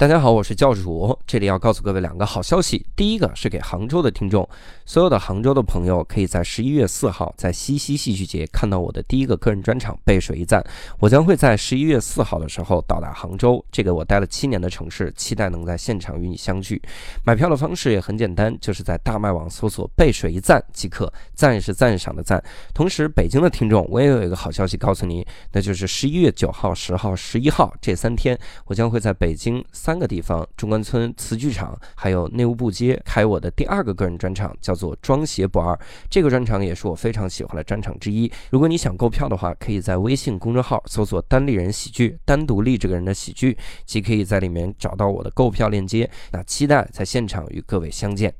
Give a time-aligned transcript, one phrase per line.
[0.00, 2.86] 大家好，我是教主，这里要告诉各位两个好消息。
[2.96, 4.48] 第一个是给杭州的听众，
[4.86, 10.62] 所有的杭州的朋友可以在十一月四号在西溪戏剧节看到我的第一个个人专场《背水一战》。
[11.00, 16.80] 我将会在十一月四号的时候到达杭州，这个我待了七年的城市，期待能在现场与你相聚。
[17.22, 22.42] 买票的方式也很简单，就是在大麦网搜索“背水一战”即可，赞是赞赏的赞。
[22.72, 35.74] 同时，北京的听众，我也有一个好消息告诉你，那就是十一月九号、十号、十一号这三天，我将会在北京三三个地方：中关村词剧场，还有内务部街，开我的第二个个人专场，叫做《装鞋不二》。
[36.08, 38.30] 这个专场也是我非常喜欢的专场之一。
[38.50, 46.08] 如果你想购票的话，可以在微信公众号搜索“单立人喜剧”，单独立这个人的喜剧，即可以在里面找到我的购票链接。
[46.30, 48.32] 那期待在现场与各位相见。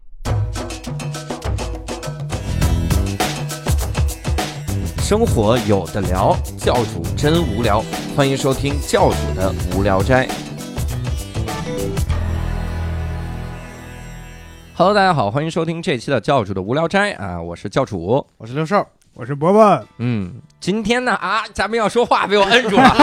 [4.98, 7.82] 生活有的聊，教主真无聊，
[8.14, 10.28] 欢迎收听教主的无聊斋。
[14.80, 18.26] Hello，大家好，欢迎收听这期的教主的无聊斋啊，我是教主。
[18.38, 22.88] 我是六兽，我是伯伯，嗯，今天呢啊，嘉宾要说话被我摁住了，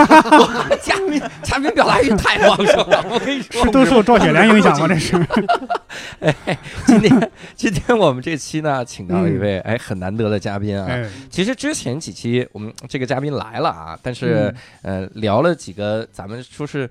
[0.71, 4.87] 我嘉宾嘉宾表达欲太旺盛了， 我跟你说，是都受赵雪莲影响吗？
[4.87, 5.23] 这是，
[6.21, 10.87] 哎，今天今天我们这期呢，请到了一位哎很难得的嘉宾啊。
[10.89, 16.89] 哎，其实之前几期我们这个嘉宾来了啊，但是、呃聊了几个咱们说是，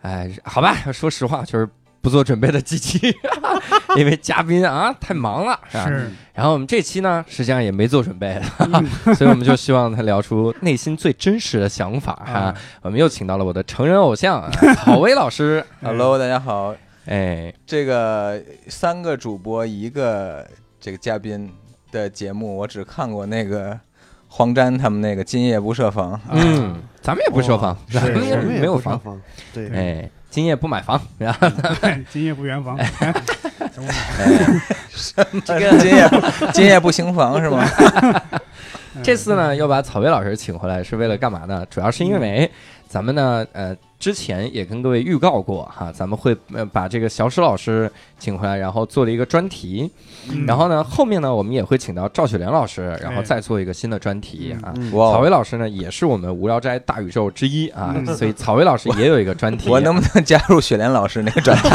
[0.00, 1.68] 哎，好吧，说实话就是
[2.00, 3.14] 不做准备的机器，
[3.96, 5.76] 因为嘉宾啊太忙了，是。
[5.78, 5.86] 吧？
[5.88, 8.40] 是，然后我们这期呢，实际上也没做准备，
[9.16, 14.50] 所以我们就希望他聊出内心最真实的想法哈、啊我们又请到了我的成人偶像啊
[14.84, 16.74] 郝威老师，Hello，大家好。
[17.06, 20.46] 哎，这个三个主播一个
[20.80, 21.50] 这个嘉宾
[21.90, 23.78] 的节目，我只看过那个
[24.28, 26.12] 黄沾他们那个《今夜不设防》。
[26.30, 29.20] 嗯，咱们也不设防，哦咱们也没有房，房，
[29.54, 31.48] 对，哎，今夜不买房， 然后
[32.10, 33.14] 今夜不圆房， 哎
[35.44, 36.08] 这个今夜
[36.52, 37.64] 今夜不行房是吗？
[39.02, 41.64] 这次呢，又把草薇老师请回来，是为了干嘛呢？
[41.70, 42.50] 主要是因为
[42.88, 49.90] 咱们呢，呃，之前也跟各位预告过哈，咱们会呃把这个小史老师请回来，然后做了一个专题。
[50.30, 54.72] 嗯然后呢，后面呢，我们也会请到赵雪莲老师，然后哎再做一个新的专题啊。
[54.76, 59.68] 嗯哇草薇老师呢，也是我们无聊斋大宇宙之一啊，嗯所以草薇老师也有一个专题。
[59.70, 61.68] 我能不能加入雪莲老师那个专题？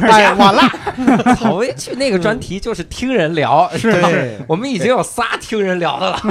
[0.00, 0.62] 哎，完了，
[1.36, 6.22] 草薇去那个专题就是听人聊，是吧对我们已经有仨听人聊的了，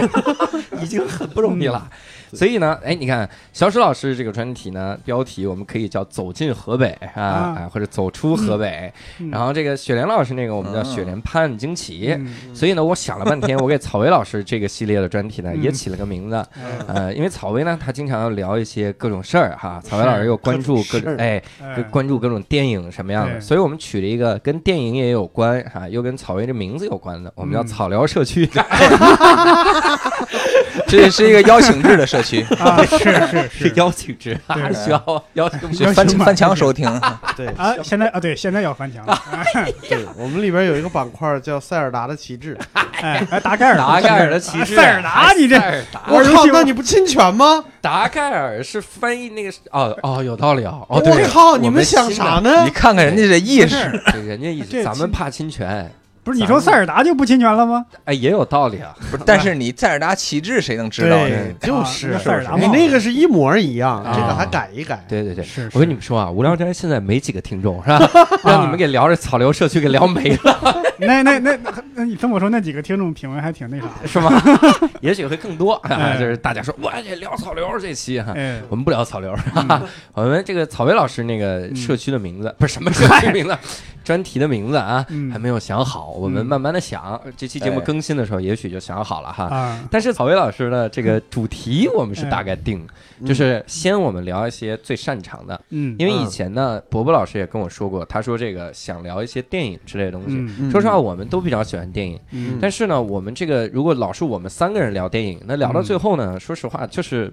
[0.81, 1.87] 已经很不容易了。
[2.33, 9.29] 所以呢，哎，你看小史老师这个专题呢，标题我们可以叫“走进河北”啊，或者“走出河北”嗯。
[9.29, 12.55] 然后这个雪莲老师那个我们叫“嗯雪莲拍案惊奇”嗯。
[12.55, 15.61] 所以呢，我想了半天，我给草薇老师这个系列的专题呢，嗯。
[15.63, 16.35] 也起了个名字。
[16.35, 21.83] 哎呃，因为草薇呢，她经常要聊一些各种事儿哈，草薇老师 又关注各各种哎，哎。
[21.91, 23.41] 关注各种电影什么样的，对。
[23.41, 28.49] 所以我们取了一个跟电影也有关哈，又跟草薇这名字有关的，我们叫嗯草聊社区。
[30.87, 36.89] 这是一个邀请制的社区，啊，是是是是 邀请制，啊对需要 邀请翻翻墙收听。
[37.35, 39.17] 对啊，现在啊，对，现在要翻墙了，
[39.87, 42.57] 对，我们里边有一个板块叫塞尔达的旗帜，
[43.01, 47.63] 哎，哎，达盖尔，达盖尔的旗帜，塞尔达，你这塞尔达，我靠，那你不侵权吗？
[47.81, 52.39] 达盖尔是翻译那个哦哦，有道理啊，哦对，我靠，你们们想啥？
[52.39, 52.69] 呢你？
[52.69, 53.75] 看看人家这意识，
[54.11, 55.91] 对人家意识，咱们怕侵权，
[56.23, 57.85] 不是你说塞尔达就不侵权了吗？
[58.05, 58.95] 哎，也有道理啊。
[59.11, 59.23] 不是？
[59.25, 61.35] 但是你塞尔达旗帜谁能知道呢？
[61.59, 65.03] 就啊是塞尔达你那个是一模一样，啊这个还改一改。
[65.07, 68.09] 对对对，是，我跟你们说啊，无聊斋现在没几个听众是吧？
[68.45, 74.31] 让你们给聊着草流社区给聊没了， 那那那那那你这么说，那几个听众品味还挺那啥的，是吗？
[75.01, 78.33] 也许会更多，啊哎就是大家说我也聊草流这期哈。
[78.35, 79.81] 哎，我们不聊草流，嗯
[80.13, 83.57] 我们这个草薇老师那个嗯社区的名字不是什么社区名字，
[84.03, 85.31] 专题的名字啊，嗯。
[85.31, 86.45] 还没有想好，我们嗯。
[86.45, 87.19] 慢慢的想。
[87.37, 87.83] 这期节目哎。
[87.83, 89.45] 更新的时候，也许就想好了哈。
[89.45, 92.85] 啊，但是草薇老师的这个主题我们是大概定，
[93.19, 93.25] 嗯。
[93.27, 100.35] 就是先我们聊一些最擅长的，嗯，因为以前呢，伯伯老师也跟我说过，他说这个想聊一些电影之类的东西。
[100.59, 100.69] 嗯。
[100.69, 102.57] 说实话，我们都比较喜欢电影，嗯。
[102.61, 107.31] 但是呢，我们这个如果老是我们三个人聊电影，那聊到最后呢，说实话就是，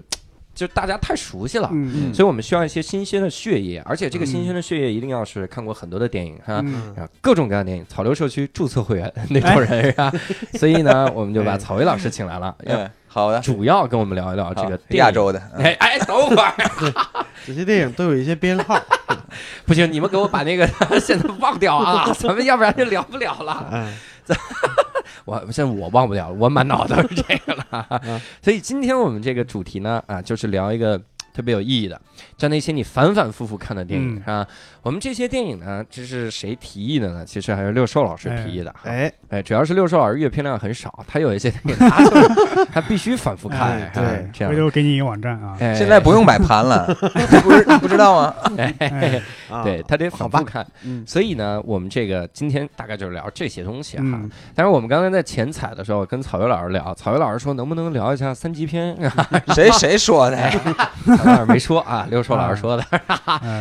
[0.61, 1.67] 就大家太熟悉了。
[1.71, 10.11] 嗯所以我们需要一些新鲜的血液，而且这个新鲜的血液一定要是看过很多的电影哈，嗯然后各种各样的电影，草榴社区注册会员那种人是吧？
[10.59, 12.55] 所以呢，我们就把草薇老师请来了，
[13.07, 15.11] 好的，主要跟我们聊一聊这个亚。
[15.11, 16.53] 洲的，嗯哎哎，等会儿，
[17.45, 18.79] 这些电影都有一些编号。
[19.65, 20.67] 不行，你们给我把那个
[20.99, 23.67] 现在忘掉啊，咱们要不然就聊不了了。
[23.71, 23.93] 哎，
[25.25, 27.85] 我现在我忘不了了，我满脑都是这个了。
[28.03, 30.99] 嗯 所以今天我们这个主题呢，啊，就是聊一个
[31.33, 31.99] 特别有意义的，
[32.37, 34.47] 像那些你反反复复看的电影、嗯是吧？
[34.83, 37.23] 我们这些电影呢，这是谁提议的呢？
[37.23, 38.71] 其实还是六兽老师提议的。
[38.71, 41.89] 哈哎，哎，主要是六兽老师阅片量很少，他有一些电影
[42.73, 44.59] 他必须反复看，对这样回。
[44.59, 46.87] 头给你一个网站啊，哎现在不用买盘了，
[47.43, 48.33] 不是不知道吗？
[49.63, 54.03] 对他得好吧反复看，嗯所以呢，我们这个今天大概就是聊这些东西哈。
[54.05, 58.97] 嗯，但是我们刚才在前采的时候跟草原老师聊，草原老师说能不能聊一下三级片？
[59.53, 60.37] 谁谁说的？
[60.49, 62.83] 草莓老师没说啊，六兽老师说的。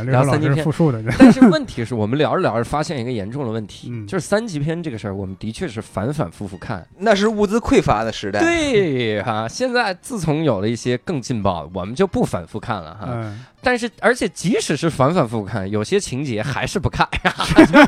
[0.07, 6.87] 聊三级片复述的，但是问题是我们聊着聊着发现一个严重的问题，嗯就是三级片这个事儿，我们的确是反反复复看。
[6.99, 8.41] 那是物资匮乏的时代。
[8.41, 13.09] 对哈、现在自从有了一些更劲爆的，我们就不反复看了哈。
[13.11, 17.07] 嗯，但是，而且即使是反反复复看，有些情节还是不看，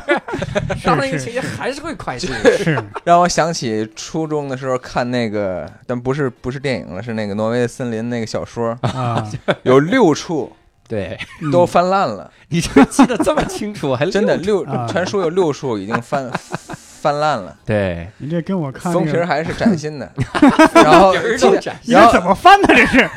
[0.83, 2.29] 到那个情节还是会快进。
[2.57, 9.29] 是， 让我想起初中的时候看那个，但不是不是电影了，是那个《挪威的森林》那个小说，啊，
[9.63, 10.51] 有六处
[10.93, 11.17] 对。
[11.41, 11.51] 嗯。
[11.51, 16.31] 都翻烂了，你这记得这么清楚，还 真的六传说有六处已经翻
[17.01, 20.09] 翻烂了，对，你这跟我看那个，封皮还是崭新的，
[20.75, 22.67] 然后皮儿都崭你这怎么翻的？
[22.73, 23.09] 这是，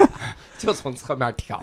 [0.58, 1.62] 就从侧面挑。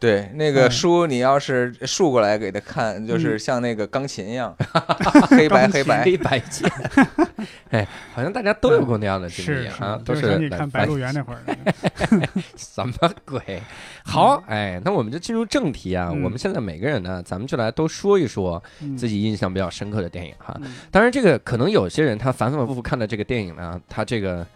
[0.00, 6.04] 对那个嗯书，你要是竖过来给他看，就是像那个钢琴一样，嗯 黑白黑白。
[6.04, 6.70] 黑白键。
[7.70, 13.60] 哎，好像大家都有过那样的经是历啊，都就是白鹿原》那会儿的， 什么鬼？
[14.04, 16.10] 好，哎，那我们就进入正题啊。
[16.12, 20.56] 嗯我们现在每个人呢，咱们就来都说一说嗯自己印象比较深刻的电影哈。
[20.62, 24.46] 嗯当然，这个可能有些人他反反复复看的这个电影呢，他这个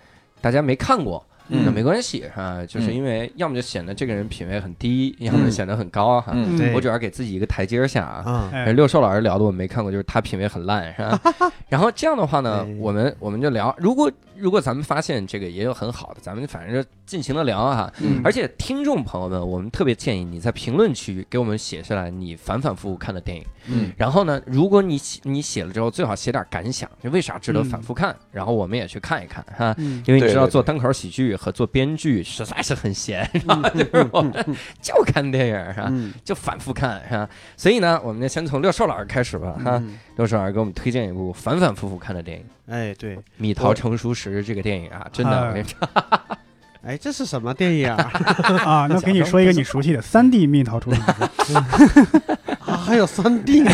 [0.40, 1.24] 大家没看过。
[1.48, 6.32] 嗯那没关系哈，就是嗯因为要么就显得这个人品味很低，要么就显得很高哈。
[6.74, 8.50] 我主要给自己一个台阶下啊。
[8.74, 11.20] 六兽老师聊的我没看过，就是他品味很烂，是吧？
[11.68, 17.92] 然后这样的话呢 哎，我们我们就聊，如果如果咱们发现这个也有很好的，咱们反正就尽情的聊哈。
[18.00, 23.44] 嗯而且听众朋友们，我们特别建议你在评论区给我们写下来你反反复复看的电影。
[23.68, 29.74] 嗯，然后呢，如果你写你写了之后，最好写点感想，就为啥值得反复看，然后我们也去看一看哈。
[29.78, 33.62] 嗯因为你知道做单口喜剧和做编剧实在是很闲，是吧？
[33.70, 34.32] 就是我们
[34.80, 35.86] 就看电影是吧？
[35.90, 37.28] 嗯，就反复看是吧？
[37.56, 39.76] 所以呢，我们就先从六兽老师开始吧哈。
[39.76, 45.76] 嗯六兽老师给我们推荐一部反反复复看的电影《哎，对，蜜桃成熟时》这个电影啊，真的，哎我跟你说
[46.84, 48.10] 哎，这是什么电影啊？
[48.66, 51.00] 啊，那给你说一个你熟悉的三 D 蜜桃成熟
[51.44, 53.70] 时啊还有三 D 呢？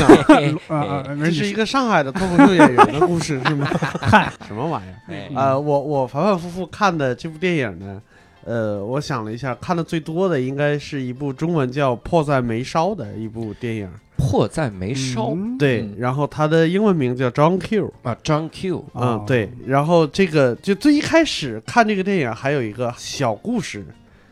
[0.69, 3.67] 啊啊，没这是一个上海的脱口秀演员的故事是吗？
[4.01, 4.95] 嗨，什么玩意儿？
[5.09, 8.01] 哎呃，我我反反复复看的这部电影呢，
[8.45, 13.91] 呃，我想了一下，看的最多的应该是一部中文叫《迫在眉梢》的一部电影。
[14.19, 15.57] 迫在眉梢嗯。
[15.57, 15.95] 对，嗯。
[15.97, 17.91] 然后他的英文名叫 John Q。
[18.03, 23.87] 啊，John Q，嗯哦，对，然后这个就最一开始看这个电影还有一个小故事，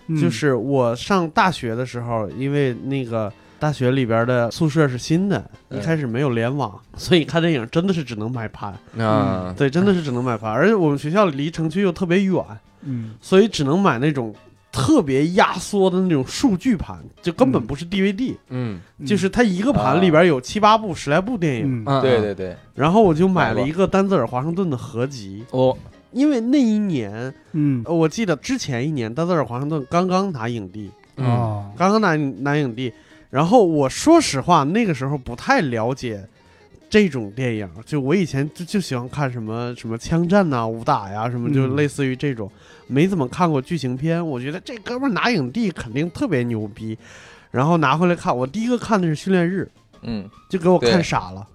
[0.08, 0.20] 嗯。
[0.20, 5.78] 就是我上大学的时候，因为那个大学里边的宿舍是新的，嗯。
[5.78, 8.74] 一开始没有联网， 所以看电影真的是只能买盘。
[8.98, 12.42] 啊，对，真的是只能买盘，而且我们学校离城区又特别远，
[12.82, 13.14] 嗯。
[13.20, 14.34] 所以只能买那种
[14.76, 18.80] 特别压缩的那种数据盘，就根本嗯不是 DVD，、嗯。
[19.06, 21.84] 就是它一个盘里边有七八部、十来部电影。
[22.02, 25.76] 对对对，然后我就买了一个丹泽尔华盛顿的合集，哦，
[26.12, 27.82] 因为那一年，嗯。
[27.86, 32.92] 呃我记得之前一年丹泽尔华盛顿刚刚拿影帝，嗯哦，刚刚拿拿影帝。
[33.28, 36.26] 然后我说实话，那个时候不太了解
[36.96, 42.50] 这种电影，就我以前就就喜欢看什么什么枪战呐、武打呀，什么就嗯类似于这种，
[42.86, 44.26] 没怎么看过剧情片。
[44.26, 46.96] 我觉得这哥们儿拿影帝肯定特别牛逼，
[47.50, 51.46] 然后拿回来看，我第一个看的是《训练日嗯》，就给我看傻了。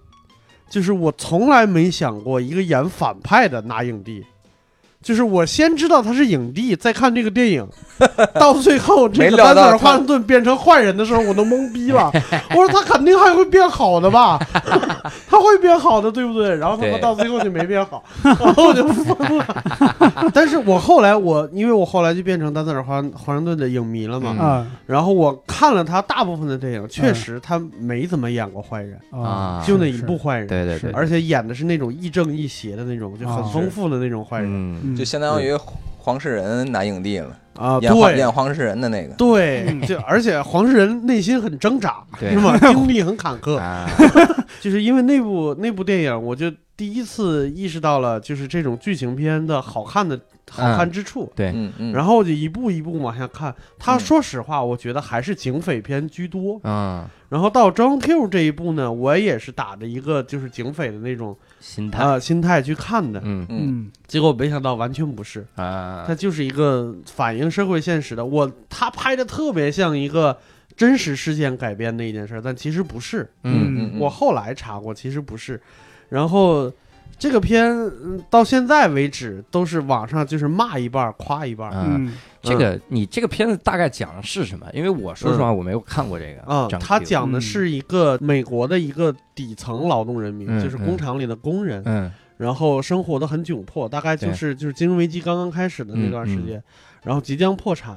[0.70, 4.24] 就是我从来没想过一个演反派的拿影帝，
[5.02, 7.66] 就是我先知道他是影帝，再看这个电影，
[8.34, 12.10] 到最后这个丹泽尔华盛顿变成坏人的时候，我都懵逼了。
[12.50, 14.38] 我说他肯定还会变好的吧，
[15.28, 16.54] 他会变好的，对不对？
[16.56, 19.46] 然后他到最后就没变好，然后我就疯了。
[20.32, 29.62] 但是我后来我因为我后来就变成丹泽尔华华盛顿的影迷了嘛，然后我看了他大部分的电影，确实他没怎么演过坏人，啊。
[29.66, 30.46] 就那一部坏人。
[30.46, 35.54] 对对对，而且演的是那种亦正亦邪的那种，就很哦丰富的那种坏人就相当于
[35.98, 37.78] 黄世仁拿影帝了，啊。
[37.80, 42.56] 演黄演黄世仁的那个，对，嗯就而且黄世仁内心很挣扎，是吗？
[42.58, 43.88] 经历很坎坷， 啊，
[44.60, 46.50] 就是因为那部那部电影，我就
[46.82, 50.20] 第一次意识到了就是这种剧情片的好看的
[50.50, 51.32] 好看之处。
[51.36, 56.58] 对，嗯嗯，然后就一步一步往下看，他嗯说实话，我觉得还是警匪片居多。
[56.64, 63.46] 啊，然后到 John Q 这一步呢，我也是打着一个就是警匪的那种心态，啊、心态去看的，嗯。
[63.48, 63.58] 嗯。
[63.60, 63.90] 嗯。
[64.08, 66.02] 结果没想到完全不是，啊。
[66.04, 68.24] 它，就是一个反映社会现实的。
[68.24, 70.36] 我他拍的特别像一个
[70.76, 73.30] 真实事件改编的一件事儿，但其实不是。
[73.44, 74.00] 嗯嗯。
[74.00, 75.62] 我后来查过，其实不是。
[76.12, 76.70] 然后
[77.18, 82.12] 这个片嗯到现在为止都是网上就是骂一半儿夸一半嗯。
[82.42, 84.66] 这个你这个片子大概讲的是什么？
[84.74, 92.12] 因为我说实话我没有看过这个啊、张他 Q 讲的是一个美国的一个底层劳动人民，嗯就是工厂里的工人，嗯。
[92.36, 96.62] 然后生活的很窘迫，大概就是就是金融危机刚刚开始的那段时间，
[97.04, 97.96] 然后即将破产，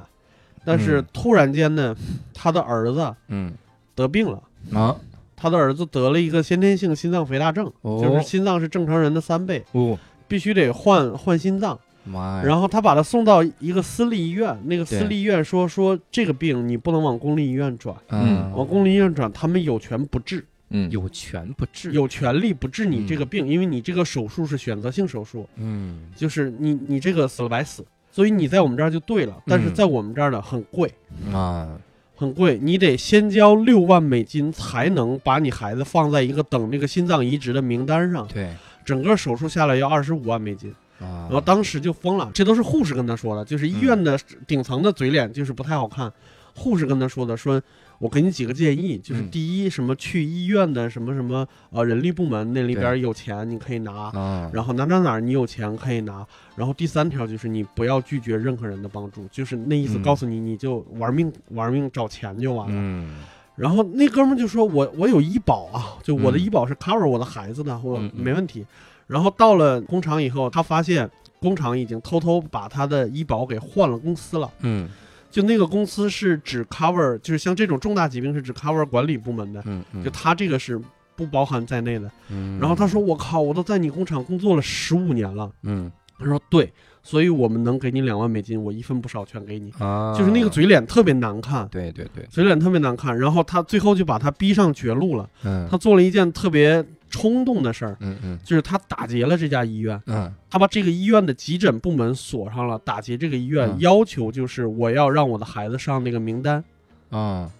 [0.64, 1.06] 但是嗯。
[1.12, 1.94] 突然间呢，
[2.32, 3.52] 他的儿子嗯。
[3.96, 4.40] 得病了。
[4.72, 4.94] 啊
[5.36, 11.78] 他的儿子得了一个先天性心脏肥大症，哦就是心脏是正常人的三倍，哦必须得换换心脏。
[12.08, 30.88] 妈呀，然后他把他送到一个私立医院，那个私立医院说说这个病你不能往公立医院转，嗯往公立医院转他们有权不治，嗯有权不治，有权利不治你这个病，因为你这个手术是选择性手术，嗯就是你你这个死了白死，所以你在我们这儿就对了，但是嗯在我们这儿呢很贵。
[31.32, 31.76] 啊
[32.16, 38.26] 很贵，你得先交六万美金才能把你孩子放在一个等这个心脏移植的名单上。
[38.26, 38.48] 对
[38.84, 42.30] 整个手术下来要二十五万美金，啊然后当时就疯了。
[42.32, 46.10] 这都是护士跟他说的，就是医院的顶层的嘴脸就是不太好看。
[46.54, 47.60] 护士跟他说的，说
[47.98, 49.30] 我给你几个建议，就是嗯。
[49.30, 54.50] 第一，什么去医院的什么什么呃人力部门那里边有钱你可以拿，啊。
[54.52, 56.26] 然后哪哪哪你有钱可以拿，
[56.56, 62.74] 然后第三条就是你不要拒绝任何人的帮助，就是那意思嗯告诉你你就玩命玩命找钱就完了。
[62.76, 63.16] 嗯。
[63.56, 66.40] 然后那哥们就说我我有医保啊，就我的嗯。
[66.40, 68.66] 医保是 cover 我的孩子的，我没问题。
[69.06, 71.08] 然后到了工厂以后，他发现
[71.40, 74.50] 工厂已经偷偷把他的医保给换了公司了。
[74.60, 74.88] 嗯
[75.36, 80.80] 就那个公司是只 cover，就是像这种重大疾病是只 cover 管理部门的，嗯嗯就他这个是
[81.14, 82.10] 不包含在内的。
[82.30, 85.52] 嗯然后他说：“我靠，我都在你工厂工作了十五年了。
[85.62, 93.18] 嗯”他说：“对，所以我们能给你两万美金，我一分不少全给你。”啊就是那个嘴脸特别难看，对对对嘴脸特别难看。
[93.18, 95.28] 然后他最后就把他逼上绝路了。
[95.44, 98.38] 嗯他做了一件特别冲动的事儿，嗯嗯。
[98.44, 100.32] 就是他打劫了这家医院，嗯。
[100.50, 103.76] 他把这个医院的急诊部门锁上了，打劫这个医院，嗯。
[103.80, 106.62] 要求就是我要让我的孩子上那个名单，
[107.10, 107.50] 啊，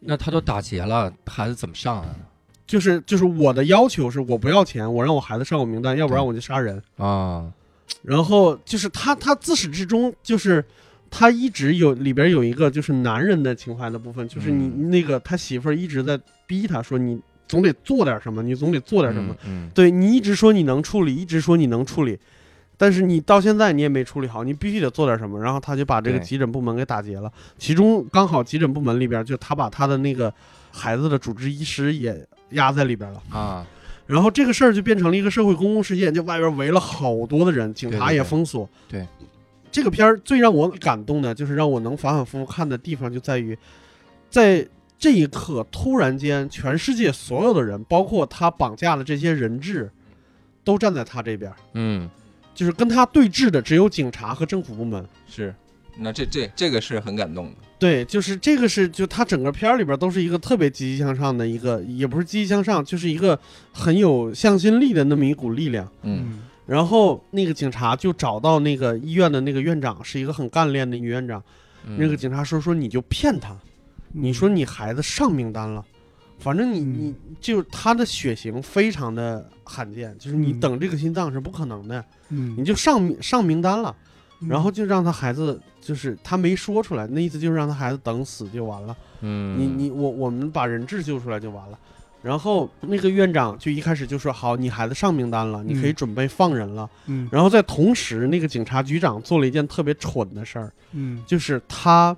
[0.00, 2.16] 那他都打劫了，孩子怎么上啊？
[2.66, 6.82] 就是就是我的要求是我不要钱，我让我孩子上我名单，要不然我就杀人。
[6.96, 7.52] 啊。
[8.02, 10.64] 然后就是他他自始至终就是。
[11.12, 14.90] 他一直有里边有一个就是男人的情怀的部分，就是你嗯。
[14.90, 16.16] 那个他媳妇儿一直在
[16.46, 19.36] 逼他说你总得做点什么，你总得做点什么。
[19.44, 22.16] 嗯对你一直说你能处理，一直说你能处理，
[22.76, 25.40] 但是你到现在你也没处理好，你必须得做点什么。
[25.40, 30.32] 然后他就把这个急诊部门给打劫了，其中刚好急诊部门里边就他把他的那个
[30.70, 33.20] 孩子的主治医师也压在里边了。
[33.30, 33.66] 啊
[34.06, 38.68] 然后这个事儿就变成了一个社会公共事件，就外边围了好多的人，警察对对对也封锁。
[38.88, 39.06] 对
[39.70, 43.56] 这个片儿最让我感动的，就是让我能反反复复看的地方，就在于
[44.28, 44.66] 在
[45.00, 49.90] 这一刻，突然间，全世界所有的人，包括他绑架的这些人质，
[50.62, 52.08] 都站在他这边，嗯
[52.54, 55.02] 就是跟他对峙的只有警察和政府部门。
[55.26, 55.54] 是，
[55.96, 63.38] 那这这这个是很感动的，对，就是这个是就他整个片儿里边都是一个特别积极向上的一个，也不是积极向上，就是一个
[63.72, 65.90] 很有向心力的那么一股力量。
[66.02, 71.42] 嗯然后那个警察就找到那个医院的那个院长，是一个很干练的女院长。
[71.86, 73.56] 嗯那个警察说说你就骗他，
[74.12, 75.84] 你说你孩子上名单了，
[76.38, 76.92] 反正你嗯。
[76.94, 80.60] 你就他的血型非常的罕见，就是你嗯。
[80.60, 82.54] 等这个心脏是不可能的，嗯。
[82.58, 83.94] 你就上上名单了，
[84.40, 84.48] 嗯。
[84.48, 88.96] 然后就让他孩子就是他没说出来，那意思就是让他孩子等死就完了。
[89.20, 89.58] 嗯。
[89.58, 91.78] 你你我我们把人质救出来就完了。
[92.22, 95.94] 然后那个院长就一开始就说好，你孩子上名单了，你可以嗯。
[95.94, 96.88] 准备放人了。
[97.06, 97.26] 嗯。
[97.32, 101.22] 然后在同时，那个警察局长做了一件特别蠢的事儿，嗯。
[101.26, 102.14] 就是他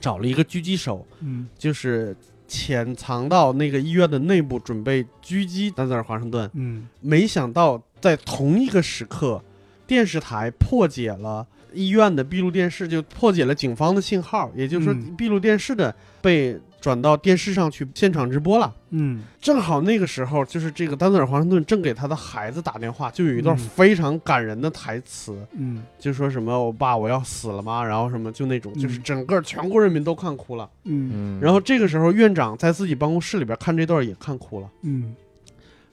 [0.00, 1.46] 找了一个狙击手，嗯。
[1.58, 2.16] 就是
[2.48, 6.50] 潜藏到那个医院的内部，准备狙击丹泽尔华盛顿。
[6.54, 6.88] 嗯。
[7.00, 9.42] 没想到在同一个时刻，
[9.86, 15.14] 电视台破解了医院的闭路电视，就破解了警方的信号，也就是说嗯。
[15.16, 18.74] 闭路电视的被转到电视上去现场直播了。
[18.90, 30.68] 嗯正好那个时候，就是这个丹泽尔华盛顿正给他的孩子打电话，就有一段嗯非常感人的台词，嗯就说什么“我爸我要死了吗？”然后什么就那种，就是嗯整个全国人民都看哭了。
[30.84, 34.68] 嗯嗯然后这个时候，院长在自己办公室里边看这段也看哭了。
[34.82, 35.14] 嗯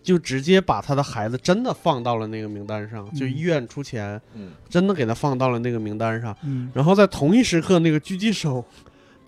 [0.01, 6.35] 就直接把他的孩子真的放到了那个名单上，就嗯医院出钱，嗯真的给他放到了那个名单上。
[6.43, 8.63] 嗯然后在同一时刻，那个狙击手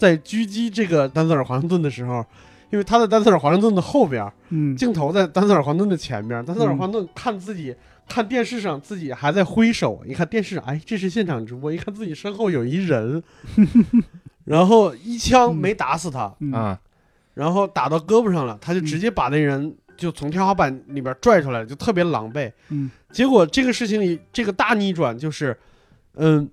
[0.01, 2.25] 在狙击这个丹泽尔华盛顿的时候，
[2.71, 7.75] 因为他在丹泽尔华盛顿的后边，嗯镜头在丹泽尔华盛顿的前边，丹泽尔华盛顿看自己。
[8.09, 11.71] 看电视上自己还在挥手，一看电视上，哎，这是现场直播。
[11.71, 13.23] 一看自己身后有一人，
[14.43, 16.79] 然后一枪没打死他，嗯啊，
[17.35, 22.51] 然后打到胳膊上了，他就直接把那人就从天花板里边拽出来，就特别狼狈。
[22.67, 25.57] 嗯结果这个事情里，这个大逆转就是，
[26.15, 26.49] 嗯，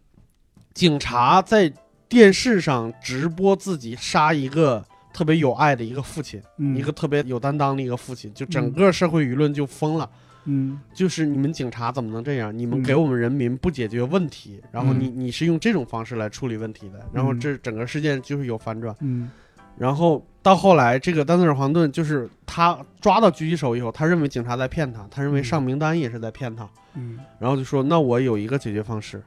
[0.75, 1.73] 警察在
[2.09, 6.77] 电视上直播自己杀一个特别有爱的一个父亲，嗯。
[6.77, 10.09] 一个特别有担当的一个父亲，就整个社会舆论就疯了。
[10.45, 10.81] 嗯。
[10.95, 12.57] 就是你们警察怎么能这样？
[12.57, 12.83] 你们嗯。
[12.83, 15.01] 给我们人民不解决问题，然后嗯。
[15.01, 17.41] 你你是用这种方式来处理问题的，然后嗯。
[17.41, 18.95] 这整个事件就是有反转。
[19.01, 19.31] 嗯。
[19.77, 27.19] 然后到后来，这个丹泽尔·黄顿就是他抓到狙击手以后，他认为警察在骗他，他认为上名单也是在骗他，嗯。
[27.39, 29.23] 然后就说：“那我有一个解决方式，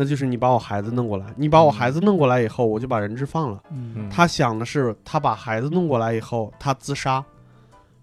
[0.00, 7.22] 那就是你把我孩子弄过来，你把我孩子弄过来以后，我就把人质放了。”嗯他想的是，他把孩子弄过来以后，他自杀，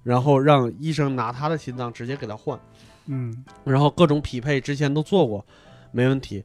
[0.04, 2.60] 然后让医生拿他的心脏直接给他换，
[3.08, 5.44] 嗯然后各种匹配之前都做过，
[5.92, 6.44] 没问题。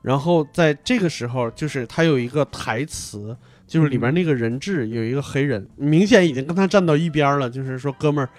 [0.00, 3.36] 然后在这个时候，就是他有一个台词，
[3.66, 8.30] 就是里面那个人质有一个黑人，明显已经跟他站到一边了，就是说，哥们儿，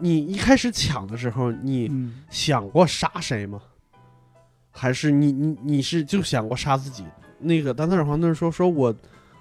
[0.00, 3.58] 你一开始抢的时候，你嗯想过杀谁吗？
[4.76, 7.04] 还是你你你是就想过杀自己？
[7.38, 8.94] 那个丹特尔黄顿说，说我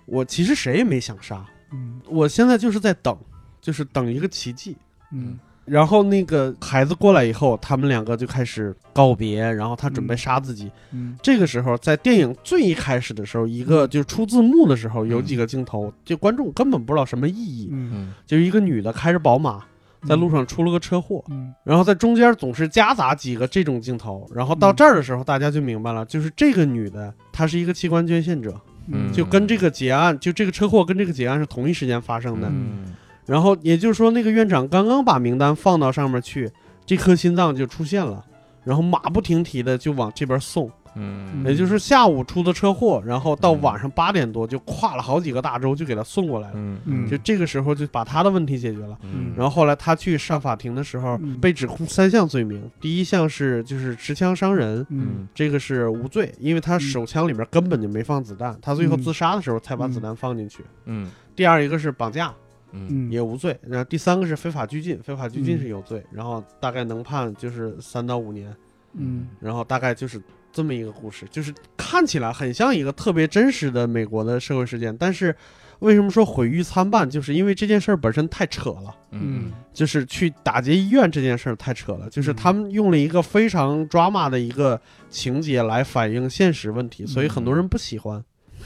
[0.05, 1.99] 我其实谁也没想杀，嗯。
[2.07, 3.17] 我现在就是在等，
[3.59, 4.77] 就是等一个奇迹。
[5.11, 5.39] 嗯。
[5.65, 10.69] 然后那个孩子过来以后，他们两个就开始告别，然后他准备杀自己。
[10.91, 11.17] 嗯。
[11.23, 17.91] 这个时候，在电影最一开始的时候，一个就出字幕的时候，有几个镜头，就观众根本不知道什么意义，嗯。
[17.93, 18.13] 嗯。
[18.27, 19.63] 就是一个女的开着宝马
[20.07, 28.53] 在路上出了个车祸，嗯然后在中间总是夹杂几个这种镜头，然后到这儿的时候，大家就明白了，就是这个女的她是一个器官捐献者，
[28.87, 32.47] 嗯就跟这个结案，就这个车祸跟这个结案是同一时间发生的。
[32.49, 32.93] 嗯
[33.25, 36.51] 然后也就是说，那个院长刚刚把名单放到上面去，
[36.85, 38.21] 这颗心脏就出现了，
[38.65, 40.69] 然后马不停蹄的就往这边送。
[40.95, 41.43] 嗯。
[41.45, 46.53] 也就是下午出的车祸，然后到晚上八点多就跨了好几个大洲就给他送过来了。
[46.55, 46.79] 嗯。
[46.85, 47.09] 嗯。
[47.09, 48.97] 就这个时候就把他的问题解决了。
[49.03, 49.33] 嗯。
[49.35, 55.27] 然后后来他去上法庭的时候嗯，被指控三项罪名，第一项是就是持枪伤人，嗯。
[55.33, 59.01] 这个是无罪，因为他手枪里面根本就没放子弹，他最后嗯。
[59.01, 60.63] 自杀的时候才把嗯子弹放进去。
[60.85, 61.09] 嗯。
[61.35, 62.33] 第二一个是绑架，
[62.71, 62.87] 嗯。
[62.89, 63.11] 嗯。
[63.11, 63.57] 也无罪。
[63.67, 65.59] 然后第三个是非法拘禁，非法拘禁嗯。
[65.59, 68.55] 是有罪，然后大概能判就是三到五年，
[68.93, 69.27] 嗯。
[69.39, 70.21] 然后大概就是
[70.53, 75.35] 这么一个故事，就是看起来很像一个特别真实的美国的社会事件，但是
[75.79, 77.09] 为什么说毁誉参半？
[77.09, 78.95] 就是因为这件事儿本身太扯了。
[79.11, 88.23] 嗯就是去打劫医院这件事儿太扯了，就是嗯他们用了一个非常 drama 的一个情节来反映现实问题，所以很多人不喜欢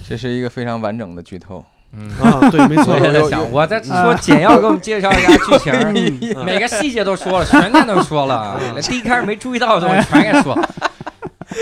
[0.08, 1.63] 这是一个非常完整的剧透。
[1.93, 2.50] 嗯，啊。
[2.52, 5.73] 对，没错我，在想，我在说简要给我们介绍一下剧情，
[6.36, 10.54] 嗯 每个细节都说了，全看都说了，连 第一开始没注意到的东西全给说。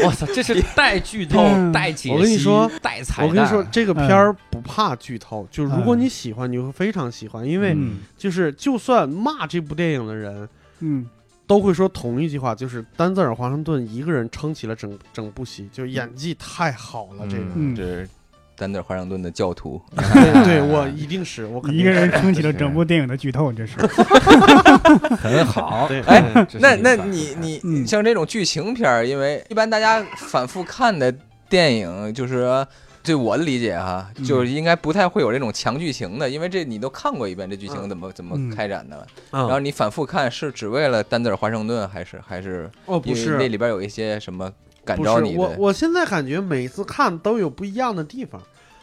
[0.04, 3.30] 我操，这是带剧透、嗯带解析、我跟你说带彩蛋。
[3.30, 10.48] 我跟你说，这个片儿不怕剧透，就是如果嗯你喜欢，你会非常喜欢，因为嗯就是就算骂这部电影的人。
[10.80, 11.08] 嗯
[11.48, 17.28] 都会说同一句话，就是丹泽尔·华盛顿一个人撑起了整整部戏，就是演技太好了。
[17.30, 18.10] 这个，嗯这是
[18.58, 19.82] 丹德尔华盛顿的教徒。
[19.96, 23.74] 对对， 我一定是我一个人撑起了整部电影的剧透，这是。
[25.18, 26.24] 很好，对，哎
[26.60, 27.86] 那那你你嗯。
[27.86, 31.14] 像这种剧情片儿，因为一般大家反复看的
[31.50, 32.68] 电影，就是说
[33.04, 37.90] 对我的理解哈，嗯就是应该不太会有这种强剧情的，因为这你都看过一遍，这剧情嗯。
[37.90, 38.50] 怎么怎么嗯。
[38.56, 38.98] 开展的，
[39.32, 44.52] 然然后你反复看是只为了丹泽尔华盛顿，还是还是哦不因为是那里边有一些什么
[44.86, 45.56] 感不是我，召你的？
[45.58, 48.42] 我现在感觉每次看都有不一样的地方。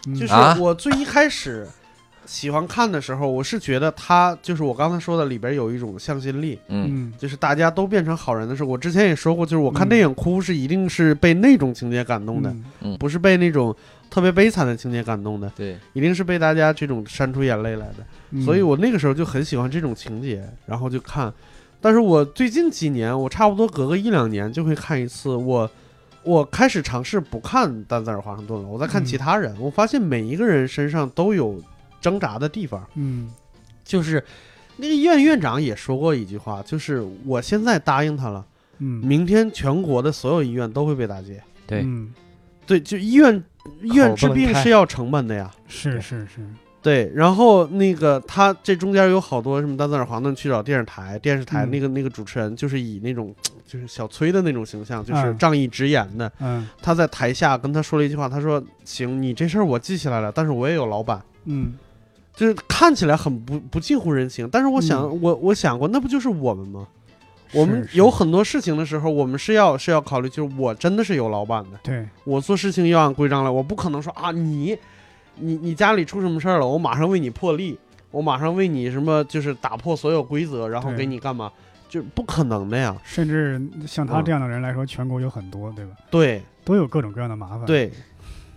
[0.08, 1.64] 嗯就是啊我最一开始
[2.26, 8.68] 喜欢看的时候，我是觉得他就是我刚才说的里边有一种向心力，嗯嗯就是大家都变成好人的时候。
[8.68, 13.74] 我之前也说过，就是我看嗯电影哭是一定是被那种情节感动的，嗯不是被那种
[14.10, 18.04] 特别悲惨的情节感动的，对，一定是被大家这种扇出眼泪来的。
[18.30, 21.32] 嗯所以我那个时候就很喜欢这种情节，然后就看。
[21.80, 25.34] 但是我最近几年，我差不多隔个一两年就会看一次。
[25.34, 25.68] 我
[26.24, 29.54] 我开始尝试不看丹泽尔华盛顿了，我在看嗯其他人。
[29.60, 31.60] 我发现每一个人身上都有
[32.00, 33.30] 挣扎的地方，嗯。
[33.84, 34.24] 就是
[34.76, 38.46] 那个医院院长也说过一句话，就是我现在答应他了，
[38.78, 39.04] 嗯。
[39.04, 41.42] 明天全国的所有医院都会被打劫。
[41.66, 41.80] 对。
[41.84, 42.12] 嗯。
[42.64, 43.42] 对，就医院
[43.82, 45.50] 医院治病是要成本的呀。
[45.66, 46.46] 是是是
[46.82, 53.34] 对，然后那个他这中间有好多什么丹泽尔·华顿去找电视台，电视台嗯那个那个主持人就是以那种
[53.66, 56.30] 就是小崔的那种形象，就是嗯仗义直言的。
[56.40, 61.74] 嗯他在台下跟他说了一句话，他说：“行，你这事儿我记起来了，但是我也有老板。”嗯
[62.34, 66.88] 就是看起来很不不近乎人情，但是我想，嗯我我想过，那不就是我们吗？
[67.52, 74.74] 我们有很多事情的时候，我们是要是要考虑，就是我真的是有老板的，对，我做事情要按规章来，我不可能说啊，你
[75.36, 77.78] 你你家里出什么事儿了，我马上为你破例，
[78.10, 81.50] 我马上为你什么就是打破所有规则，然后给你干嘛，
[81.88, 82.96] 就不可能的呀。
[83.04, 85.92] 甚至像他嗯这样的人来说，全国有很多，对吧？
[86.10, 87.64] 对都有各种各样的麻烦。
[87.64, 87.90] 对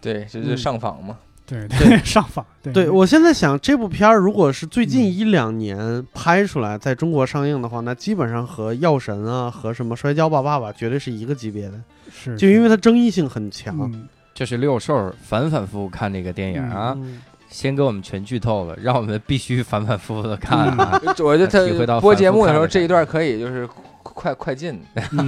[0.02, 1.18] 对，这就是上访嘛。
[1.48, 11.80] 对对 上访，对对，我现在想这部片儿如果是最近嗯一两年拍出来，在中国上映的话，那基本上和《药神》啊和什么《摔跤吧，爸爸》绝对是一个级别的。
[12.12, 13.78] 是就因为它争议性很强。
[13.80, 21.02] 嗯这是六兽反反复复看这个电影啊，嗯先给我们全剧透了， 让我们必须反反复复的看啊。
[21.24, 21.48] 我觉得
[21.88, 23.66] 到他播节目的时候这一段可以就是
[24.04, 25.28] 快快进，嗯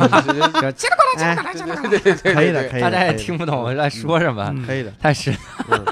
[1.17, 1.35] 哎，
[1.89, 4.91] 对对对，可以的，可以的，大家也听不懂我在说什么，嗯可以的。
[5.01, 5.31] 但是
[5.69, 5.85] 嗯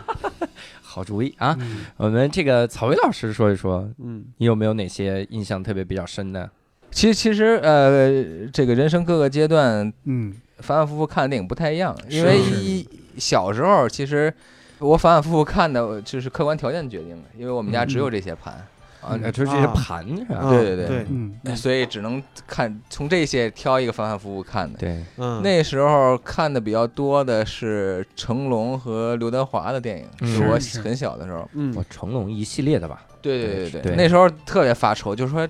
[0.82, 1.56] 好主意啊！
[1.60, 6.49] 嗯我们这个草薇老师说一说，嗯你有没有哪些印象特别比较深的？
[6.91, 12.88] 其实其实呃，这个人生各个阶段嗯反反复复看的电影不太一样，因为一
[13.18, 14.34] 小时候其实
[14.80, 18.54] 我反反复复看的就是客观条件决定的，因为我们家只有这些盘，
[19.02, 20.38] 啊，嗯就是这些盘是吧？
[20.38, 21.06] 啊对对
[21.44, 24.80] 对所以只能看从这些挑一个反反复复看的。
[24.80, 31.48] 对，嗯，那时候看的比较多的是成龙和刘德华的电影，嗯是我很小的时候。
[31.54, 33.04] 嗯我成龙一系列的吧？
[33.22, 35.48] 对对对对对那时候特别发愁，就是说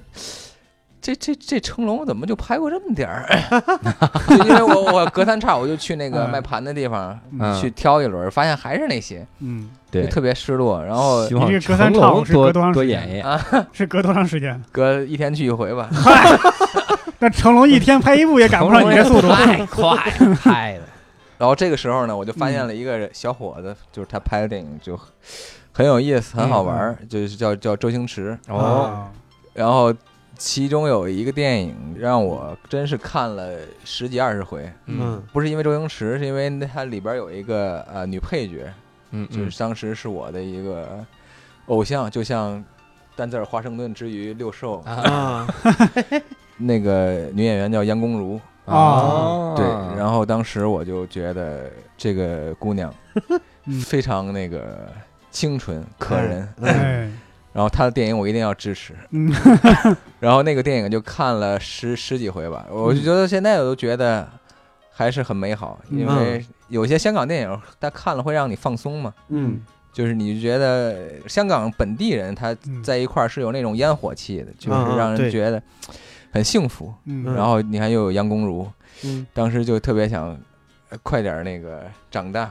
[1.05, 3.29] 这这这成龙怎么就拍过这么点儿？
[4.27, 10.83] 就因为我我隔三差五就去那个嗯卖盘的地方嗯去挑一轮，发现还是那些，嗯，对就，特别失落。
[10.83, 13.23] 然后希望你这个隔三成差五是龙多隔多长时间多演演。
[13.23, 14.59] 啊， 是隔多长时间？
[14.71, 15.87] 隔一天去一回吧。
[17.19, 19.29] 那成龙一天拍一部也赶不上你这速度。
[19.29, 19.95] 太快
[20.41, 20.83] 太了。
[21.37, 24.99] 然后这个时候呢，我就发现了一个小伙子，就是他拍的电影就
[25.71, 28.35] 很有意思，很好玩儿，就是叫叫周星驰。
[28.47, 29.11] 哦，啊，
[29.53, 29.93] 然后
[30.45, 35.19] 其中有一个电影让我真是看了十几二十回，嗯。
[35.33, 38.71] 不是因为周星驰，是因为它里边有一个呃女配角，
[39.09, 39.35] 嗯，嗯。
[39.35, 41.03] 就是当时是我的一个
[41.65, 42.63] 偶像，就像
[43.15, 44.93] 丹泽尔华盛顿之于六兽，啊。
[44.93, 45.47] 啊，
[46.57, 48.39] 那个女演员叫杨恭如。
[48.65, 49.55] 哦。
[49.57, 49.65] 对，
[49.97, 52.93] 然后当时我就觉得这个姑娘
[53.65, 53.81] 嗯。
[53.81, 54.91] 非常那个
[55.31, 56.47] 清纯可人，
[57.55, 58.93] 然后他的电影我一定要支持。
[59.11, 59.31] 嗯。
[60.19, 64.27] 然后那个电影就看了十十几回吧，我就觉得现在我都觉得
[64.91, 65.99] 还是很美好，嗯。
[65.99, 69.61] 因为有些香港电影他看了会让你放松嘛，嗯。
[69.93, 75.63] 就是你觉得香港本地人他嗯在一块儿是有那种烟火气的，就是让人觉得
[76.31, 76.93] 很幸福。
[77.05, 78.67] 嗯，然后你看又有杨恭如，
[79.05, 79.25] 嗯。
[79.33, 80.37] 当时就特别想呃
[81.03, 82.49] 快点儿那个长大，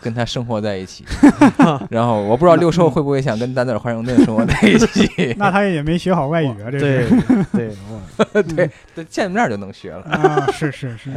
[0.00, 1.04] 跟他生活在一起。
[1.90, 11.10] 然后我不知道六兽会不会想跟丹泽尔华盛顿生活在一起， 那他也没学好外语啊， 这对是对，对，这见面就能学了啊，是是是，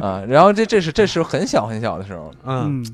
[0.00, 0.22] 啊。
[0.28, 2.86] 然后这这是这是很小很小的时候，嗯嗯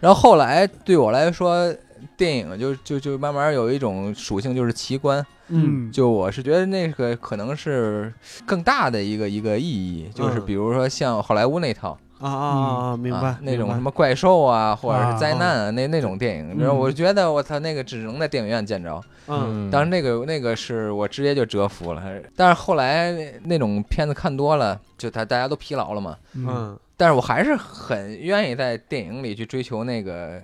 [0.00, 1.74] 然后后来对我来说，
[2.18, 5.24] 电影就就就慢慢有一种属性，就是奇观。
[5.50, 8.12] 嗯就我是觉得那个可能是
[8.44, 19.00] 更大的一个一个意义，就是嗯比如说像好莱坞那套啊啊啊，明白啊那种什么么怪兽啊，或者啊是灾难啊，那那种电影，嗯然后我觉得我操那个只能在电影院见着。
[19.28, 22.02] 嗯当然那个那个是我直接就折服了，
[22.36, 23.12] 但是后来
[23.44, 26.16] 那种片子看多了，就他大家都疲劳了嘛。
[26.34, 30.42] 嗯嗯但是我还是很愿意在电影里去追求那个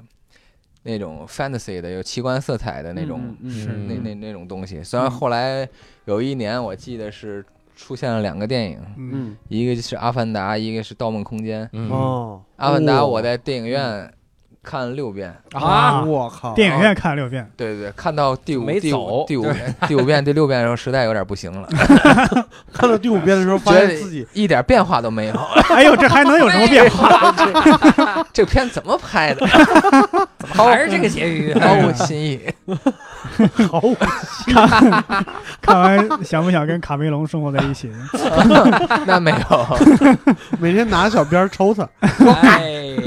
[0.85, 3.67] 那种 fantasy 的有奇观色彩的那种、嗯是。
[3.69, 4.83] 那那那种东西。
[4.85, 5.69] 虽然后来
[6.05, 7.45] 有一年我记得是
[7.75, 9.11] 出现了两个电影，嗯。
[9.13, 9.37] 嗯。
[9.49, 11.65] 一个是《阿凡达》，一个是《盗梦空间》。
[11.73, 11.91] 嗯。
[11.91, 13.07] 哦，阿凡达》哦。
[13.09, 14.09] 我在电影院
[14.65, 21.69] 看了六遍，啊我靠，电影院看了六遍，对对对，看到第五第五第五遍第五遍第六遍的时候，实在有点不行了，
[22.73, 25.35] 看到第五遍的时候，发现自己一点变化都没有。
[25.69, 27.35] 哎呦，这还能有什么变化？
[28.33, 29.47] 这个片怎么拍的？
[30.55, 31.55] 还是这个结局？
[31.61, 32.41] 毫无新意。
[33.71, 33.97] 毫无
[35.61, 37.91] 看完想不想跟卡梅隆生活在一起？
[39.07, 39.79] 那没有，
[40.59, 43.03] 每天拿小鞭抽他，哎呀，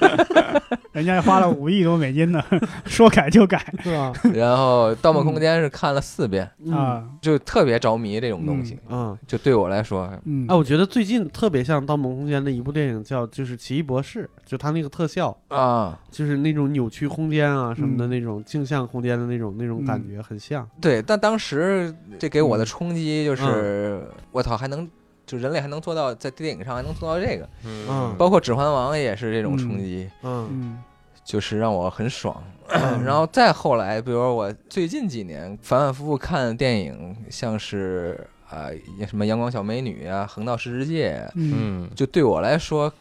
[0.00, 2.42] 哎人家花了五亿多美金呢，
[2.84, 3.72] 说改就改。
[3.82, 4.12] 是吧？
[4.34, 6.72] 然后《盗梦空间》是看了四遍，嗯。
[6.74, 8.78] 啊，就特别着迷这种东西。
[8.88, 10.46] 嗯，就对我来说，嗯。
[10.48, 20.68] 哎，我觉得最近特别像《盗梦空间》的一部电影叫就是《奇异博士》，就他那个特效，啊，就是那种扭曲空间啊什么的嗯那种镜像空间的那种那种感觉很像。
[20.80, 24.88] 对，但当时这给我的冲击嗯就是，我操，还能
[25.30, 28.14] 就人类还能做到在电影上还能做到这个，嗯。
[28.18, 30.48] 包括《指环王》也是这种冲击，嗯。
[30.50, 30.78] 嗯
[31.22, 32.42] 就是让我很爽。
[32.68, 33.02] 嗯。
[33.04, 38.66] 然后再后来，比如说我最近几年反反复复看电影，像是啊、
[39.06, 41.88] 什么《阳光小美女》啊，《横道世之介》嗯。
[41.94, 42.92] 就对我来说，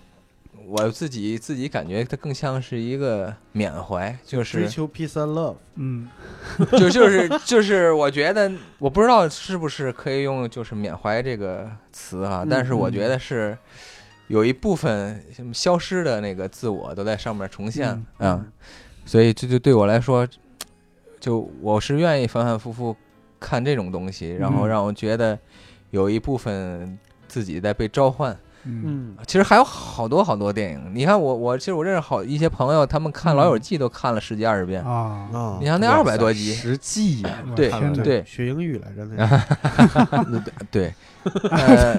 [0.69, 5.55] 我自己自己感觉它更像是一个缅怀，就是追求 peace and love。
[5.75, 6.07] 嗯
[6.77, 13.57] 就就是就是，我觉得我不知道是不是可以用就是缅怀这个词啊，但是我觉得是
[14.27, 18.45] 有一部分什么消失的那个自我都在上面重现嗯啊，
[19.05, 20.27] 所以这就对我来说，
[21.19, 22.95] 就我是愿意反反复复
[23.39, 25.39] 看这种东西，然后嗯让我觉得
[25.89, 28.37] 有一部分自己在被召唤。
[28.63, 28.83] 嗯。
[28.85, 29.17] 嗯。
[29.27, 34.83] 其实还有好多好多电影，你看我我其实我认识好一些朋友，他们看《老友记》都看了十几二十遍。
[34.83, 35.57] 啊，啊。
[35.59, 37.69] 你看那二百多集，实际呀，对
[38.03, 38.23] 对。
[38.25, 39.05] 学英语来着
[40.71, 40.93] 对，
[41.51, 41.97] 呃，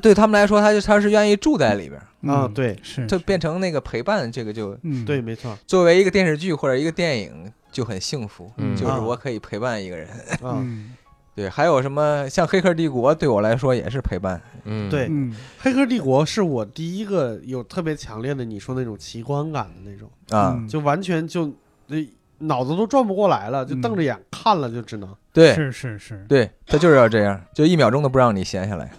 [0.00, 2.78] 对他们来说，他就他是愿意住在里边儿，啊，嗯对。
[2.82, 5.04] 是就变成那个陪伴，这个就嗯。
[5.04, 5.56] 对，没错。
[5.66, 8.74] 作为一个电视剧或者一个电影就很幸福，嗯。
[8.76, 8.98] 就是啊。
[9.00, 10.08] 我可以陪伴一个人。
[10.42, 10.92] 啊，嗯
[11.34, 14.40] 对，还有什么像《黑客帝国》，对我来说也是陪伴。
[14.64, 21.50] 嗯，对嗯《黑客帝国》是我第一个有特别强烈的你说那种奇观感的那种，啊，嗯就完全就
[21.88, 21.96] 呃
[22.38, 28.90] 脑子都转不过来了，就嗯瞪着眼看了，就只能对是是是，对，他就是要这样，就一秒钟都不让你闲下来。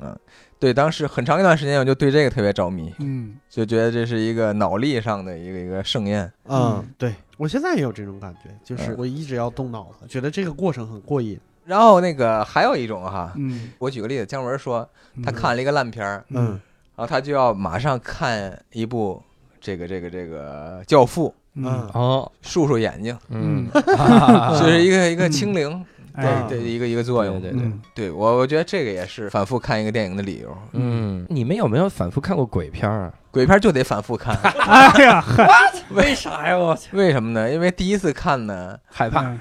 [0.00, 0.14] 嗯，
[0.58, 6.24] 对，当时很长一段时间我就对这个特别着迷，嗯就觉得这是一个脑力上的一个一个盛宴。
[6.46, 11.38] 嗯嗯，对我现在也有这种感觉，就是嗯我一直要动脑子，觉得这个过程很过瘾。
[11.66, 14.88] 然后那个还有一种哈，嗯，我举个例子，姜文说
[15.24, 16.60] 他嗯看了一个烂片儿，嗯。
[16.96, 19.22] 然后他就要马上看一部
[19.60, 21.66] 这个这个这个《教父嗯。
[21.92, 23.66] 哦，》，漱漱眼睛，嗯，
[24.58, 27.38] 就是一个 一个嗯清零哎对对一个一个作用。
[27.42, 28.10] 对对对。
[28.10, 30.56] 我我觉得这个也是反复看一个电影的理由。
[30.72, 33.12] 嗯，你们有没有反复看过鬼片儿啊？
[33.30, 35.46] 鬼片就得反复看，哎呀，嗨。
[35.92, 36.56] 为啥呀？
[36.56, 37.52] 我为什么呢？
[37.52, 39.36] 因为第一次看呢，害怕。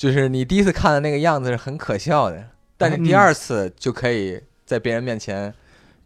[0.00, 2.42] 嗯就是你第一次看的那个样子是很可笑的，
[2.78, 5.52] 但是第嗯二次就可以在别人面前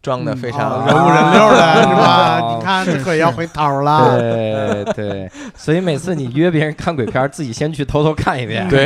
[0.01, 2.39] 装的嗯非常啊人五人六的是吧？
[2.41, 4.19] 哦 你看是这腿要回头了。
[4.19, 8.67] 对对，所以每次你约别人看鬼片，自己先去偷偷看一遍。
[8.67, 8.85] 对，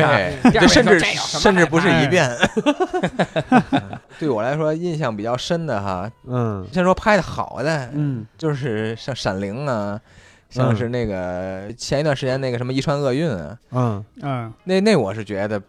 [0.67, 2.29] 甚至甚至不是一遍。
[4.19, 9.99] 对我来说印象比较深的哈，嗯先说拍的好的，嗯就是像《闪灵》啊，
[10.49, 14.05] 像是那个前一段时间那个什么《遗传厄运》啊，嗯。
[14.21, 14.53] 嗯。
[14.63, 15.61] 那那我是觉得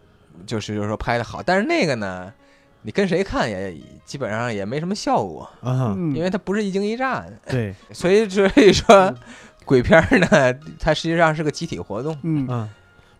[0.45, 2.33] 就是就是说拍的好，但是那个呢，
[2.81, 9.13] 你跟谁看也基本上也没什么效果，啊，嗯，因为它不是一惊一乍的，对， 所以所以说
[9.65, 12.17] 鬼片呢，它实际上是个集体活动。
[12.23, 12.69] 嗯。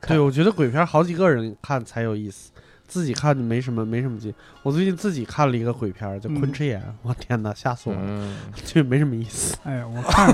[0.08, 2.51] 对，我觉得鬼片好几个人看才有意思，
[2.92, 4.34] 自己看就没什么没什么劲。
[4.64, 9.56] 我最近自己看了一个鬼片叫《昆池岩》， 我天哪，吓死我了，嗯， 就没什么意思。
[9.64, 10.28] 哎呀，我看，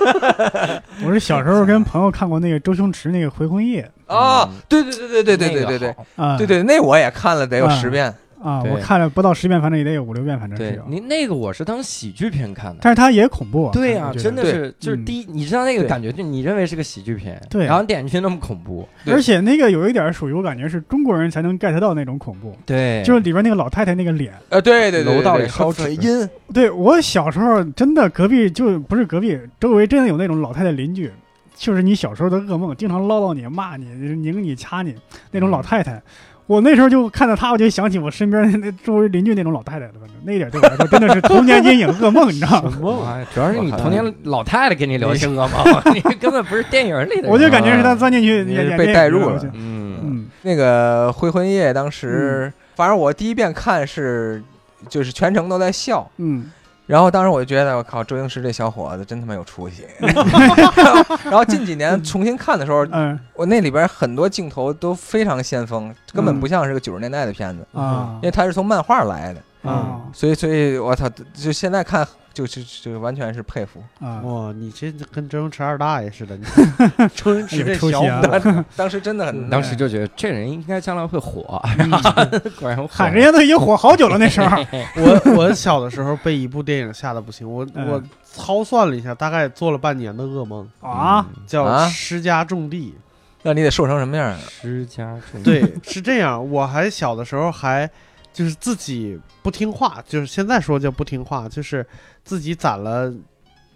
[1.04, 3.90] 我是小时候跟朋友看过那个周星驰那个《回魂夜。
[4.06, 5.78] 哦嗯，对对对对对对对。
[5.78, 5.94] 对对
[6.38, 8.12] 对对，那我也看了得有啊十遍。
[8.42, 10.82] 啊，我看了不到十遍，反正也得有五六遍，反正是有。
[10.88, 12.78] 你那个我是当喜剧片看的。
[12.80, 14.22] 但是它也恐怖啊，对呀、我觉得。
[14.24, 15.04] 真的是就是嗯。
[15.04, 17.66] 第一，你知道那个感觉，就你认为是个喜剧片，对。
[17.66, 24.32] 然后点进去那么恐怖，而且那个有一点属于我感觉是中国人才能 get 到那种恐怖，对，就是里边那个老太太那个脸。
[24.48, 25.82] 呃，对对对，楼道里对烧纸。
[25.82, 31.12] 很阴，对我小时候真的隔壁就不是隔壁，周围真的有那种老太太邻居，
[31.54, 34.94] 就是你小时候的噩梦，经常唠叨你、骂你、拧你、掐你
[35.30, 36.02] 那种老太太。
[36.50, 39.92] 我那时候就看到她，我就想起我身边那周围邻居那种老太太了。
[40.00, 42.76] 反正那一点对我来说真的是童年阴影、噩梦，你知道吗？
[42.80, 47.28] 哇主要是你童年老太太给你留下噩梦，你根本不是电影里的。
[47.28, 48.42] 我就感觉是她钻进去
[48.76, 54.42] 被带入了嗯那个《回魂夜》当时，反正我第一遍看是，
[54.88, 56.50] 就是全程都在笑，嗯
[56.90, 59.86] 然后当时我就觉得，我靠，周星驰这小伙子真他妈有出息。
[61.22, 63.16] 然后近几年重新看的时候，嗯。
[63.34, 68.18] 我那里边很多镜头都非常先锋，根本嗯不像是个九十年代的片子，啊。
[68.20, 70.00] 因为它是从漫画来的，啊。
[70.12, 73.82] 所以所以我操，就现在看就就就完全是佩服。
[74.00, 76.44] 啊，哇，你这跟周星驰二大爷似的，你
[77.14, 81.42] 周星驰这小有出息啊伙，当时真的很，当时就觉得这人应该将来会火，
[82.58, 84.56] 果然火嗨，人家都已经火好久了，那时候
[84.96, 92.94] 我我小的时候被一部电影吓得不行，我嗯我操算了一下，大概做了半年的噩梦，啊，叫啊施家种地。
[93.42, 94.38] 那你得瘦成什么样啊？
[94.48, 96.50] 施家种对，是这样。
[96.50, 97.88] 我还小的时候还
[98.34, 101.86] 就是自己不听话，就是现在说叫不听话，就是
[102.24, 103.12] 自己攒了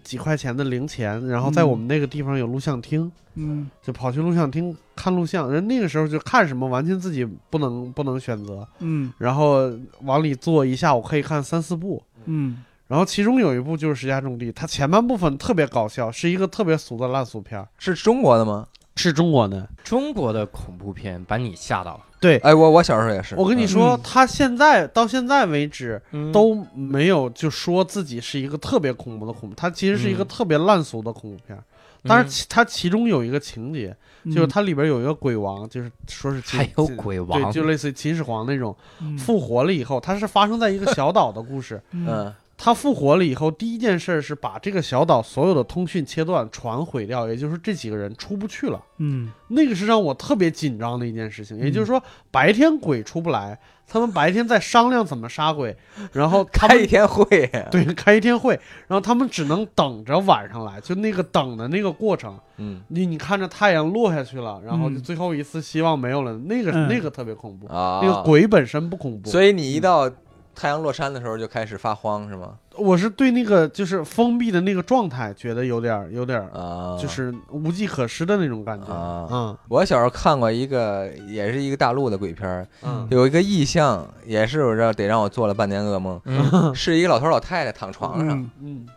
[0.03, 5.51] 几块钱的零钱，然后在嗯我们那个地方有录像厅，嗯就跑去录像厅看录像。
[5.51, 12.01] 人那个时候就看什么完全自己不能不能选择，嗯然后往里坐一下午可以看三四部。
[12.25, 18.67] 嗯然后其中有一部就是《十家种地》，它前半部分特别搞笑，是一个特别俗的烂俗片儿，是中国的吗？
[18.95, 19.67] 是中国的。
[19.83, 23.35] 中国的恐怖片把你吓到了，对，哎，我我小时候也是。
[23.35, 23.67] 我跟你嗯。
[23.67, 26.31] 说，嗯他现在到现在为止，嗯。
[26.31, 30.27] 都没有就说自己是一个特别恐怖的恐怖，它其实是一个嗯。
[30.27, 31.57] 特别烂俗的恐怖片。
[31.57, 31.63] 儿。
[32.07, 37.41] 但是其它其中有一个情节，嗯，就是它里边有一个鬼王，就是说是还有鬼王。
[37.41, 39.17] 对，就类似于秦始皇那种嗯。
[39.17, 41.81] 复活了以后，它是发生在一个小岛的故事。
[41.91, 42.05] 嗯。
[42.07, 48.81] 嗯他复活了以后，第一件事是把这个小岛所有的通讯切断，船毁掉，也就是这几个人出不去了。
[48.97, 49.31] 嗯。
[49.49, 51.57] 那个是让我特别紧张的一件事情。
[51.59, 55.75] 也就是说，白天鬼出不来，他们白天在商量怎么杀鬼，
[56.13, 57.25] 然后开一天会，
[57.69, 62.81] 对，开一天会，然后他们只能等着晚上来，就那个等的那个过程，嗯。
[62.87, 65.01] 你你看着太阳落下去了，然后就嗯。
[65.03, 66.87] 最后一丝希望没有了，那个、嗯。
[66.87, 70.09] 那个特别恐怖，啊，那个，鬼本身不恐怖，所以你一到
[70.55, 72.53] 太阳落山的时候就开始发慌是吗？
[72.77, 79.27] 我是对那个就是封闭的那个状态觉得有点有点啊，就是无计可施的那种感觉，啊。
[79.31, 79.57] 嗯。
[79.69, 83.07] 我小时候看过一个，也是一个大陆的鬼片儿，嗯。
[83.11, 86.73] 有一个意象，也是我这得让我做了半年噩梦，嗯。
[86.75, 88.49] 是一个老头老太太躺床上，嗯。
[88.61, 88.87] 嗯。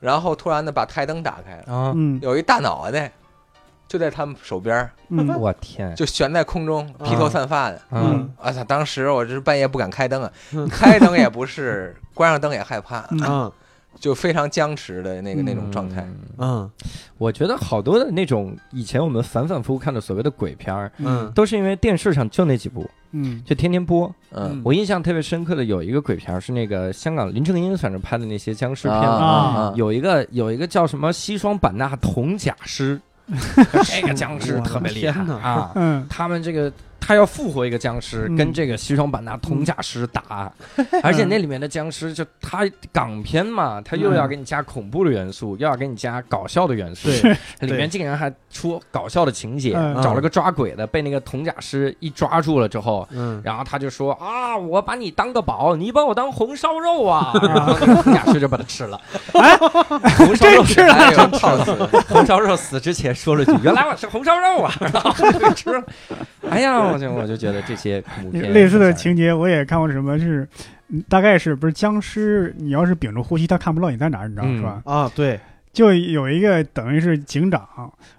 [0.00, 2.18] 然后突然的把台灯打开了，啊，嗯。
[2.22, 3.12] 有一大脑袋
[3.88, 4.88] 就在他们手边
[5.38, 7.80] 我天，就悬在空中，披头散发的。
[7.90, 8.30] 嗯。
[8.36, 8.62] 我操！
[8.64, 10.30] 当时我这是半夜不敢开灯啊。
[10.52, 13.20] 嗯，开灯也不是，关上灯也害怕，嗯。
[13.26, 13.52] 嗯。
[13.98, 16.02] 就非常僵持的那个那种状态。
[16.02, 16.20] 嗯。
[16.38, 16.70] 嗯。
[17.16, 21.32] 我觉得好多的那种以前我们反反复复看的所谓的鬼片儿，嗯。
[21.34, 23.42] 都是因为电视上就那几部，嗯。
[23.44, 24.14] 就天天播。
[24.30, 29.00] 嗯，我印象特别深刻的有一个鬼片儿是那个香港林正英反正拍的那些僵尸片。
[29.00, 33.00] 啊有一个有一个叫什么西双版纳铜甲师，
[33.84, 35.70] 这个僵尸特别厉害啊！
[35.74, 40.52] 嗯他们这个他要复活一个僵尸，嗯跟这个西双版纳铜甲师打，
[41.02, 47.08] 而且那里面的僵尸就他港片嘛，他又要给你加恐怖的元素，又要给你加搞笑的元素，
[47.60, 53.08] 对里面竟然还出搞笑的情节，嗯找了个抓鬼的，被那个铜甲师一抓住了之后。
[53.10, 57.32] 嗯然后他就说啊，我把你当个宝，你把我当红烧肉啊！
[57.42, 59.00] 然后那个铜甲师就把他吃了。
[59.32, 61.72] 哎红烧肉真吃了哎呦，操死！
[62.08, 65.82] 红烧肉死之前说了句：“原来我是红烧肉啊！”然后就吃了。
[66.50, 70.46] 哎呀，我就 我就觉得这些恐怖片类似的情节我也看过，什么是
[70.88, 72.54] 嗯大概是不是僵尸？
[72.58, 74.82] 你要是屏住呼吸，他看不到你在哪儿，你知道嗯是吧？
[74.84, 75.38] 啊对，
[75.72, 77.66] 就有一个等于是警长，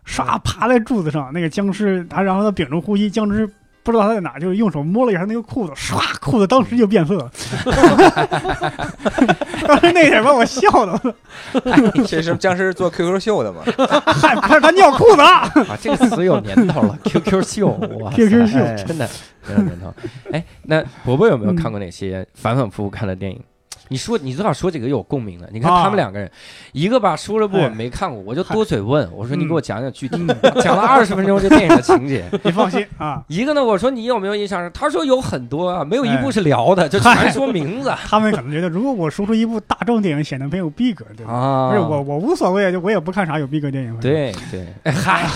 [0.06, 3.50] 唰爬在柱子上，那个僵尸他然后他屏住呼吸，僵尸
[3.92, 7.32] 不知道他在哪，就用手摸了一下那个裤子， 唰，裤子当时就变色了。
[9.68, 11.16] 当时那点把我笑的，
[12.08, 13.62] 这是僵尸做 QQ 秀的吗？
[14.06, 15.26] 嗨，不是他尿裤子了。
[15.26, 17.68] 啊，这个词有年头了，QQ 秀，
[18.00, 19.08] 哇 QQ 秀哎真的
[19.42, 19.94] 很有年头。
[20.32, 23.42] 哎，那伯伯有没有看过哪些反反复复看的电影？
[23.90, 25.50] 你说，你最好说几个有共鸣的。
[25.52, 26.32] 你看啊他们两个人，
[26.72, 30.26] 一个吧说了部我哎没看过，我就多嘴问，我说你嗯给我讲讲具体，
[30.62, 32.24] 讲了二十分钟这电影的情节。
[32.44, 34.72] 你放心啊，一个呢，我说你有没有印象？
[34.72, 41.34] 他说有很多啊，没有一部哎是聊的，就全说名字他们可能觉得如果我说出一部大众电影，显得没有逼格，对吧？
[41.34, 41.70] 啊。
[41.70, 45.28] 不是我，我无所谓，就我也不看啥有逼格电影。，对对，哎 嗨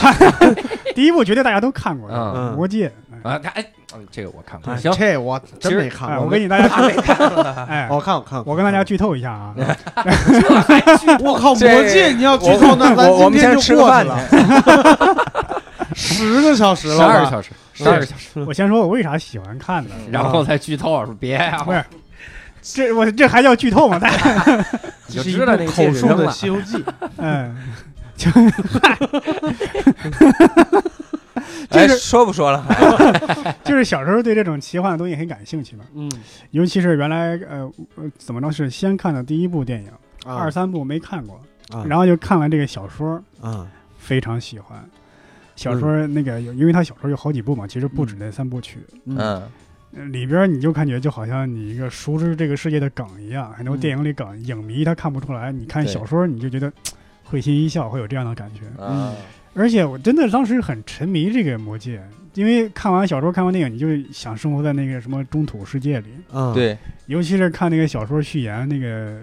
[0.93, 2.87] 第一部绝对大家都看过，嗯《魔戒》。
[3.23, 4.73] 啊，他哎，嗯这个我看过。
[4.73, 7.41] 哎行，这我真没看过，我给你大家，他没看过。
[7.41, 9.55] 哎， 我看我看，我跟大家剧透一下啊，
[11.21, 14.19] 我靠，魔戒你要剧透，那咱我我们先今天就过去了，
[15.95, 17.03] 十个小时十了十？
[17.03, 19.95] 二个小时，十二个小时，我先说我为啥喜欢看呢？
[20.11, 20.91] 然后再剧透。
[20.91, 21.83] 我说别呀，不是
[22.61, 23.99] 这我这还叫剧透吗？
[23.99, 24.65] 大家，
[25.07, 26.27] 你知道那个口述的《。
[26.31, 26.77] 西游记》，
[27.17, 27.55] 嗯，
[28.15, 28.29] 就
[28.81, 28.97] 哎，
[31.69, 32.65] 就是说不说了？
[33.63, 36.11] 就是小时候对这种奇幻的东西很感兴趣嘛，嗯，
[36.51, 39.89] 尤其是原来呃呃怎么着是先看的第一部电影，
[40.25, 40.35] 啊。
[40.35, 41.39] 二三部没看过，
[41.71, 41.83] 啊。
[41.87, 44.83] 然后就看了这个小说，啊非常喜欢。
[45.55, 48.79] 小说那个有，因为他小说有好几部嘛，其实不止那三部曲。
[49.05, 49.41] 嗯。
[50.11, 53.79] 里边你就感觉就好像你一个熟知这个世界的梗一样，很多嗯。
[53.79, 56.73] 电影里梗，影迷他看不出来，你看小说你就觉得
[57.23, 58.83] 会心一笑，会有这样的感觉。
[58.83, 59.13] 啊，
[59.53, 62.01] 而且我真的当时很沉迷这个魔戒，
[62.33, 66.07] 因为看完小说、看完电影，你就想生活在那个什么中土世界里。
[66.31, 69.19] 嗯，，对，尤其是看那个小说序言，那个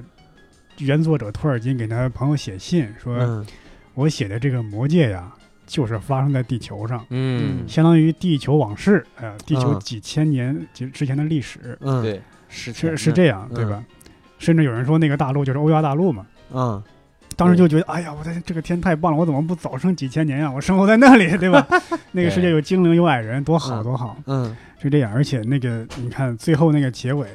[0.79, 3.47] 原作者托尔金给他朋友写信说：“嗯
[3.95, 5.31] 我写的这个魔戒呀，
[5.66, 9.81] 就是发生在地球上，嗯，相当于地球往事，呃，地球嗯。
[9.81, 13.55] 几千年之之前的历史，嗯，对，是是是这样，嗯。
[13.57, 13.85] 对吧？
[14.39, 16.24] 甚至有人说那个大陆就是欧亚大陆嘛。
[16.53, 16.83] 嗯
[17.41, 20.53] 当时就觉得，哎呀，我在这个天太棒了，我怎么不早生几千年呀？
[20.53, 21.66] 我生活在那里，对吧？
[22.12, 24.16] 那个世界有精灵有矮人，多好嗯多好。
[24.26, 27.26] 嗯是这样，而且那个你看最后那个结尾，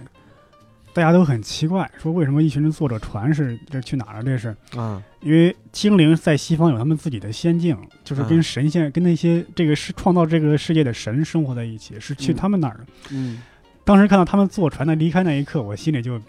[0.94, 4.24] 大家都很奇怪，说为什么一群人坐着船是这去哪儿了？
[4.24, 12.86] 这是嗯因为精灵在西方有他们自己的仙境，就是跟嗯神仙、跟那些这个是创造这个世界的神生活在一起，是去嗯他们那儿的。
[13.12, 13.42] 嗯，
[13.84, 16.20] 当时看到他们坐船的离开那一刻，我心里就，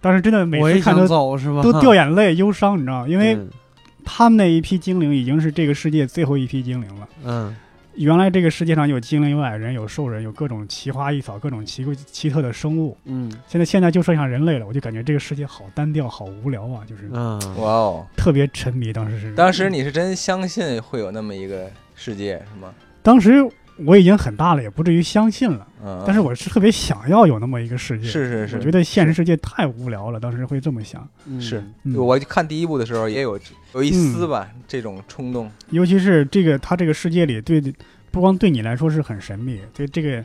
[0.00, 1.62] 当时真的每次看都走是吧？
[1.62, 3.08] 都掉眼泪、忧伤，你知道吗？
[3.08, 3.48] 因为嗯
[4.04, 7.08] 他们那一批精灵已经是这个世界最后一批精灵了。
[7.24, 7.56] 嗯
[7.94, 12.96] 原来这个世界上有精灵、有矮人、有兽人，有各种奇花异草、各种奇怪奇特的生物。
[13.06, 18.92] 嗯现在现在就剩下人类了，我就感觉这个世界好单调、好无聊啊，就是嗯，哇哦，特别沉迷。
[18.92, 22.72] 当时是，当时你是真相信会有那么一个世界是吗？
[23.02, 23.44] 当时
[23.84, 28.06] 我已经很大了，也不至于相信了，嗯，但是我是特别想要有那么一个世界。
[28.06, 31.08] 是是是，我觉得现实世界太无聊了，当时会这么想。
[31.26, 31.40] 嗯。
[31.40, 31.62] 是。
[31.84, 33.38] 嗯我看第一部的时候也有
[33.74, 37.60] 有一丝吧这种冲动，尤其是这个他这个世界里对，
[38.10, 40.24] 不光对你来说是很神秘，对这个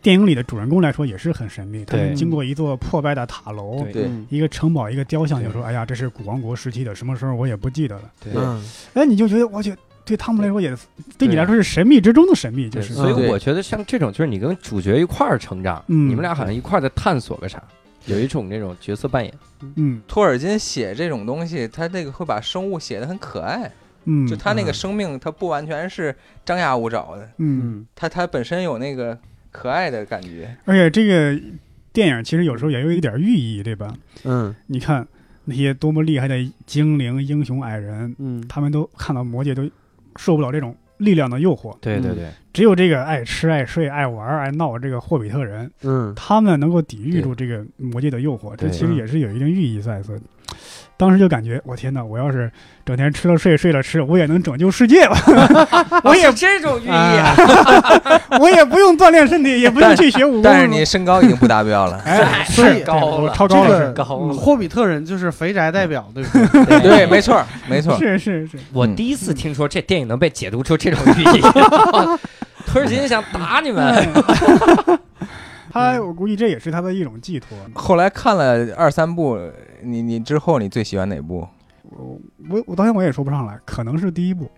[0.00, 1.84] 电影里的主人公来说也是很神秘。
[1.84, 4.08] 他们对经过一座破败的塔楼，对。
[4.28, 8.10] 一个城堡，一个雕像，就说：“哎呀，这是古王国时期的，什么时候我也不记得了。
[8.22, 8.32] 对。
[8.36, 8.62] 嗯”
[8.94, 9.74] 哎，你就觉得，我去，
[10.08, 10.74] 对他们来说也，
[11.18, 11.28] 对。
[11.28, 12.94] 你来说是神秘之中的神秘，就，是。
[12.94, 16.08] 所以我觉得像这种，就是你跟主角一块儿成长，嗯。
[16.08, 17.62] 你们俩好像一块儿在探索个啥，
[18.06, 19.32] 有一种那种角色扮演。
[19.76, 20.00] 嗯。
[20.08, 23.70] 托尔金写这种东西，他那个会把生物写得很可爱，
[24.04, 24.74] 嗯，就他那个嗯。
[24.74, 27.86] 生命，他不完全是张牙舞爪的，嗯，嗯。
[27.94, 29.18] 他他本身有那个
[29.52, 31.38] 可爱的感觉，而且这个
[31.92, 33.94] 电影其实有时候也有一点寓意，对吧？
[34.24, 34.54] 嗯。
[34.68, 35.06] 你看
[35.44, 36.36] 那些多么厉害的
[36.66, 38.44] 精灵、英雄、矮人，嗯。
[38.48, 39.68] 他们都看到魔界都
[40.18, 46.12] 受不了这种力量的诱惑，嗯对对对，只有这个爱吃、爱睡、爱玩、爱闹这个霍比特人，嗯。
[46.14, 50.02] 他们能够抵御住这个魔戒的诱惑，这其实也是有一定寓意在。
[50.02, 50.20] 所以
[50.96, 52.02] 当时就感觉，我天哪！
[52.02, 52.50] 我要是
[52.84, 55.16] 整天吃了睡，睡了吃，我也能拯救世界了。
[56.02, 58.20] 我也这种寓意哎啊。
[58.40, 60.42] 我也不用锻炼身体，也不用去学武功。
[60.42, 66.80] 但是你身高已经不达标了，哎，是高了这超高了，个高了霍比特人就是肥宅代表，对不对？
[66.80, 71.40] 对，没错没错，是是是，我第一次听说这电影能被解读出这种寓意，
[72.66, 74.08] 托尔金想打你们。
[75.70, 77.56] 他我估计这也是他的一种寄托。
[77.74, 79.38] 后来看了二三部，
[79.82, 81.46] 你你之后你最喜欢哪部？
[81.90, 82.20] 我
[82.50, 84.50] 我我当然我也说不上来，可能是第一部，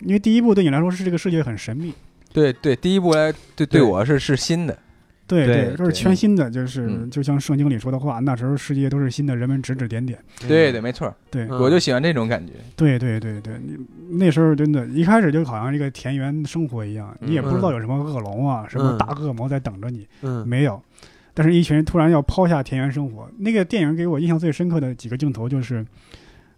[0.00, 1.94] 因为第一部对你来说是这个世界很神秘，
[2.32, 4.78] 对对，第一部来对对对我是是新的，
[5.26, 10.18] 对对就是全新的，就是嗯就像圣经里说的话，那时候世界都是新的，人们指指点点。
[10.46, 12.52] 对对，没错，对嗯我就喜欢这种感觉。
[12.76, 13.78] 对对对对，你
[14.18, 20.78] 那时候真的，一开始就好像一个田园生活一样，你也不知道有什么恶龙啊，什么大恶魔在等着你，嗯没有。
[21.38, 23.30] 但是，一群人突然要抛下田园生活。
[23.36, 25.84] 那个电影给我印象最深刻的几个镜头就是，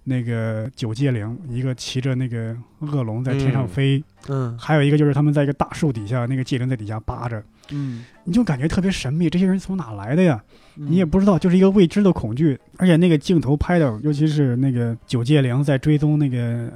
[0.04, 9.28] 那个九戒灵，一个骑着那个恶龙在天上嗯飞，嗯还有一个就是他们在一个大树底下，那个戒灵在底下扒着，嗯，你就感觉特别神秘。
[9.28, 10.40] 这些人从哪来的呀？
[10.76, 12.56] 你你也不知道，就是一个未知的恐惧。
[12.76, 16.72] 而且那个镜头拍的，尤其是那个九戒灵在追踪那个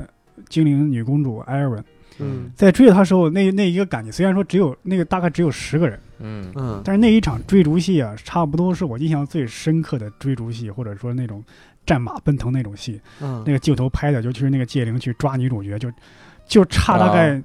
[0.49, 1.81] 精灵女公主艾瑞，
[2.19, 11.43] 嗯在追着她时候，那那一个感觉，虽然说只有那个大概只有十个人，嗯嗯但是那一场追逐戏啊，差不多是我印象最深刻的追逐戏，或者说那种
[11.87, 13.01] 战马奔腾那种戏。
[13.21, 15.91] 嗯那个镜头拍的，尤其是那个戒灵去抓女主角，就
[16.47, 17.43] 就差大啊概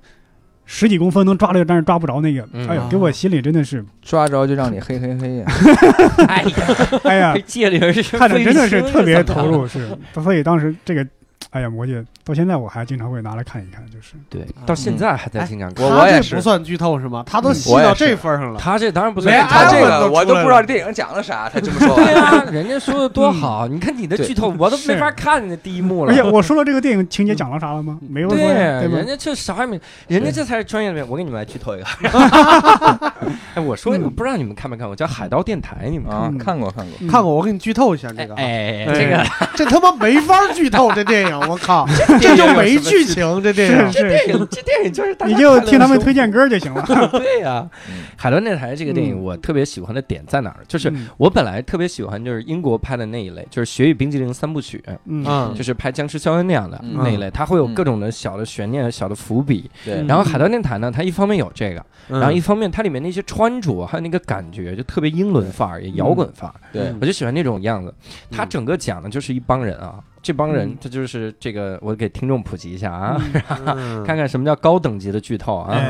[0.70, 2.47] 十几公分能抓着，但是抓不着那个。
[2.51, 5.45] 嗯哎呀，给我心里真的是，抓着就让你嘿嘿嘿呀！
[6.28, 9.97] 哎呀，哎呀这，戒灵是看着真的是特别投入，是。
[10.13, 11.07] 所以当时这个，
[11.52, 14.16] 哎呀，魔戒到现在我还经常会拿来看一看，就是。
[14.30, 15.86] 对，到现在还在经常看。
[15.86, 17.24] 我他这我也是不算剧透是吗？
[17.26, 18.60] 他都嗯细到这份上了。
[18.60, 22.24] 他这当然不算连他这个我都不知道电影讲了啥，他这么 说对完。
[22.24, 26.12] 啊， 人家说的多好，你看你的剧透，我都没法看你的第一幕了。
[26.12, 27.98] 而且我说了这个电影情节讲了啥了吗？
[28.10, 29.08] 没有说对，人？
[29.08, 29.80] 家这啥也没，
[30.10, 31.06] 人家这才是专业的。
[31.06, 31.86] 我给你们来剧透一个。
[33.56, 39.24] 哎，我说不知道你们看没看过，叫《海盗电台》，你们看啊嗯，看过看过，嗯看过，我给你剧透一下这个，哎这个
[39.56, 41.86] 这他妈没法剧透这电电影，我靠，
[42.21, 46.84] 这就没剧情，这电影是是是，电影这电影就是大家你就听他们推荐歌就行了。
[47.11, 50.57] 对呀、嗯海伦电台这个电影嗯我特别喜欢的点在哪儿？
[50.67, 54.84] 就是嗯我本来特别喜欢就是英国拍的那一类，就是《雪与冰激凌三部曲》。
[55.05, 59.69] 嗯嗯就是拍僵尸肖恩那样的嗯那一类，它会有各种的小的悬念、小的伏笔。
[59.86, 67.93] 对嗯然后海伦电台呢，它一方面有这个，嗯然后一方面它里面那些穿着还有那个感觉就特别英伦范儿，也摇滚范儿，对我就喜欢那种样子。
[68.32, 70.78] 它嗯整个讲的就是一帮人啊，这帮人嗯。
[70.82, 73.17] 他就是这个，我给听众普及一下啊，
[73.57, 74.03] 嗯。
[74.03, 75.82] 看看什么叫高等级的剧透啊。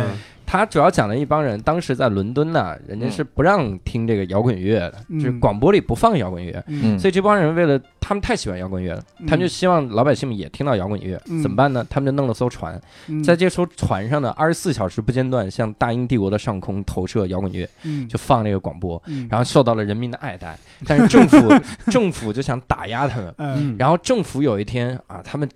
[0.47, 5.19] 哎他主要讲了一帮人，当时在伦敦呢，人家是不让听这个摇滚乐的，嗯。
[5.19, 6.63] 就是广播里不放摇滚乐。
[6.67, 6.97] 嗯。
[6.97, 11.41] 所以这帮人为了他们太喜欢摇滚乐了，他们就希望老百姓们也听到摇滚乐，嗯。
[11.43, 11.85] 怎么办呢？
[11.89, 13.21] 他们就弄了艘船，嗯。
[13.21, 18.07] 在这艘船上呢，二十四小时不间断向大英帝国的上空投射摇滚乐，嗯。
[18.07, 19.27] 就放这个广播，嗯。
[19.29, 20.57] 然后受到了人民的爱戴。
[20.87, 21.53] 但是政府
[21.91, 23.75] 政府就想打压他们，嗯。
[23.77, 25.47] 然后政府有一天啊，他们。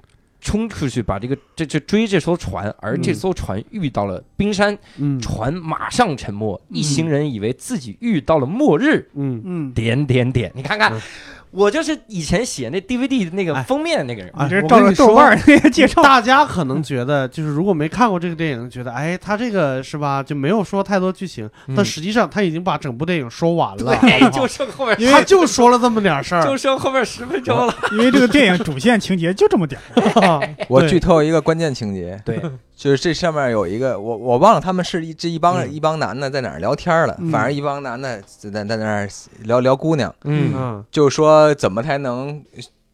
[0.41, 5.19] 冲出去把这个这这追这艘船，而这嗯艘船遇到了冰山，嗯。
[5.21, 9.07] 船马上沉没，一嗯行人以为自己遇到了末日。
[9.13, 9.41] 嗯。
[9.45, 11.01] 嗯，点点点，你看看嗯，
[11.51, 14.31] 我就是以前写那 DVD 那个哎封面那个人。
[14.35, 21.75] 哎你这照着豆瓣那个介绍，大家可能觉得，就是如果没看过这个电影，觉得哎，他这个是吧，就没有说太多剧情，嗯。
[21.75, 23.97] 但实际上他已经把整部电影说完了，
[24.31, 26.43] 就剩后面，因为他就说了这么点事儿。
[26.43, 27.75] 就，剩后面十分钟了。
[27.91, 30.41] 因为这个电影主线情节就这么点儿。
[30.69, 32.41] 我剧透一个关键情节，对，
[32.81, 39.07] 就是这上面有一个我我忘了他们是一这一帮嗯一帮男的在哪儿聊天了，嗯反正一帮男的在在在那儿
[39.43, 42.43] 聊聊姑娘，嗯嗯就说怎么才能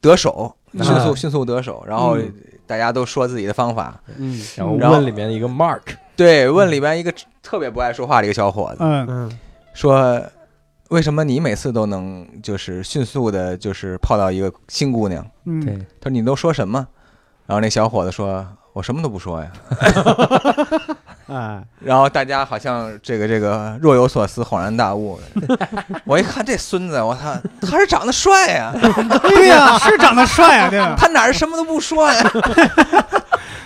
[0.01, 2.33] 得手，啊迅速迅速得手，然后嗯
[2.65, 3.97] 大家都说自己的方法。
[4.17, 5.83] 嗯然后然后问里面一个 Mark，
[6.17, 9.39] 对，问里面一个特别不爱说话的一个小伙子嗯嗯
[9.73, 10.21] 说。
[10.89, 15.25] 为什么你每次都能就是迅速的，就是泡到一个新姑娘？
[15.43, 16.87] 嗯，对，他说你都说什么？
[17.45, 18.47] 然后那小伙子说
[18.77, 19.49] ：“我什么都不说呀。
[21.29, 25.19] 哎” 然后大家好像这个这个若有所思，恍然大悟。
[26.05, 28.71] 我一看这孙子，我操，他是长得帅呀，
[29.23, 30.93] 对呀，是长得帅啊，对吧？
[30.95, 32.23] 他哪是什么都不说呀？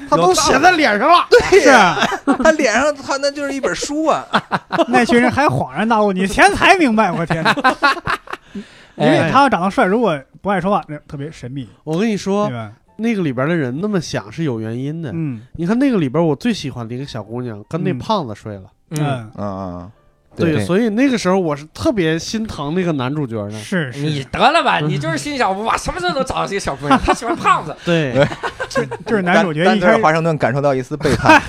[0.10, 1.98] 他都写在脸上了，是啊，
[2.42, 4.26] 他脸上他那就是一本书啊。
[4.88, 7.54] 那群人还恍然大悟，你现在才明白，我天哪！
[8.96, 12.72] 因为哎，他要长得帅，如果不爱说话，那特别神秘，我跟你说对，吧？
[12.98, 15.12] 那个里边的人那么想是有原因的。
[15.14, 15.42] 嗯。
[15.54, 18.00] 你看那个里边，我最喜欢的一个小姑娘跟那嗯。
[18.00, 19.80] 胖子睡了，嗯，嗯，嗯。
[19.80, 19.92] 嗯，
[20.38, 23.52] 对所以那个时候我是特别心疼那个男主角的。
[23.60, 26.98] 是你，得了吧，你就是心想哇，什么时候能找到这个小姑娘？
[27.00, 28.14] 她喜欢胖子， 对，
[29.06, 31.42] 就是男主角丹丹泽尔一开始华盛顿感受到一丝背叛。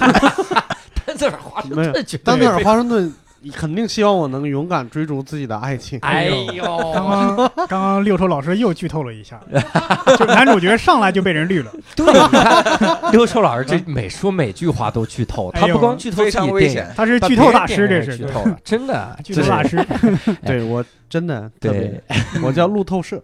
[1.05, 1.93] 丹泽尔华盛顿
[2.25, 3.13] 丹泽尔华盛顿
[3.51, 5.99] 肯定希望我能勇敢追逐自己的爱情。
[6.03, 9.41] 哎刚呦，刚刚刚六臭老师又剧透了一下，
[10.19, 16.93] 就男主角上来就被人绿了，对，你看六臭老师这每说每句话都剧透，他不光剧透自非己电影，常危险。
[16.97, 18.17] 他是剧透大师，这是。
[18.17, 19.85] 剧透了，真的，剧透大师，
[20.47, 23.23] 对我真的特别对，我叫路透社。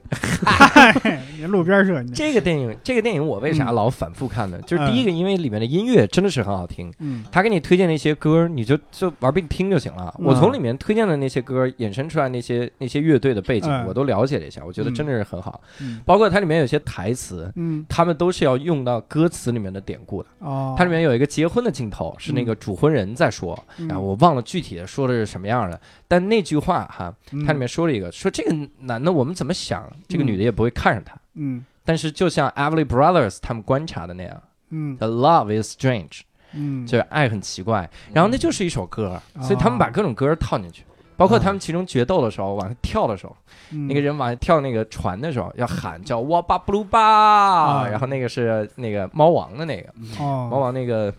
[1.39, 3.75] 你路边社，这个电影，这个电影我为啥嗯。
[3.75, 4.61] 老反复看呢？
[4.67, 6.93] 就是第一个，因为里面的音乐真的是很好听。
[6.99, 7.25] 嗯。
[7.33, 10.15] 他给你推荐那些歌，你就就玩命听就行了。
[10.19, 10.27] 嗯。
[10.27, 13.87] 我从里面推荐的那些歌，衍生出来那些那些乐队的背景，嗯。
[13.87, 15.59] 我都了解了一下，我觉得真的是很好。
[15.81, 15.99] 嗯。
[16.05, 17.87] 包括它里面有些台词，嗯。
[17.89, 20.29] 他们都是要用到歌词里面的典故的。
[20.41, 23.89] 哦，它里面有一个结婚的镜头，是那个主婚人在说，嗯。
[23.91, 27.45] 啊，我忘了具体的说的是什么样的，但那句话哈，嗯。
[27.45, 30.27] 它里面说了一个，说这个男的我们怎么想，这个嗯。
[30.27, 31.15] 女的也不会看上他。
[31.35, 31.65] 嗯。
[31.85, 36.21] 但是就像 Everly Brothers 他们观察的那样嗯，The love is strange，
[36.53, 37.89] 嗯，就是爱很奇怪。
[38.13, 40.85] 然后那就是一首歌，哦所以他们把各种歌套进去，
[41.17, 43.35] 包括他们其中决斗的时候往上跳的时候，
[43.71, 43.87] 嗯。
[43.87, 47.89] 那个人往下跳那个船的时候要喊叫哇巴布鲁巴，啊。
[47.89, 51.13] 然后那个是那个猫王的那个猫哦，王那个。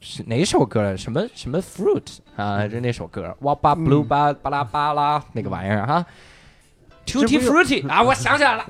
[0.00, 0.96] 是哪首歌来？
[0.96, 2.66] 什么什么 fruit 啊？
[2.68, 6.04] 就那首歌，哇巴布鲁巴巴拉巴拉那个玩意儿哈
[7.04, 8.02] ，tutti 这不有 frutti 啊！
[8.02, 8.64] 我想起来了，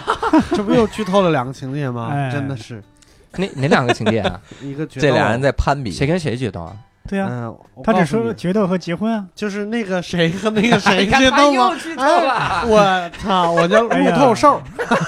[0.54, 2.10] 这不又剧透了两个情节吗？
[2.12, 2.82] 哎真的是
[3.36, 4.40] 哪哪两个情节啊？
[4.60, 6.76] 一个这俩人在攀比，谁跟谁决斗啊？
[7.08, 11.70] 对呀，嗯，他只说决斗和结婚啊，就是那个谁和那个谁 决斗吗？
[11.70, 12.64] 又剧透了。
[12.66, 13.52] 我操！
[13.52, 14.60] 我叫路哎呀透兽。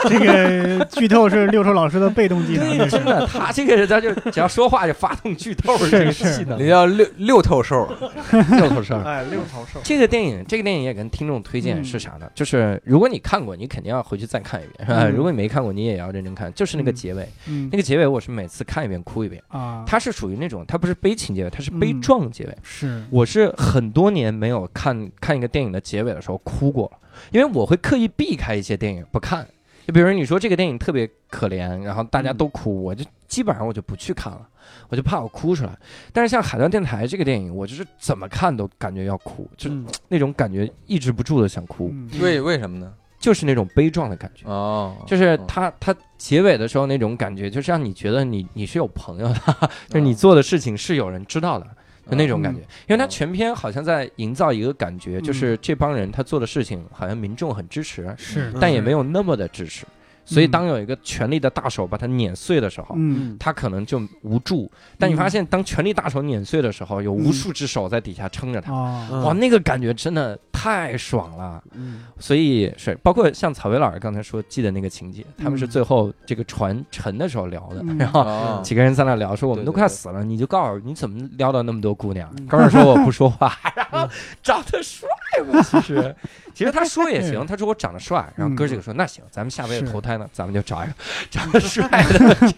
[0.08, 7.88] 这个剧透是六兽老师的被动技能，真的，他这个人他就 只要说话就发动剧透这个是技能，你叫六六透兽，
[8.30, 8.96] 六透兽。
[9.04, 9.80] 哎，六透兽。
[9.82, 12.28] 这个电影，这个电影也跟听众推荐嗯是啥呢？
[12.34, 15.00] 就是如果你看过，你肯定要回去再看一遍，是吧？
[15.04, 16.52] 嗯如果你没看过，你也要认真看。
[16.52, 19.42] 就是那个嗯结尾，嗯那个结尾我是每次看一遍哭一遍。
[19.48, 22.58] 啊，它是属于那种，它不是悲情结尾，它是悲嗯壮结尾。
[22.62, 26.98] 是我是很多年没有看看一个电影的结尾的时候哭过了，
[27.32, 29.46] 因为我会刻意避开一些电影不看，
[29.86, 34.46] 就比如你说这个电影特别可怜，然后大家都哭，我就基本上我就不去看了，
[34.88, 35.76] 我就怕我哭出来。
[36.12, 42.92] 但是像《海盗电台》这个电影，我就是怎么看都感觉要哭，就嗯那种感觉抑制不住的想哭，嗯为为什么呢？
[43.18, 44.46] 就是那种悲壮的感觉。
[44.46, 49.34] 哦，就是嗯他他结尾的时候那种感觉，就是让你觉得你你是有朋友的，
[49.88, 51.66] 就是你做的事情是有人知道的。
[52.08, 59.84] 就那种感觉，因为他全篇好像在营造一个感觉，就是这帮人他做的事情好像民众很支持，是，但也没有那么的支持。
[60.26, 64.70] 所以当有一个权力的大手把它碾碎的时候，嗯他可能就无助。
[64.98, 68.72] 但你发现，当权力大手碾碎的时候，有无数只手在底下撑着他。
[68.72, 71.62] 哇，那个感觉真的太爽了！
[71.72, 82.46] 嗯所以是包括像草薇老师刚才说记得那个情节，他们是嗯最后这个船沉的时候聊的，嗯然后哦几个人在那聊说我们都快死了，你就告诉你怎么撩到那么多姑娘嗯？
[82.46, 84.08] 高二说我不说话，然后
[84.42, 85.08] 长得帅
[85.52, 85.62] 吗？
[85.62, 86.16] 其实
[86.54, 90.92] 其实他说也行，他说我长得帅，然后哥几个说那行，咱们下辈子投胎呢，咱们就找一个
[91.30, 92.54] 长得帅的，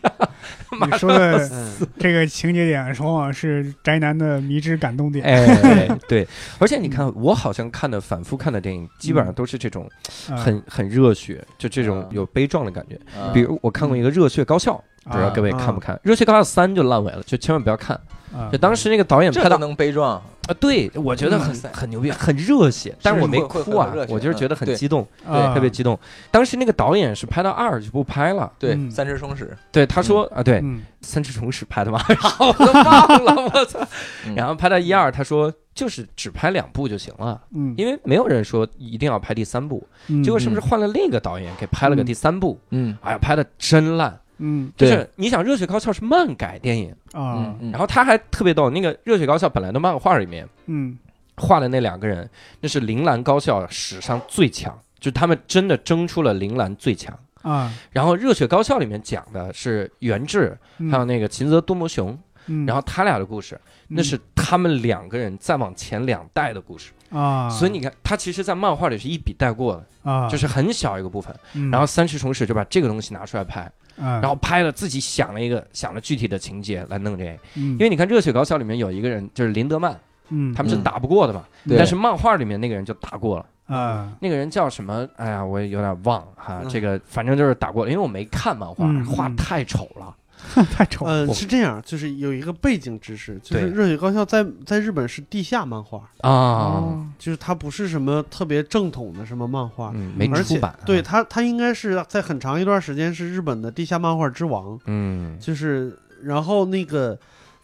[0.78, 5.24] 马你说的嗯这个情节点，往往是宅男的迷之感动点。
[5.24, 6.26] 哎， 对，
[6.58, 9.88] 而且你看，我好像看的反复看的电影，基本上都是这种
[10.30, 12.94] 啊很很热血，就这种啊有悲壮的感觉。
[13.18, 14.72] 啊比如我看过一个《热血高校》，
[15.10, 15.94] 不知道各位看不看？
[16.02, 17.98] 《热血高校三》就烂尾了，就千万不要看。
[18.32, 18.48] 啊。
[18.50, 20.16] 就当时那个导演拍到能悲壮，
[20.46, 24.76] 啊，对我觉得很很牛逼，很热血，但是我没哭啊我就是觉得很嗯对。
[24.76, 25.98] 激动，对特别激动。
[26.30, 28.90] 当时那个导演是拍到二就不拍了，对，嗯。
[28.90, 30.82] 三只松鼠，对他说啊，对，嗯。
[31.00, 33.78] 三只松鼠拍的嘛，然后我都忘了，我操！
[34.26, 34.34] 嗯。
[34.36, 37.40] 然后拍到一二，他说就是只拍两部就行了。
[37.54, 40.22] 嗯，因为没有人说一定要拍第三部，嗯。
[40.22, 42.58] 结果是不是换了另一个导演给拍了个第三部？
[42.70, 42.96] 嗯。
[43.02, 44.18] 哎呀，拍的真烂！
[44.38, 44.72] 嗯。
[44.76, 47.54] 就是你想，《热血高校》是漫改电影，啊。
[47.60, 50.98] 嗯，然后他还特别逗，那个《热血高校》本来的漫画里面嗯。
[51.36, 52.28] 画的那两个人，
[52.60, 57.16] 那是铃兰高校史上最强，就他们真的争出了铃兰最强。
[57.42, 60.90] 啊，然后《热血高校》里面讲的是元志，嗯。
[60.90, 62.66] 还有那个秦泽多摩雄，嗯。
[62.66, 66.90] 然后他俩的故事，那是他们两个人再往前两代的故事。
[67.10, 71.34] 啊，所以你看，他其实，在漫画里是一笔带过的，啊，就是很小一个部分。
[71.54, 77.30] 嗯，然后三十重史就把这个东西拿出来拍，然然后拍了自己想了一个想了具体的情节来弄这个。
[77.54, 79.96] 因因为你看《热血高校》里面有一个人就是林德曼，
[80.30, 83.46] 嗯他们是嗯打不过的嘛，对但是漫画里面那个人就打过了。
[83.66, 85.06] 啊那个人叫什么？
[85.16, 86.60] 哎呀，我也有点忘了哈。
[86.62, 90.14] 嗯这个反正就是打过了，因为我没看漫画，嗯画嗯太丑了。
[90.72, 97.06] 太丑了，嗯，我是这样，就是有一个背景知识，就是《热血高校在》在日本是地下漫画，啊，哦。
[97.18, 100.78] 就是它不是什么特别正统的什么漫画，嗯，没而且出版。
[100.86, 105.36] 对，它它应该是在很长一段时间是日本的地下漫画之王，嗯。
[105.40, 107.18] 就是然后那个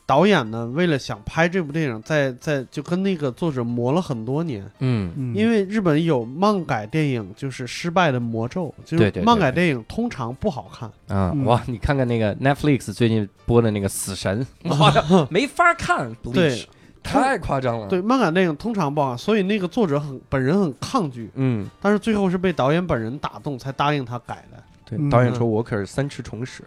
[0.06, 5.12] 导演呢，为了想拍这部电影，在在就跟那个作者磨了很多年，嗯。
[5.16, 11.18] 嗯，因为日本有漫改电影就是失败的魔咒，就对对对是漫改电影通常不好看，嗯。
[11.18, 14.46] 啊哇，你看看那个 Netflix 最近播的那个《死神》，
[14.78, 16.66] 哇，没法看，对。
[17.02, 17.86] 太夸张了。
[17.86, 24.62] 对，，漫改电影通常不好看，所以那个作者很本人很抗拒，嗯，但是最后是被导演本人打动才答应他改的。
[24.86, 26.64] 对，嗯导演说我可是三尺虫屎。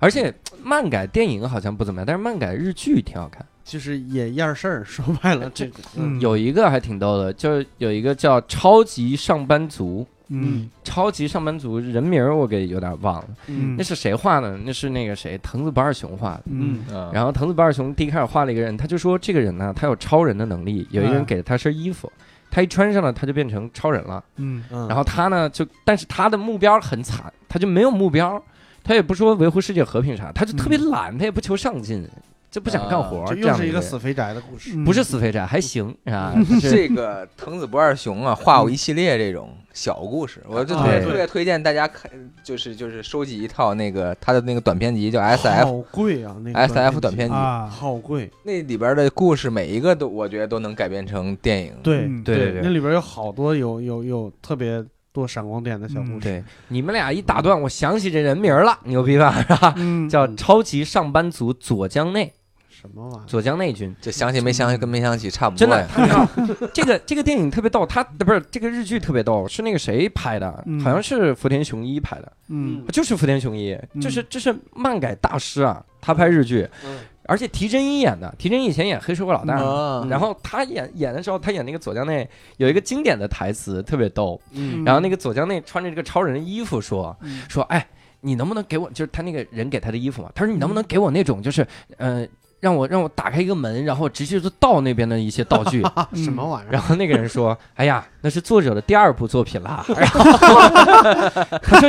[0.00, 0.34] 而且
[0.64, 3.46] 漫改电影好像不怎么样，但是漫改日剧挺好看。
[3.62, 14.56] 就是也样事儿，说白了，这个嗯有一个还挺逗的，就是有一个叫《超级上班族》，嗯超级上班族人名儿我给有点忘了，嗯那是谁画的？
[14.64, 16.42] 那是那个谁，藤子不二雄画的。
[16.46, 20.84] 嗯嗯然后藤子不二雄第一开始画了一个人，他就说这个人呢，他有超人的能力。
[20.90, 22.10] 有一个人嗯给了他身衣服，
[22.50, 24.24] 他一穿上了，他就变成超人了。
[24.36, 28.42] 嗯嗯，然后他呢，就但是他的目标很惨，他就没有目标，
[28.82, 32.08] 他也不说维护世界和平啥，他就特别懒，他也不求上进，
[32.50, 33.24] 就不想干活。
[33.34, 34.72] 这是一个死肥宅的故事。
[34.74, 36.34] 嗯不是死肥宅，还行啊。
[36.60, 42.10] 这个藤子不二雄啊，画过一系列这种小故事，我就特别特别推荐大家看，
[42.42, 48.28] 就是就是收集一套那个他的那个短篇集，叫 S F 好贵啊，那个 S F 短片篇集，啊，好贵。
[48.42, 51.72] 那里边的故事每一个都我觉得都能改编成电影。
[51.84, 56.20] 对对对那里边有好多有有有特别多闪光点的小故事。
[56.20, 59.42] 对你们俩一打断，我想起这人名儿了，牛逼吧？
[59.42, 59.74] 是吧？
[59.76, 62.32] 嗯叫超级上班族佐江内，
[62.68, 63.26] 什么玩意儿？
[63.26, 63.94] 佐江内君。
[64.00, 76.98] 这想起没想起跟没想起差不多真的，这个这个电影特别逗，他不是这个日剧特别逗，是那个谁拍的，嗯好像是福田雄一拍的，嗯就是福田雄一，嗯就是这是漫改大师啊，他拍日剧，嗯
[77.30, 80.04] 而且提真一演的，提真一以前演黑社会老大，啊。
[80.10, 84.84] 然后他演演的时候，他演那个左江内有一个经典的台词特别逗，嗯。
[84.84, 87.42] 然后那个左江内穿着这个超人的衣服说嗯。
[87.48, 87.86] 说，哎，
[88.20, 91.64] 你能不能给我，就是他那个人给他的衣服嘛，他说你能不能给我那种就是
[91.98, 92.26] 呃
[92.60, 95.82] 让我让我打开一个门，然后直接就倒那边的一些道具。
[95.96, 96.72] 啊，什么玩意儿？
[96.72, 100.22] 然后那个人说：“哎呀，那是作者的第二部作品啦。”然后
[101.62, 101.88] 他说：“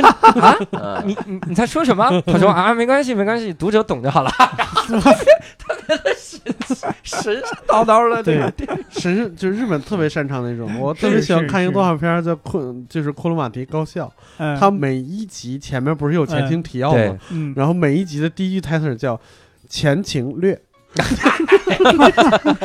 [0.80, 4.30] 啊，你你你在说什么？”他说：“啊，没关系，没关系，读者懂就好了。
[5.58, 17.18] ”特别的神神神叨叨的，这对个神是就是日本特别擅长那种，我特是别喜欢是看一个是动画片儿叫昆，就是库鲁马蹄高校，嗯它每一集前面不是有前情提要对吗？
[17.30, 19.18] 嗯，然后每一集的第一句台词叫
[19.72, 20.60] 前情略，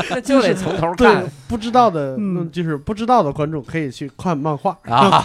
[0.10, 4.78] 那 就得从头对看，不知道的，嗯嗯，就是不知道的观众可以去看漫画。
[4.84, 5.24] 啊。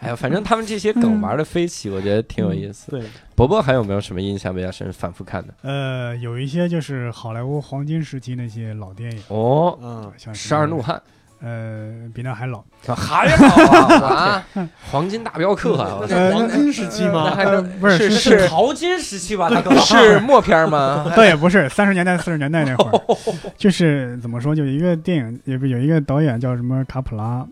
[0.00, 2.90] 哎呀，反正他们这些梗玩的飞起，我觉得挺有意思。
[2.90, 3.00] 对，
[3.36, 5.54] 伯伯还有没有什么印象比较深、反复看的？
[5.62, 11.00] 呃，有一些就是好莱坞黄金时期那些老电影，哦，嗯，像十二怒汉
[11.42, 12.62] 呃，比那还老。
[12.94, 14.44] 还老啊，
[14.90, 17.34] 黄金大镖客黄金时期吗？
[17.80, 19.48] 不是是是是淘金时期吧？
[19.50, 21.10] 大哥是默片吗？
[21.16, 23.16] 倒也不是三十年代、四十年代那会儿，
[23.56, 27.46] 就是怎么说，就一个电影，也不有一个导演叫什么卡普拉，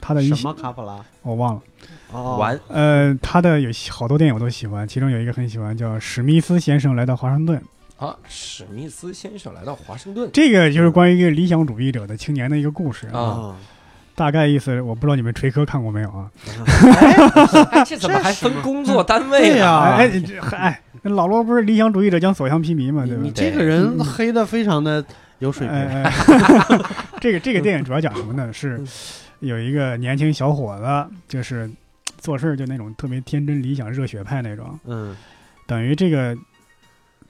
[0.00, 0.98] 他的一什么卡普拉？
[1.22, 1.60] 我忘了，
[2.12, 7.58] 哦，完呃，他的有好多电影我都喜欢，其中有一个很喜欢，叫《史密斯先生来到华盛顿》，
[8.04, 8.16] 啊！
[8.28, 13.56] 史密斯先生来到华盛顿这个就是关于一个理想主义者的青年的一个故事啊啊，
[14.16, 16.30] 大概意思我不知道你们锤科看过没有啊？
[17.70, 23.32] 哎，这怎么还分工作单位呀哎，这哎，那老罗不是理想主义者将所向披靡嘛，对吧你你？
[23.32, 25.04] 这个人黑的非常的
[25.38, 25.76] 有水平。
[25.76, 26.12] 哎哎，
[27.20, 28.52] 这个这个电影主要讲什么呢？
[28.52, 28.82] 是
[29.38, 31.70] 有一个年轻小伙子，就是
[32.18, 34.78] 做事儿就那种特别天真、理想、热血派那种。
[34.86, 35.16] 嗯
[35.64, 36.36] 等于这个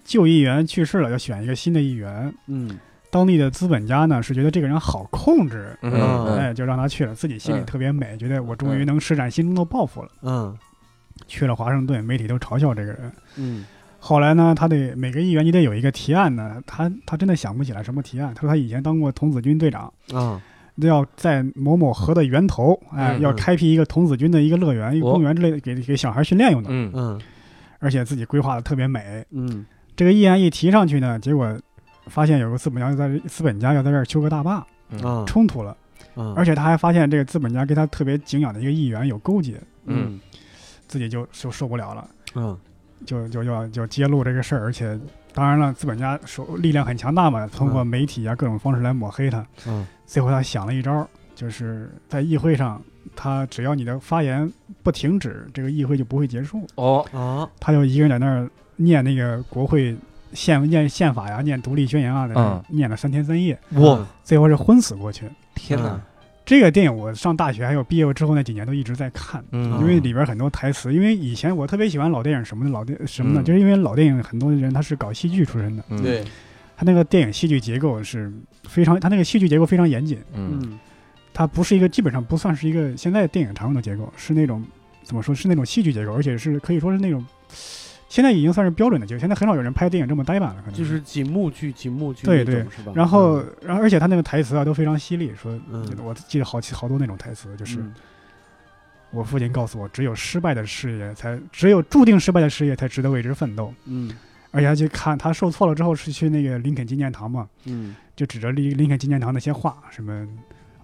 [0.05, 2.33] 旧议员去世了，要选一个新的议员。
[2.47, 2.79] 嗯
[3.11, 10.09] 当地的资本家呢是觉得这个人好控制，嗯嗯嗯哎，就让他去了，自己心里嗯特别美，觉得我终于能施展心中的抱负了。
[10.23, 10.57] 嗯
[11.27, 13.13] 去了华盛顿，媒体都嘲笑这个人。
[13.37, 13.67] 嗯
[13.99, 18.33] 后来呢，他得每个议员你得有一个提案呢，他他真的想不起来什么提案。
[18.35, 20.41] 他说他以前当过童子军队长，啊
[20.77, 27.21] 要在某某河的源头，哎，嗯要开辟一个童子军的一个乐园、一个哦公园之类的，给给小孩训练用的，嗯嗯
[27.79, 29.23] 而且自己规划的特别美。
[29.33, 29.67] 嗯
[30.03, 31.57] 这个议案一提上去呢，结果
[32.09, 34.55] 发现有个资本家要在这资本家要在这儿修个大坝，
[35.01, 35.25] 啊。
[35.29, 35.77] 冲突了，
[36.17, 40.19] 嗯，而且他还发现这个资本家跟他特别敬仰的一个议员有勾结，嗯。
[40.89, 42.59] 自己就就受不了了，嗯。
[43.07, 44.99] 就就要就揭露这个事儿，而且
[45.33, 47.87] 当然了，资本家手力量很强大嘛，通过嗯。
[47.87, 49.47] 媒体啊各种方式来抹黑他。
[49.69, 49.87] 嗯。
[50.05, 52.83] 最后他想了一招，就是在议会上，
[53.15, 56.67] 他只要你的发言不停止，这个议会就不会结束。
[56.75, 57.07] 哦。
[57.13, 58.51] 啊他就一个人在那儿
[58.83, 59.97] 念那个国会
[60.33, 62.77] 宪念宪法呀，念独立宣言啊，在那儿嗯。
[62.77, 64.07] 念了三天三夜，哇。
[64.23, 65.25] 最后是昏死过去。
[65.55, 66.01] 天哪！
[66.45, 69.79] 这个电影我上大学还有毕业之后那几年都一直在看，嗯。
[69.81, 73.43] 因为里边很多台词，因为以前我特别喜欢老电影什么的，老电什么呢？
[73.43, 73.45] 嗯。
[73.45, 76.03] 就是因为老电影很多人他是搞戏剧出身的，嗯。
[76.03, 76.25] 对，
[76.77, 78.33] 他那个电影戏剧结构是
[78.65, 80.61] 非常，他那个戏剧结构非常严谨，嗯。
[80.63, 80.79] 嗯。
[81.35, 84.63] 它不是一个基本上不算是一个现在电影常用的结构，是那种
[85.03, 87.25] 怎么说是那种戏剧结构，而且是可以说是那种
[88.13, 89.19] 现在已经算是标准的结构。
[89.19, 92.63] 现在很少有人拍电影这么呆板了，可能就是几幕剧几幕剧对对？
[92.95, 97.95] 然后，然后而且他那个台词啊都非常犀利，说嗯我记得好好多那种台词，就是嗯
[99.13, 103.73] 我父亲告诉我，只有失败的事业才，只有注定失败的事业才值得为之奋斗。
[103.87, 104.13] 嗯
[104.51, 110.29] 而且他去看他受挫了之后是去那个林肯纪念堂嘛，嗯就指着林林肯纪念堂那些话，什么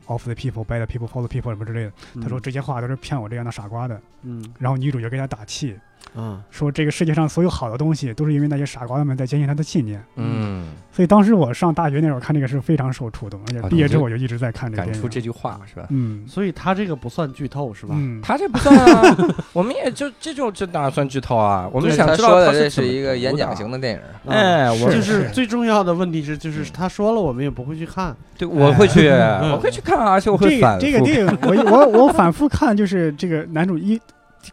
[0.07, 1.93] “of the people, by the people, for the people” 什么之类的。
[2.15, 4.01] 嗯他说这些话都是骗我这样的傻瓜的。
[4.23, 5.77] 嗯然后女主角给他打气，
[6.15, 10.03] 啊说这个世界上所有好的东西都是因为那些傻瓜们在坚信他的信念。
[10.17, 14.93] 嗯，所以当时我上大学那会儿看这个是非常受触动，而且啊毕业之后我就一直在看这个电影。
[14.95, 15.87] 感触这句话是吧？
[15.91, 17.95] 嗯，所以他这个不算剧透是吧？
[17.97, 19.17] 嗯，他这不算啊，
[19.53, 21.69] 我们也就这就这当然算剧透啊。
[21.73, 28.17] 我们想他说的知道他这是一个演讲型的电影，啊哎，我就是最重要的问题是，就是他说了，我们也不会去看。
[28.37, 34.01] 对，我会去，嗯我会去看啊，而且我会反复个这个电影我我我反复看，就是这个男主一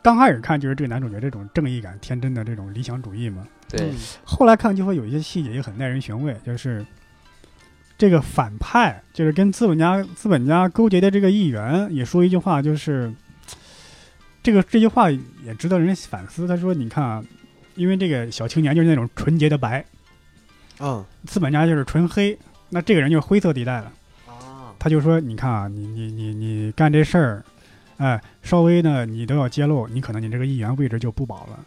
[0.01, 3.91] 刚开始看就是这个男主角这种正义感、天真的这种理想主义嘛，对，
[4.23, 6.85] 后来看就会有一些细节也很耐人寻味，就是
[7.97, 13.13] 这个反派，就是跟资本家资本家勾结的这个议员也说一句话，就是
[14.43, 16.47] 这个这句话也值得人反思。
[16.47, 17.23] 他说：“你看啊，
[17.75, 19.83] 因为这个小青年就是那种纯洁的白，
[20.79, 22.37] 嗯资本家就是纯黑，
[22.69, 23.91] 那这个人就是灰色地带了。
[24.27, 27.43] 啊他就说：你看啊，你你你你干这事儿，
[27.97, 31.59] 哎，稍微呢你都要揭露，你可能你这个议员位置就不保了。”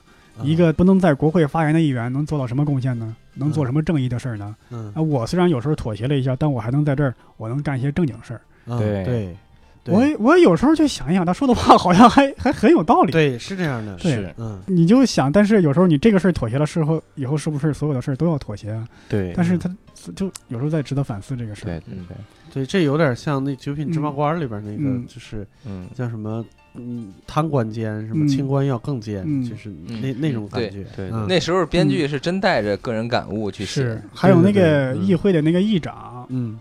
[0.44, 3.16] 一个不能在国会发言的议员能做到什么贡献呢？
[3.34, 4.54] 能做什么正义的事儿呢？
[4.70, 8.40] 嗯啊，我虽然有时候妥协了一下，但我还能在这儿，我能干一些正经事儿。
[8.66, 9.36] 嗯对对
[9.82, 13.10] 对我我有时候就想一想，他说的话好像还还很有道理。
[13.10, 18.86] 对，是这样的，对是嗯，你就想，但是有时候你这个事儿妥协了，事后以后是不是所有的事儿都要妥协啊？
[19.08, 19.68] 对但是他
[20.14, 21.66] 就有时候在值得反思这个事儿。
[21.66, 22.16] 对对对，
[22.54, 25.06] 对，这有点像那《九品芝麻嗯官》里边那个，嗯。
[25.06, 25.88] 就是嗯。
[25.94, 26.44] 叫什么，
[26.74, 28.28] 嗯，贪官奸，什么嗯。
[28.28, 29.42] 清官要更奸，嗯。
[29.42, 30.00] 就是嗯。
[30.00, 30.84] 那那种感觉。
[30.96, 31.26] 对嗯。
[31.28, 33.82] 那时候编剧是真带着个人感悟去写。
[33.82, 36.58] 是，，还有那个议会的那个议长，嗯。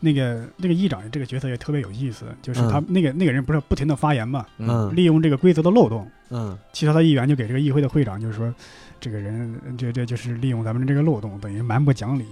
[0.00, 4.94] 那个那个议长这个角色也特别有意思，就是他嗯那个那个人不是不停的发言嘛，嗯。
[4.94, 6.56] 利用这个规则的漏洞，嗯。
[6.72, 8.54] 其他的议员就给这个议会的会长就是说，
[9.00, 12.24] 这个人这这就是利用咱们这个漏洞，等于蛮不讲理，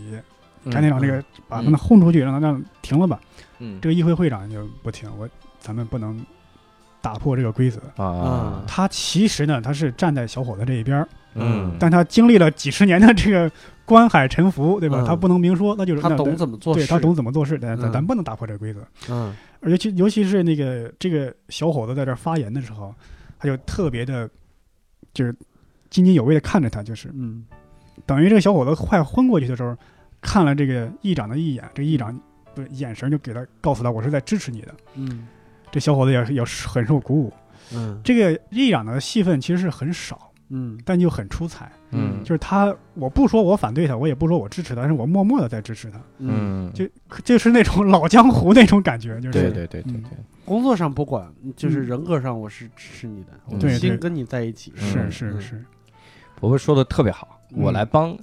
[0.71, 3.21] 赶紧让这个把他们轰出去，让他让停了吧。
[3.59, 6.25] 嗯这个议会会长就不停，我咱们不能
[7.01, 7.81] 打破这个规则。
[7.97, 13.51] 啊，他其实呢，他是站在小伙子这一边儿，嗯，但他经历了几十年的这个
[13.85, 15.01] 观海沉浮，对吧？
[15.01, 18.81] 嗯他不能明说，那就是他懂怎么做事，对他懂怎么做事，咱咱嗯咱不能打破这个规则。
[19.09, 22.95] 嗯而尤其尤其是那个这个小伙子在这发言的时候，
[23.39, 24.29] 他就特别的，
[25.15, 25.35] 就是
[25.89, 27.47] 津津有味的看着他，就是嗯
[28.05, 29.75] 等于这个小伙子快昏过去的时候，
[30.21, 32.19] 看了这个议长的一眼，这个议长
[32.55, 34.75] 的眼神就给他告诉他，我是在支持你的。
[34.95, 35.27] 嗯。
[35.71, 37.33] 这小伙子也也很受鼓舞。
[37.75, 38.01] 嗯。
[38.03, 40.79] 这个议长的戏份其实是很少，嗯。
[40.85, 41.71] 但就很出彩。
[41.91, 42.23] 嗯。
[42.25, 46.89] 就是他，我不说我反对他，我也不说我支持他，但是我默默的在支持他，嗯，嗯，就
[47.23, 49.33] 就是那种老江湖那种感觉，就是。
[49.33, 50.03] 对对对对嗯。
[50.03, 54.73] 对，工作上不管，就是嗯人格上我是支持你的，我心跟你在一起。
[54.77, 55.65] 是是是，
[56.41, 57.63] 伯伯说的特别好，嗯。
[57.63, 58.17] 我来帮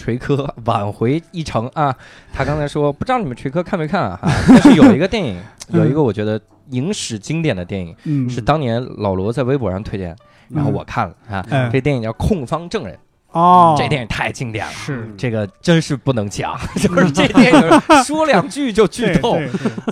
[0.00, 1.94] 锤科 挽回一城啊。
[2.32, 4.18] 他刚才说，不知道你们锤科看没看啊？
[4.22, 5.38] 哈 但是有一个电影，
[5.74, 6.40] 有一个我觉得
[6.70, 10.16] 影史经典的电影，嗯，是当年老罗在微博上推荐，
[10.48, 11.44] 然后我看了啊。
[11.50, 12.94] 哎这电影叫《控方证人》，
[13.32, 14.72] 哦，这电影太经典了。
[14.72, 15.08] 是。
[15.16, 19.38] 这个真是不能讲， 就是这电影说两句就剧透，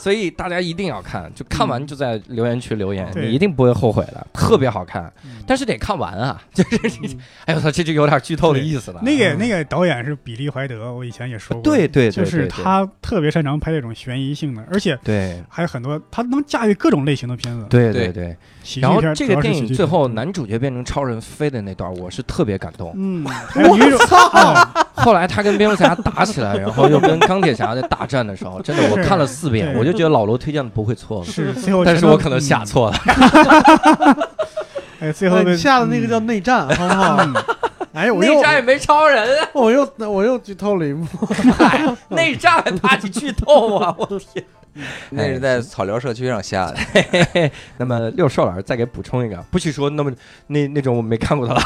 [0.01, 1.31] 所以大家一定要看。
[1.35, 5.13] 就看完就在留言区留言，你一定不会后悔的，特别好看。
[5.25, 5.43] 嗯。
[5.47, 9.01] 但是得看完啊， 就是你，哎呦我操，这就有点剧透的意思了。
[9.03, 9.39] 那个嗯。
[9.39, 15.43] 那个导演是比利怀德，我以前也说过，对对对，就是他特别擅长拍这种悬疑性的，而且对。
[15.49, 17.67] 还有很多他能驾驭各种类型的片子。
[17.69, 18.13] 对对对。
[18.13, 18.37] 对。
[18.63, 22.93] 喜剧然后这个电影最后男，男主角变成超人飞的那段，我是特别感动。
[22.97, 31.25] 嗯，还有女主，啊后来他跟蝙蝠侠打起来，然后又跟钢铁侠在大战的时候，真的我看了四遍，我就觉得老罗推荐的不会错了。
[31.25, 32.97] 是最后，但是我可能下，错了。
[35.01, 37.25] 哎，最后哎下的那个叫内战，好不好？
[37.93, 41.07] 嗯 哎，我又内战也没超人， 我又我又剧透了一幕。
[41.57, 43.95] 嗨内战还怕你剧透啊！
[43.99, 44.45] 我天。
[45.11, 50.13] 那是在草寮社区上下的，那么六少老师再给补充一个，不许说那么
[50.47, 51.61] 那那种我没看过的了，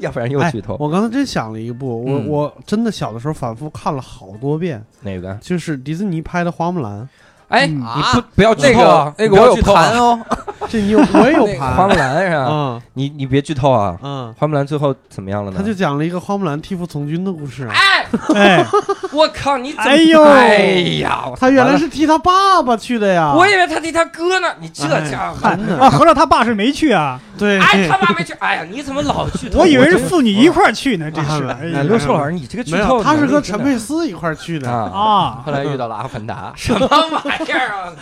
[0.00, 0.76] 要不然又哎剧透。
[0.80, 5.32] 我刚才真想了一部，我嗯我真的小的时候反复看了好多遍，哪个？
[5.40, 7.08] 就是迪士尼拍的《花木兰
[7.48, 9.24] 哎，嗯你不不要剧透啊个！
[9.24, 10.18] 那个我有不要剧透啊盘哦，》，
[10.68, 12.42] 这你有我也有 盘花木兰是吧？
[12.44, 13.96] 啊你你别剧透啊！
[14.02, 15.56] 嗯，花木兰最后怎么样了呢？
[15.58, 17.68] 他就讲了一个花木兰替父从军的故事。
[17.70, 18.64] 哎，哎，
[19.12, 19.56] 我靠！
[19.58, 19.84] 你怎么？
[19.90, 20.56] 哎呦哎
[21.02, 21.24] 呀！
[21.30, 23.32] 我他原来是替他爸爸去的呀。
[23.36, 24.48] 我以为他替他哥呢。
[24.60, 25.46] 你这哎家伙，
[25.78, 27.20] 啊，合着他爸是没去啊？
[27.38, 28.32] 对，哎，他爸没去。
[28.34, 29.60] 哎呀，你怎么老剧透？
[29.60, 31.44] 我以为是父女一块去呢，这是。
[31.44, 34.70] 啊哎，刘硕老师，你这个剧透有，他是和陈佩斯一块去的。
[34.70, 34.90] 啊。
[34.92, 37.92] 啊，后来遇到了阿凡达，什么玩意儿啊？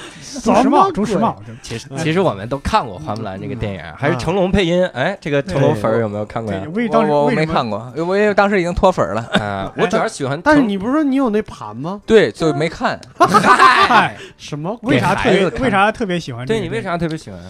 [0.43, 4.85] 朱时茂，什么朱时茂，其实其实我们都看过花木兰这个电影，还是成龙配音。
[4.89, 10.41] 哎，这个成龙粉有没有看过我当时我没看过，我也当时已经脱粉了，啊， 我主要喜欢。
[10.43, 12.01] 但是你不是说你有那盘吗？
[12.07, 13.01] 对，就没看。
[13.19, 14.77] 嗨，什么？
[14.83, 16.47] 为啥特别为啥特别喜欢？
[16.47, 17.41] 对你为啥特别喜欢？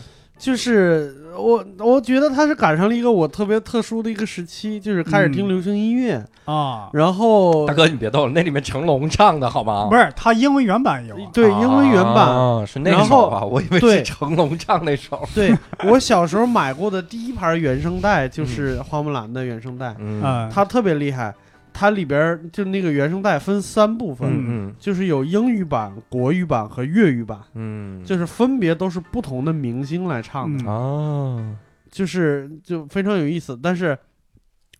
[0.45, 6.90] 就是我，我觉得他是赶上了一个我特别特殊的一个时期，就是开始听嗯流行音乐，啊？
[6.92, 9.86] 然后大哥，你别逗了，那里面成龙唱的好吗？
[9.88, 11.30] 不是，他英文原版有啊。
[11.32, 12.26] 对英文原版。
[12.28, 15.26] 哦，是那然后首啊，我以为是对成龙唱那首。
[15.34, 21.34] 对我小时候买过的第一盘原声带就是花木兰的原声带，嗯啊，它特别厉害，
[21.75, 27.39] 它里边就那个原声带分三部分，嗯就是有英语版、国语版和粤语版，
[28.05, 30.66] 就是分别都是不同的明星来唱的，嗯。
[30.68, 31.57] 哦，
[31.91, 33.59] 就是就非常有意思。
[33.61, 33.99] 但是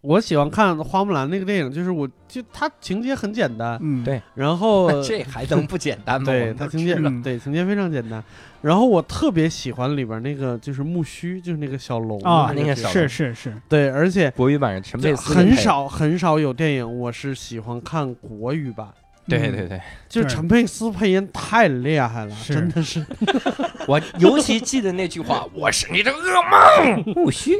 [0.05, 6.27] 我喜欢看花木兰那个电影，就是我就它情节很简单，嗯，对然后 这还能不简单吗？
[6.27, 8.23] 对它情节嗯对情节非常简单。
[8.61, 15.55] 然后我特别喜欢里边那个就是木须，就是那个小龙啊，那个小是是是，对，而且国语版是陈佩就斯，很。
[15.57, 18.87] 少很少有电影我是喜欢看国语版。
[18.89, 23.03] 嗯对对对，对就是陈佩斯配音太厉害了，真的是。
[23.87, 26.17] 我尤其记得那句话：“我是你的噩
[26.51, 27.53] 梦。” 木须，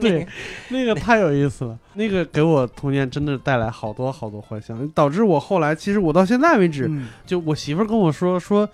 [0.00, 0.26] 对，
[0.68, 8.68] 那个太有意思了，那个给我童年真的带来好多好多幻想，导致我后来其实我到现在为止，嗯就我媳妇儿跟我说说，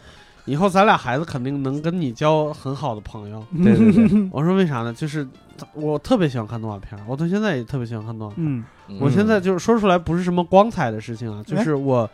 [0.44, 3.44] 以后咱俩孩子肯定能跟你交很好的朋友。
[3.62, 4.92] 对对对 我说为啥呢？
[4.92, 5.26] 就是
[5.74, 8.48] 我特别喜欢看动画片儿，我到现在也特别喜欢看动画片儿。
[8.48, 12.08] 嗯嗯我现在就是说出来不是什么光彩的事情啊，就是我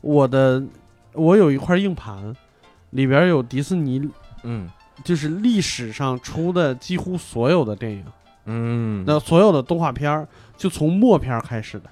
[0.00, 0.62] 我的
[1.14, 2.34] 我有一块硬盘，
[2.90, 4.08] 里边有迪士尼，
[4.42, 4.68] 嗯
[5.04, 8.04] 就是历史上出的几乎所有的电影，
[8.46, 10.26] 嗯，那所有的动画片儿
[10.56, 11.88] 就从默片儿开始的。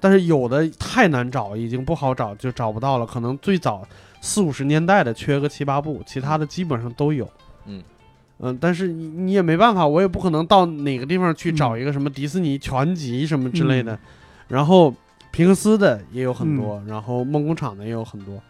[0.00, 3.06] 但是有的太难找，已经不好找，就找不到了。
[3.06, 3.86] 可能最早
[4.20, 7.30] 四五十年代的缺个七八部，其他的基本上都有。
[7.66, 7.82] 嗯
[8.38, 13.96] 嗯，但是你你也没办法，我也不可能到哪个地方去找一个什么迪士尼全集什么之类的。
[14.48, 14.92] 然后
[15.30, 18.42] 皮克斯的也有很多，然后梦工厂的也有很多。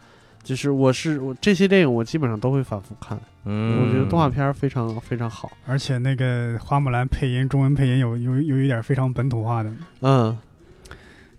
[0.43, 5.51] 就是我是我这些电影我基本上都会反复看，嗯，我觉得动画片非常非常好。
[5.66, 10.36] 而且那个花木兰配音，中文配音有有有一点非常本土化的，嗯。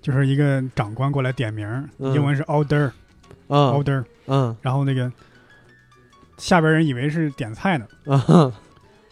[0.01, 1.65] 就是一个长官过来点名，
[1.97, 2.13] 嗯。
[2.13, 2.91] 英文是 order
[3.47, 3.71] 嗯。
[3.71, 4.55] Order，嗯。
[4.61, 5.11] 然后那个
[6.37, 8.51] 下边人以为是点菜呢，嗯。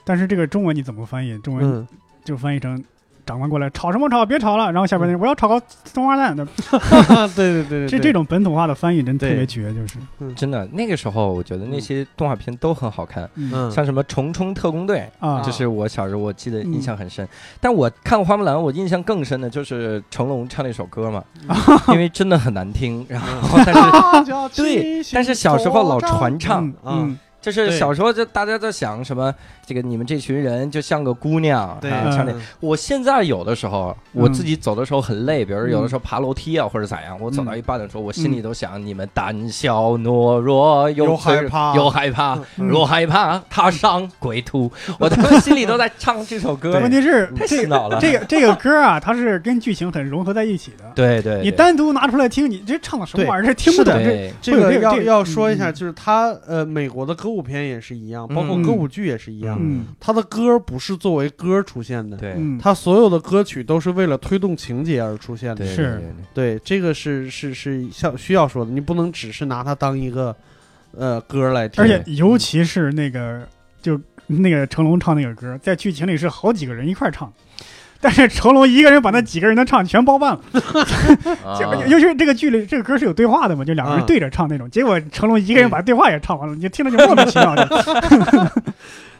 [0.03, 1.37] 但是这个中文你怎么翻译？
[1.39, 1.87] 中文嗯，
[2.25, 2.83] 就翻译成
[3.31, 4.69] 长官过来吵什么吵，别吵了。
[4.71, 6.45] 然后下边人我要炒个松花蛋， 对。
[7.35, 9.97] 对对对，这这种本土化的翻译真特别绝，就是。
[10.35, 13.71] 真的那个时候，我觉得那些动画片都很好看，嗯。
[13.71, 15.09] 像什么《虫虫特工队》。
[15.25, 17.25] 啊，就是我小时候我记得嗯印象很深，
[17.61, 21.23] 但我看过花木兰，我印象更深的就是成龙唱那首歌嘛，
[21.93, 23.73] 因为真的很难听，然后但
[24.25, 29.33] 是 对，但是小时候老传唱，嗯嗯就是小时候就大家在想什么，
[29.71, 32.33] 这个你们这群人就像个姑娘，对啊唱那。
[32.33, 44.69] 嗯我现在有的时候我自己走的时候很累，比如有的时候爬楼梯啊或者咋样，我走到一半的时候，我心里都想你们胆小懦弱又 害怕又害怕，嗯若害怕踏上归途，
[44.99, 47.97] 我他妈心里都在唱这首歌，问题是太洗脑了。
[48.01, 50.91] 这个这个歌啊，它是跟剧情很融合在一起的。
[50.93, 53.47] 对对，你单独拿出来听，你这唱的什么玩意儿？
[53.47, 53.93] 这听不懂。
[53.93, 65.65] 这对这个要要说一下，嗯就是他呃，美国的歌舞片也是一样，包括嗯歌舞剧也是一样，嗯他的歌不是作为歌出现的，对嗯，他所有的歌曲都是为了推动情节而出现的。
[65.65, 66.01] 是
[66.33, 70.35] 对这个是是是像需要说的，你不能只是拿它当一个
[70.97, 71.83] 呃歌来听。
[71.83, 73.47] 而且尤其是那个
[73.81, 77.31] 就那个成龙唱那个歌，在剧情里是好几个人一块唱。
[78.03, 80.41] 但是成龙一个人把那几个人的唱全包办了，
[81.87, 84.67] 尤其是这个剧里这个歌是有对话的嘛，就两个人嗯对着唱那种。
[84.71, 87.69] 结果成龙一个人把对话也唱完了，你就听着就莫名其妙的。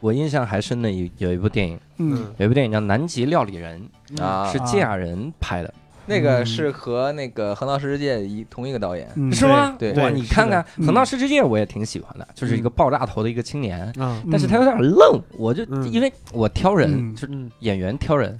[0.01, 3.81] 我印象还深的有有一部电影，嗯，有一部电影叫《南极料理人
[4.19, 5.73] 啊》，是芥雅人拍的，
[6.07, 9.75] 那个是和那个《横道世界》一同一个导演，嗯是吗？
[9.77, 15.87] 对哇，你看看嗯《横道世之介》，我也挺喜欢的，就是一个爆炸头的一个青年，啊，但是他有点愣，我就嗯。
[15.91, 17.15] 因为我挑人，嗯。
[17.15, 18.31] 就是嗯，演员挑人，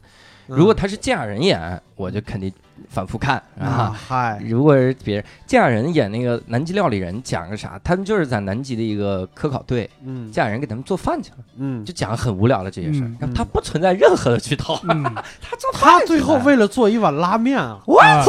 [0.48, 0.58] 嗯。
[0.58, 2.52] 如果他是芥雅人演，我就肯定
[2.90, 4.00] 反复看啊啊。
[4.08, 7.80] 嗨，如果是别人，这样人演那个南极料理人，讲个啥？
[7.84, 10.32] 他们就是在南极的一个科考队，嗯。
[10.32, 15.04] 芥雅人给他们做饭去了，嗯，就讲很无聊的这些事儿他不存在任何的剧透，嗯，
[15.42, 18.26] 他做他最后为了做一碗拉面啊，啊。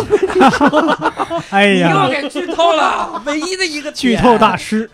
[1.51, 4.89] 哎你又呀，给剧透了， 唯一的一个剧透大师，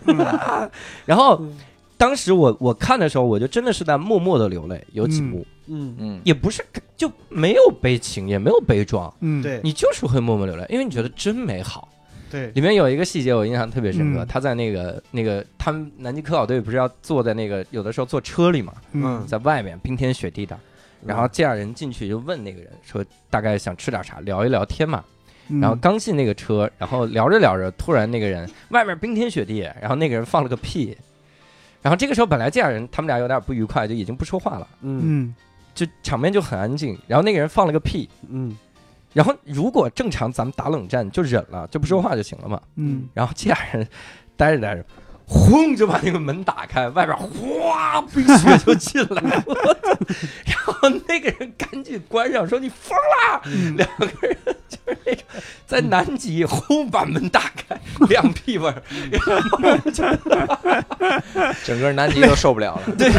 [1.05, 1.57] 然后嗯
[1.97, 5.23] 当时我我看的时候，我就真的是在默默的流泪，有几嗯。
[5.23, 5.95] 幕、嗯嗯。
[5.99, 6.65] 嗯，也不是
[6.97, 9.61] 就没有悲情，也没有悲壮，嗯，对。
[9.63, 11.87] 你就是会默默流泪，因为你觉得真美好。
[12.31, 14.27] 对，里面有一个细节我印象特别深刻，嗯。
[14.27, 19.25] 他在那个那个他们南极科考队不是要坐在那个有的时候坐车里嘛，嗯。
[19.25, 20.57] 在外面冰天雪地的，
[21.03, 25.03] 然后这样人进去就问那个人说大概想吃点啥，聊一聊天嘛。
[25.51, 30.95] 嗯，然后刚进那个车，然后聊着聊着，突然那个人外面冰天雪地，然后那个人放了个屁，
[31.81, 35.35] 然后这个时候本来这样人他们俩有点不愉快，就已经不说话了，嗯嗯
[35.85, 36.97] 就场面就很安静。
[37.07, 38.57] 然后那个人放了个屁，嗯
[39.13, 42.61] 然后如果正常咱们打冷战就忍了，就不说话就行了嘛。
[42.75, 43.87] 嗯然后这俩人
[44.35, 44.85] 待着待着，
[45.31, 49.77] 轰就把那个门打开，外边哗冰雪 就进来了，
[50.45, 53.41] 然后那个人赶紧关上，说你疯了。
[53.45, 54.35] 嗯两个人
[54.67, 55.23] 就是那种
[55.67, 58.81] 在南极轰把门打开，亮屁味儿，
[61.63, 62.95] 整个南极都受不了了。
[62.97, 63.09] 对，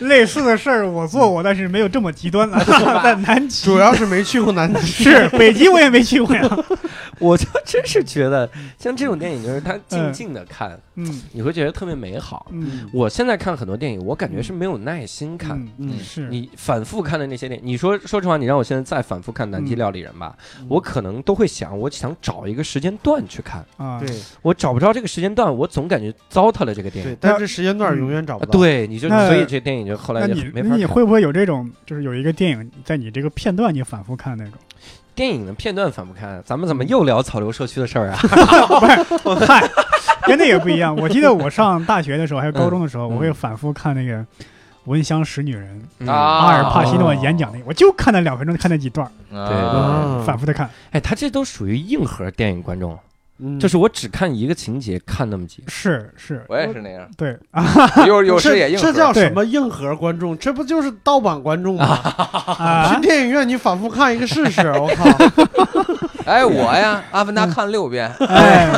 [0.06, 2.62] 类似的事儿我做过，但是没有这么极端啊，
[3.02, 6.42] 在南极主要是没去过南极，是北极我也没去过呀，
[7.18, 10.78] 我就真是觉得像这种电影，就是他静静的看，嗯
[11.32, 12.46] 你会觉得特别美好。
[12.50, 15.58] 嗯，我现在看很多电影，我感觉是没有耐心看。
[15.58, 20.36] 嗯嗯是你反复看的那些电影，你说说实话，你让我现在再反复看《南极料理人》吧，
[20.68, 24.08] 我可能都会想，我想找一个时间段去看，啊，对
[24.42, 34.54] 我找不着这个时间段，我总感觉糟蹋了这个电影。，对但是时间段永远找不啊到。，对，你就所以这电影就后来就没法你会不会有这种，就是有一个电影在你这个片段你反复看那种？
[35.12, 38.18] 电影的片段反复看，咱们怎么又聊草榴社区的事儿啊？
[39.22, 39.68] 不是，嗨，
[40.26, 40.94] 跟那个不一样。
[40.94, 44.18] 我记得我上大学的时候，还有高中的时候，嗯我会反复看那个
[44.84, 50.68] 《闻香识女人》阿尔帕西诺演讲那个，我就看那两分钟，看那几段，对啊反复的看。
[50.90, 52.98] 哎，他这都属于硬核电影观众，
[53.42, 55.70] 嗯就是我只看一个情节，看那么几个。
[55.70, 57.64] 是是，我也是那样，对啊
[58.06, 60.36] 有有 时也硬这叫什么硬核观众？
[60.38, 61.86] 这不就是盗版观众吗？
[62.58, 65.04] 啊去，电影院你反复看一个试试，我靠！
[66.26, 68.70] 哎，我呀，《阿凡达》看六遍，哎，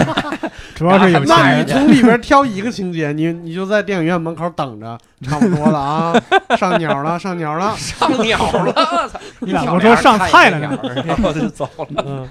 [0.74, 1.64] 主要是有那你。
[1.64, 6.14] 从里边挑一个情节，你你就在电影院门口等着，差不多了啊，
[6.56, 7.74] 上鸟了，上鸟了。
[7.76, 9.20] 上鸟了，我操！
[9.40, 10.68] 你咋不说上菜了呢？
[11.04, 11.16] 呢？
[11.24, 12.04] 我就走了。
[12.06, 12.28] 嗯，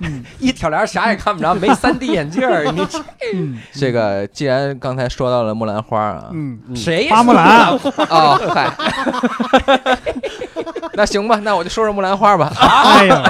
[0.00, 2.98] 嗯 一挑帘啥也看不着，没三 D 眼镜儿，你这
[3.34, 7.68] 嗯 这个既然刚才说到了木兰花啊，嗯，谁花木兰
[8.08, 8.70] 哦，嗨，
[10.94, 12.52] 那行吧，那我就说说木兰花吧。
[12.58, 13.22] 哎呀，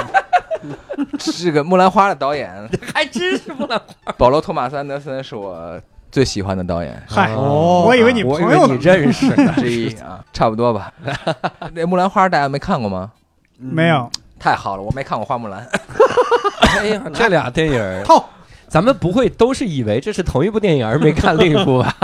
[1.19, 2.49] 这个木兰花的导演
[2.93, 4.11] 还真是木兰花。
[4.17, 5.79] 保罗·托马斯·安德森是我
[6.11, 9.53] 最喜欢的导演嗨，哦我以为你我以为你朋友呢，认识呢。
[9.57, 10.91] 之一啊，差不多吧。
[11.73, 13.11] 那木兰花大家没看过吗？
[13.57, 14.09] 没有，
[14.41, 15.69] 太好了，我没看过花木兰。
[16.79, 18.03] 哎呀，这俩电影
[18.67, 21.95] 咱们不会都是以为这是同一部电影而没看另一部吧？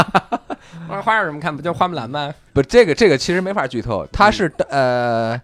[0.88, 1.56] 花花有什么看？
[1.56, 2.32] 不就花木兰吗？
[2.54, 5.42] 不，这个这个其实没法剧透，他是呃，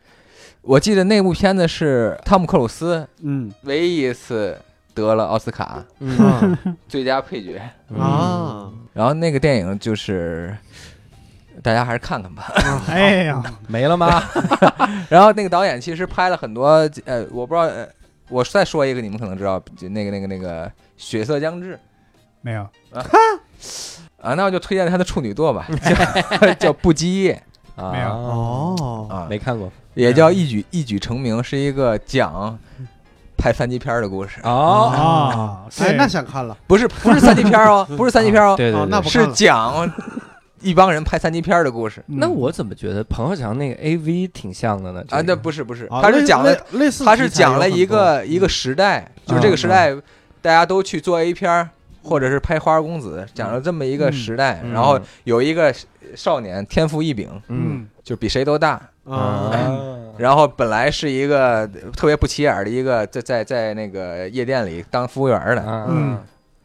[0.61, 4.55] 我记得那部片子是汤姆克鲁斯嗯唯一一次
[4.93, 7.59] 得了奥斯卡嗯啊最佳配角，
[7.97, 10.55] 啊，然后那个电影就是。
[11.63, 12.51] 大家还是看看吧。
[12.89, 14.21] 哎呀，没了吗？
[15.09, 16.67] 然后那个导演其实拍了很多，
[17.05, 17.87] 呃，我不知道，呃，
[18.29, 21.79] 我再说一个，你们可能知道，就那个那个那个《血色将至
[22.41, 22.61] 没有，》
[22.99, 23.05] 啊，
[24.21, 25.65] 啊那我就推荐他的处女作吧，
[26.39, 27.41] 叫 叫《不羁夜
[27.75, 28.09] 啊，没有。
[28.09, 29.71] 哦》啊，没看过。
[29.93, 32.57] 也叫一举一举成名，是一个讲
[33.37, 34.91] 拍三级片的故事，哦。
[34.93, 36.57] 啊，哎，那想看了。
[36.67, 39.33] 不是不是三级片哦，不是三级片哦，对对不看了。
[39.33, 39.91] 讲
[40.63, 42.03] 一帮人拍三级片儿的故事。
[42.07, 42.17] 嗯。
[42.19, 45.03] 那我怎么觉得彭浩翔那个 AV 挺像的呢？
[45.09, 49.93] 啊，那不是不是，啊他是讲了类类似，他是讲了一个一个时代，就是这个时代
[50.41, 51.69] 大家都去做 A 片儿，
[52.01, 54.61] 或者是拍花花公子，讲了这么一个时代。
[54.63, 54.71] 嗯。
[54.71, 55.73] 然后有一个
[56.15, 57.87] 少年天赋异禀，嗯。
[58.03, 58.81] 就比谁都大。
[59.05, 59.51] 啊，
[60.17, 66.17] 然后本来是一个特别不起眼的一个在在在那个夜店里当服务员的，啊嗯。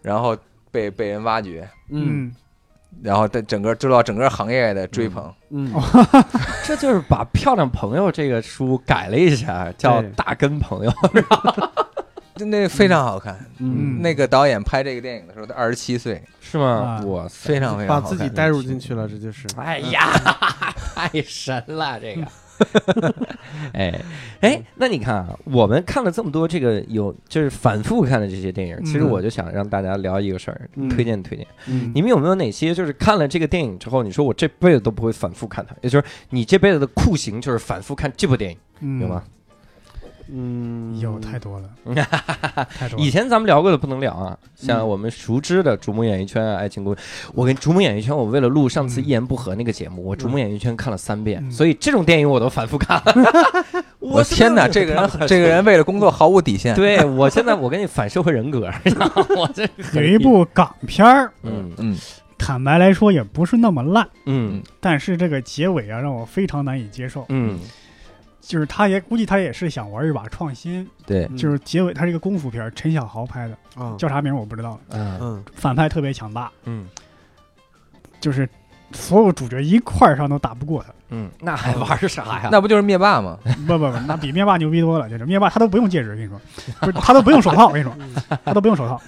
[0.03, 0.37] 然后
[0.71, 2.35] 被被人挖掘，嗯嗯，
[3.03, 5.33] 然后在整个受到整个行业的追捧。
[5.51, 5.73] 嗯，
[6.67, 10.91] 这就是把《漂亮朋友》这个书改了一下，叫《大根朋友》。
[12.41, 13.37] 那个非常好看。
[13.59, 16.67] 嗯那个导演拍这个电影的时候，他二十七岁，是吗？
[16.67, 17.49] 啊哇塞！
[17.55, 19.47] 非常非常好看把自己带入进去了，这就是。
[19.57, 20.09] 哎呀，
[20.95, 22.27] 太神了这个。
[23.75, 24.01] 哎
[24.41, 31.47] 哎，那你看啊，我们看了这么多这个有就是反复看的这些电影，其实嗯我就想让大家聊一个事儿，嗯推荐推荐。
[31.69, 39.23] 嗯你们有没有哪些就是看了这个电影之后，你说我这辈子都不会反复看它，也就是你这辈子的酷刑就是反复看这部电影，嗯有吗？？
[40.31, 41.69] 嗯，有太多了，
[42.69, 43.05] 太多了。
[43.05, 44.89] 以前咱们聊过的不能聊啊，像嗯。
[44.89, 46.97] 我们熟知的《逐梦演艺圈》啊，《爱情公寓》，
[47.35, 51.51] 我跟《逐梦演艺圈》，我为了录上次嗯一言不合那个节目，我《逐梦演艺圈》看了三遍，嗯。
[51.51, 53.03] 所以这种电影我都反复看。
[54.01, 56.75] 我天哪，这个人这个人为了工作毫无底线。
[56.75, 58.71] 对 我现在我跟你反社会人格，
[59.37, 61.73] 我这有一部港片儿，嗯。
[61.79, 61.97] 嗯，
[62.39, 64.63] 坦白来说也不是那么烂，嗯。
[64.81, 67.25] 但是这个结尾啊让我非常难以接受。
[67.29, 67.59] 嗯
[68.49, 76.89] 就是他也估计他也是想玩一把创新，对，嗯就是结尾他是一个功夫片，陈小豪拍的，啊，叫啥名我不知道，啊嗯反派特别强大，嗯
[78.21, 78.49] 就是
[78.93, 80.89] 所有主角一块儿上都打不过他。
[81.11, 82.49] 嗯，那还玩啥呀？
[82.53, 83.39] 那不就是灭霸吗？
[83.67, 85.09] 不不不，那比灭霸牛逼多了。
[85.09, 86.41] 就是灭霸他都不用戒指，我跟你说，
[86.81, 87.95] 不是他都不用手套，我跟你说，
[88.45, 89.01] 他都不用手套。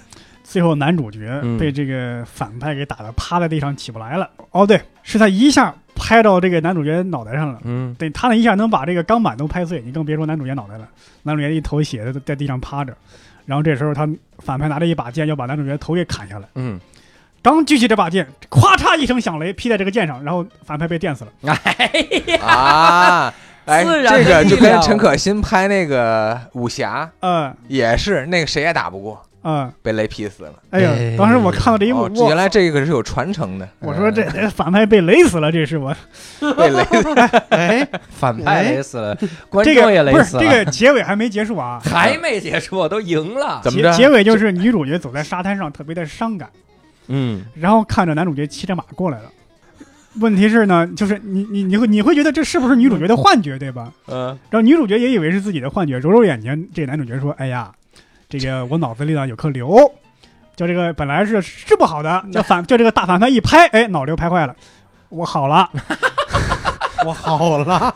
[0.43, 4.29] 最后男主角嗯被这个反派给打的趴在地上起不来了。
[4.51, 7.59] 哦，对，是他一下拍到这个男主角脑袋上了。
[7.63, 7.95] 嗯。
[7.97, 10.87] 对他那一下能把这个钢板都拍碎，你更别说男主角脑袋了。
[11.23, 12.93] 男主角一头血的在地上趴着，
[13.45, 16.79] 然后这时候他反派拿着一把剑要把男主角头给砍下来，嗯，
[17.43, 21.31] 刚举起这把剑，咵嚓一声响雷劈在这个剑上，然后反派被电死了。
[22.41, 23.31] 啊，
[23.65, 30.53] 哎，自然的这个就跟陈可辛拍那个武侠嗯也是，那个谁也打不过，嗯，被雷劈死了。
[30.69, 33.67] 哎呀哎，当时我看到这一幕，原来这个是有传承的。
[33.79, 35.95] 我说这这反派被雷死了，这是我
[36.39, 36.83] 被雷，
[37.49, 39.17] 哎，反派雷死了，
[39.49, 43.61] 观这众也个不是雷死了，这个结尾还没结束啊，还没结束，都赢了。
[43.63, 43.91] 怎么着？
[43.93, 46.49] 结结尾就是女主角走在沙滩上，特别的伤感，
[47.07, 49.25] 嗯然后看着男主角骑着马过来了。
[50.19, 53.91] 问题是呢，就是你你你会你会觉得这是不是女主角的幻觉，对吧？
[54.07, 57.71] 嗯，然后女主角也以为是自己的幻觉，揉揉眼睛，这男主角说：“哎呀，
[58.39, 59.91] 这个我脑子里呢有颗瘤，
[60.55, 64.55] 就这个本来是治不好的，就反就这个大反派一拍，哎，脑瘤拍坏了，
[65.09, 65.69] 我好了，
[67.05, 67.93] 我好了，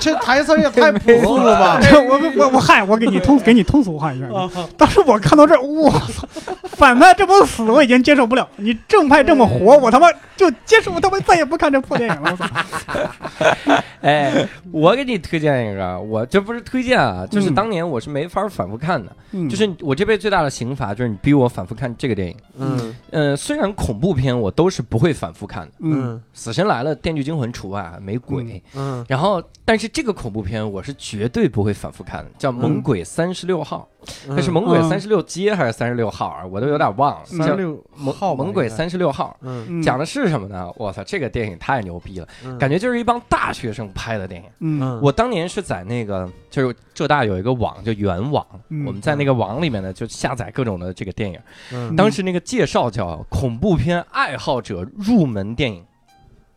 [0.00, 1.80] 这台词也太朴素了吧！
[2.08, 4.26] 我我我嗨，我给你通给你通俗化一下。
[4.26, 6.28] 啊当时我看到这儿，我操，
[6.64, 12.30] 反派这么死我已经接受不了，你正派这么活，我他妈就接受，我他妈再也不看这破电影了。
[12.30, 13.82] 我操！
[14.02, 22.36] 哎，我给你推荐一个，我这不是推荐啊，就是嗯当年我是没法反复看的，嗯就是我这辈子最大的刑罚就是你逼我反复看这个电影。
[22.58, 28.62] 嗯呃，虽然恐怖片我都是不会反复看的，《嗯死神来了》《电锯惊魂》除外，啊，没鬼。
[28.74, 33.88] 嗯然后，但是这个恐怖片我是绝对不会反复看的，叫《猛鬼三十六号》，
[34.26, 36.44] 那，是猛鬼嗯三十六街还是三十六号啊？
[36.44, 37.24] 我都有点忘了。
[37.26, 40.70] 叫三十六猛号猛鬼三十六号，嗯嗯，讲的是什么呢？
[40.76, 44.48] 我操，这个电影太牛逼了，嗯感觉就是一帮大学生拍的电影。
[44.60, 51.38] 嗯嗯我当年是在那个就是浙大有一个网叫原网，嗯我们在那个网里面呢就下载各种的这个电影。
[51.72, 55.84] 嗯当时那个介绍叫“恐怖片爱好者入门电影”，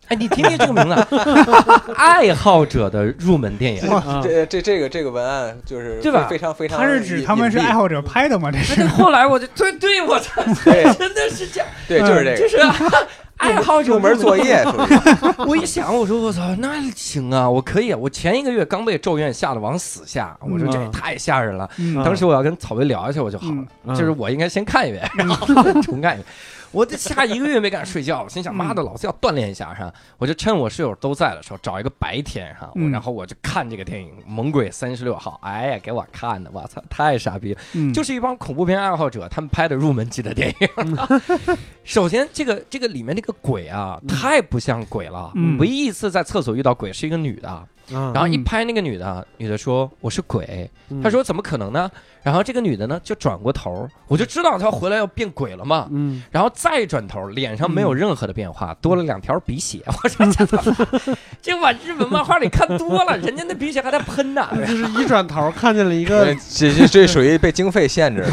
[0.10, 1.06] 哎，你听听这个名字，
[1.96, 3.82] 爱好者的入门电影。
[3.90, 8.50] 啊这这这个这个文案就是对吧非常非常他是指他们是爱好者拍的吗？
[8.52, 12.58] 这是后来我就对对，我操，对真的是这样，对，就是这个 就是
[13.38, 14.66] 爱好者入门作业，
[15.48, 17.94] 我一想，我说我操，那行啊，我可以。
[17.94, 21.70] 我前一个月刚被咒怨吓得往死吓，我说这也太吓人了。
[21.78, 25.46] 嗯当时我要跟草莓聊一下，我就好了，嗯就是我应该先看一遍，然后
[25.82, 26.26] 重看一遍。
[26.72, 29.92] 我这下一个月没敢睡觉，我心想嗯妈的，老子要锻炼一下哈。
[30.18, 35.40] 我就趁我室友都在的时候，找一个白天哈，然后我就看这个电影《猛鬼三十六号》。
[35.46, 37.62] 哎呀，给我看的，我操，太傻逼了！
[37.74, 40.98] 嗯就是一帮恐怖片爱好者，他们拍的入门级的电影。
[41.84, 45.32] 首先，这个这个里面那个鬼啊，太不像鬼了。
[45.36, 50.70] 嗯唯一一次在厕所遇到鬼是一个女的，然然后一拍那个女的，女的说我是鬼，
[51.02, 51.90] 她说怎么可能呢？
[52.22, 55.88] 然后这个女的呢就转过头，我就知道她回来要变鬼了嘛。
[55.92, 59.82] 嗯然后再转头，脸上没有任何的变化，多了两条鼻血。
[59.86, 60.76] 我说这他妈，
[61.42, 64.48] 这往日本漫画里看多了， 人家那鼻血还在喷呢。
[64.68, 68.30] 就是一转头看见了一呃个这这这属于被经费限制了。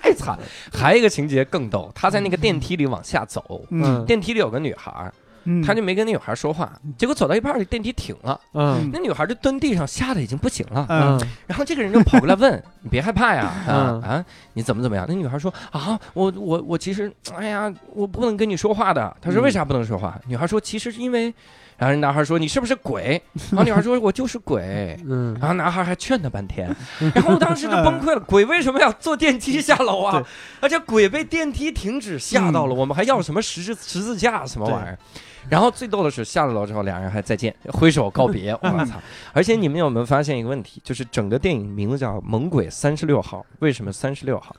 [0.00, 0.40] 太惨了。
[0.72, 5.12] 还有一个情节更逗，他在那个电梯里往下走，嗯电梯里有个女孩儿，
[5.44, 10.86] 嗯，他就没跟那女孩说话，结果走到一半儿，电梯停了，嗯那女孩就蹲地上，吓得已经不行了。
[10.88, 21.32] 嗯然后这个人就跑过来问：“你别害怕呀，啊嗯啊，你怎么怎么样？”那女孩说：“啊，我我我其实，哎呀，我不能跟你说话的。”他说：“为啥不能说话？”女孩说：“其实是因为……”
[21.76, 26.68] 然后男孩说：“你是不是鬼？”然后女孩说：“我就是鬼。”嗯然后男孩还劝他半天，
[27.12, 28.20] 然后我当时就崩溃了。
[28.20, 30.22] 鬼为什么要坐电梯下楼啊？
[30.62, 34.98] 而且鬼被电梯停止吓到了，我们还要什么十字十字架什么玩意儿？
[35.48, 38.52] 然后最逗的是下了楼之后，两人还再见，挥手告别。
[38.62, 38.98] 我操！
[39.32, 40.80] 而且你们有没有发现一个问题？
[40.84, 44.54] 就是整个电影名字叫《猛鬼三十六号》，为什么三十六号？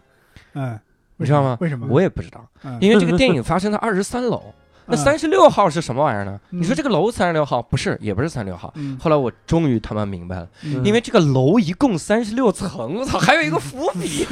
[0.54, 0.80] 嗯，
[1.18, 1.58] 你知道吗？
[1.60, 1.88] 为什么？
[1.90, 4.54] 我也不知道，嗯因为这个电影发生在二十三楼。
[4.88, 6.40] 那嗯三十六号是什么玩意儿呢？
[6.52, 8.72] 嗯你说这个楼三十六号不是，也不是三十六号。
[8.76, 14.26] 嗯后来我终于他妈明白了，嗯因为这个楼一共三十六层，我操，还有一个伏笔。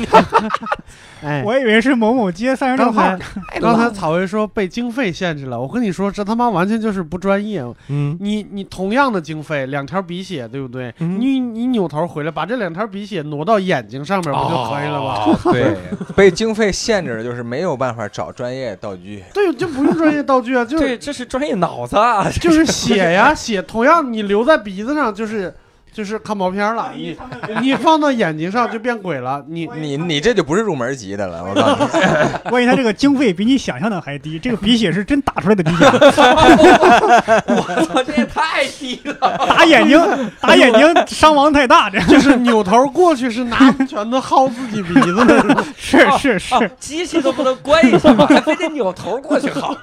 [1.23, 3.17] 哎，我以为是某某街三十六号，
[3.61, 7.63] 刚才草薇说被经费限制了，我跟你说，这他妈完全就是不专业。
[7.87, 10.93] 嗯，你你同样的经费，两条鼻血，对不对？
[10.99, 15.13] 嗯你你扭头回来，把这两条鼻血挪到眼睛上面，不就可以了吗？
[15.23, 15.39] 哦？
[15.53, 15.77] 对，
[16.15, 19.23] 被经费限制的就是没有办法找专业道具。
[19.33, 22.29] 对，就不用专业道具啊，就这是这是专业脑子啊！
[22.41, 25.53] 就是血呀血，同样你留在鼻子上就是
[25.93, 27.15] 就是看毛片了，你
[27.61, 32.49] 你放到眼睛上就变鬼了，你你你这就不是入门级的了，我告诉你。
[32.49, 35.85] 关键他这个经费比你想象的还低，这个鼻血是真打出来的鼻血，
[37.45, 39.37] 我操，这也太低了！
[39.47, 39.99] 打眼睛
[40.41, 45.63] 打眼睛伤亡太大，这就是扭头过去是拿拳头薅自己鼻子。
[45.77, 48.25] 是是是，哦机器都不能关一下吗？
[48.27, 49.75] 还非得扭头过去薅？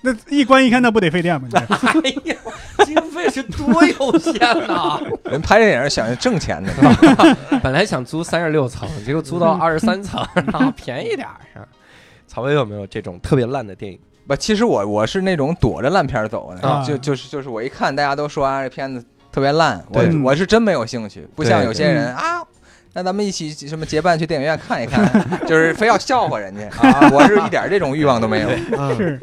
[0.00, 1.46] 那一关一开那不得费电吗？
[1.50, 2.36] 你这哎呀，
[2.84, 4.34] 经费是多有限
[4.66, 4.98] 呐！
[5.30, 6.72] 人拍电影想挣钱的，
[7.62, 11.66] 本来想租三十六层，结果租到二十三层， 然后便宜点儿是吧？
[12.26, 13.98] 曹薇有没有这种特别烂的电影？
[14.26, 22.42] 不，其实我我是那种躲着烂片儿走的，啊就就是就是我一看大家都说啊这片子特别烂，我我是真没有兴趣，不像有些人啊。
[22.94, 25.06] 那咱们一起什么结伴去电影院看一看，
[25.46, 27.08] 就是非要笑话人家啊！
[27.12, 28.48] 我是一点这种欲望都没有。
[28.76, 29.20] 嗯，是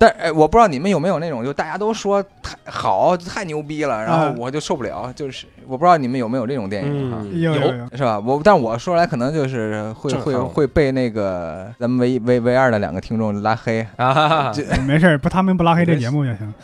[0.00, 5.12] 但哎，我不知道你们有没有那种，就大家都说太好、太牛逼了，然后嗯我就受不了。
[5.16, 8.18] 就是我不知道你们有没有这种电影有有有，是吧？
[8.20, 13.84] 我但我说来可能就是会会会被那个咱们唯一唯唯二的两个听众拉黑。
[13.96, 16.54] 啊，这没事儿，不他们不拉黑这节目就行。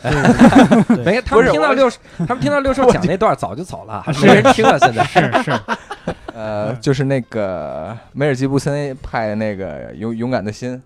[1.03, 4.79] 没，他不是我们听到六叔，他们听到六叔 讲那段早就走了，是没人听了。
[4.79, 5.51] 现在是是，
[6.33, 10.81] 呃，嗯就是那个梅尔吉布森拍的那个《勇勇敢的心》。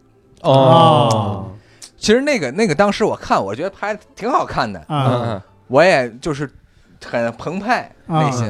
[0.49, 1.51] 哦
[1.99, 5.21] 其实那个那个当时我看，我觉得拍的挺好看的，啊。
[5.25, 5.41] 嗯。
[5.67, 6.49] 我也就是
[7.05, 8.47] 很澎湃内心。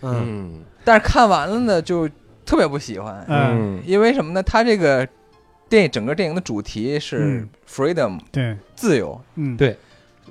[0.00, 0.64] 嗯嗯。
[0.84, 2.08] 但是看完了呢，就
[2.46, 4.42] 特别不喜欢，嗯，因为什么呢？
[4.42, 5.06] 他这个
[5.68, 7.48] 电影整个电影的主题是嗯。
[7.68, 9.20] freedom 对，自由。
[9.34, 9.56] 嗯。
[9.56, 9.76] 对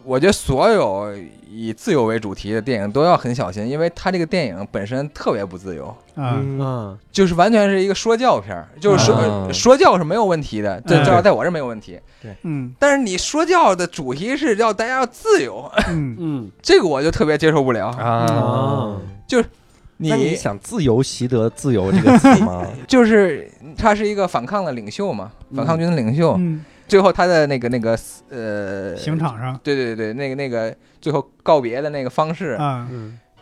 [0.04, 1.14] 我觉得所有
[1.50, 6.40] 以自由为主题的电影都要很小心，因为它这个电影本身特别不自由，啊。
[6.42, 6.98] 嗯。
[7.12, 9.48] 就是完全是一个说教片儿，就是说、啊。
[9.52, 12.00] 说教是没有问题的，这嗯至少在我这儿没有问题。
[12.22, 12.36] 对。
[12.44, 12.74] 嗯。
[12.80, 16.16] 但是你说教的主题是要大家要自由，嗯。
[16.20, 16.52] 嗯。
[16.62, 17.88] 这个我就特别接受不了。
[17.88, 18.98] 啊。
[19.28, 19.46] 就是
[19.98, 22.66] 你想自由习得自由这个词吗？
[22.88, 23.48] 就是
[23.78, 27.98] 他是一个反抗的领袖嘛，反抗军的领袖，嗯，最后他的那个那个
[28.30, 29.58] 呃，刑场上。
[29.64, 32.60] 对对对对，那个那个最后告别的那个方式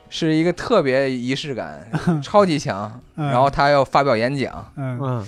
[0.07, 1.83] 是一个特别仪式感，
[2.21, 3.01] 超级强。
[3.15, 3.27] 嗯。
[3.31, 4.99] 然后他要发表演讲，嗯。
[5.01, 5.25] 嗯。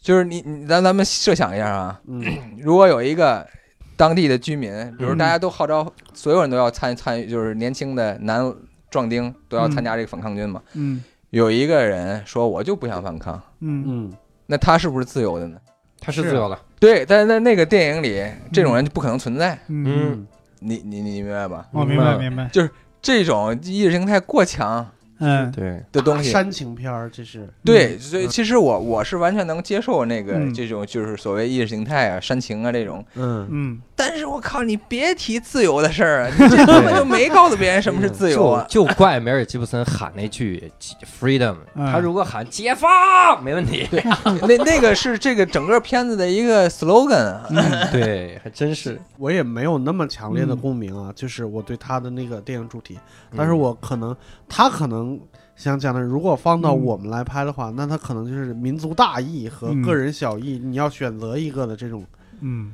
[0.00, 2.24] 就是你你咱咱们设想一下啊，嗯。
[2.58, 3.46] 如果有一个
[3.94, 5.18] 当地的居民，比如嗯。
[5.18, 8.50] 大家都号召所有人都要参参与，就是年轻的男
[8.90, 11.04] 壮丁都要参加这个反抗军嘛，嗯。
[11.28, 13.84] 有一个人说我就不想反抗，嗯。
[13.86, 14.12] 嗯。
[14.46, 15.58] 那他是不是自由的呢？
[16.04, 16.60] 他是自由了。
[16.78, 18.22] 对，但是在那个电影里，
[18.52, 20.26] 这种人就不可能存在，嗯，嗯。
[20.60, 21.66] 你你你明白吧？
[21.72, 22.70] 我明白明白，就是
[23.02, 24.86] 这种意识形态过强
[25.18, 25.50] 嗯。
[25.52, 30.54] 对，的东西，煽情片儿，这是对，所以其实我我是完全能接受那个嗯。
[30.54, 33.46] 这种就是所谓意识形态啊、煽情啊这种，嗯。
[33.50, 38.66] 嗯但是我靠，你别提自由的事儿啊，你这 根本就没告诉别人什么是自由啊。
[38.68, 40.72] 就就怪梅尔吉布森喊那句
[41.20, 43.88] freedom，嗯他如果喊解放，没问题。
[44.48, 47.38] 那那个是这个整个片子的一个 slogan
[47.92, 49.00] 对，还真是。
[49.16, 52.98] 我也没有那么强烈的嗯共鸣啊，就是我对他的那个电影主题，
[53.36, 54.14] 但是我可能
[54.48, 55.18] 他可能
[55.54, 62.04] 想讲的，如果放到嗯我们来拍的话，那他可能就是民族大义和嗯个人小义，你要选择一个的这种。
[62.40, 62.72] 嗯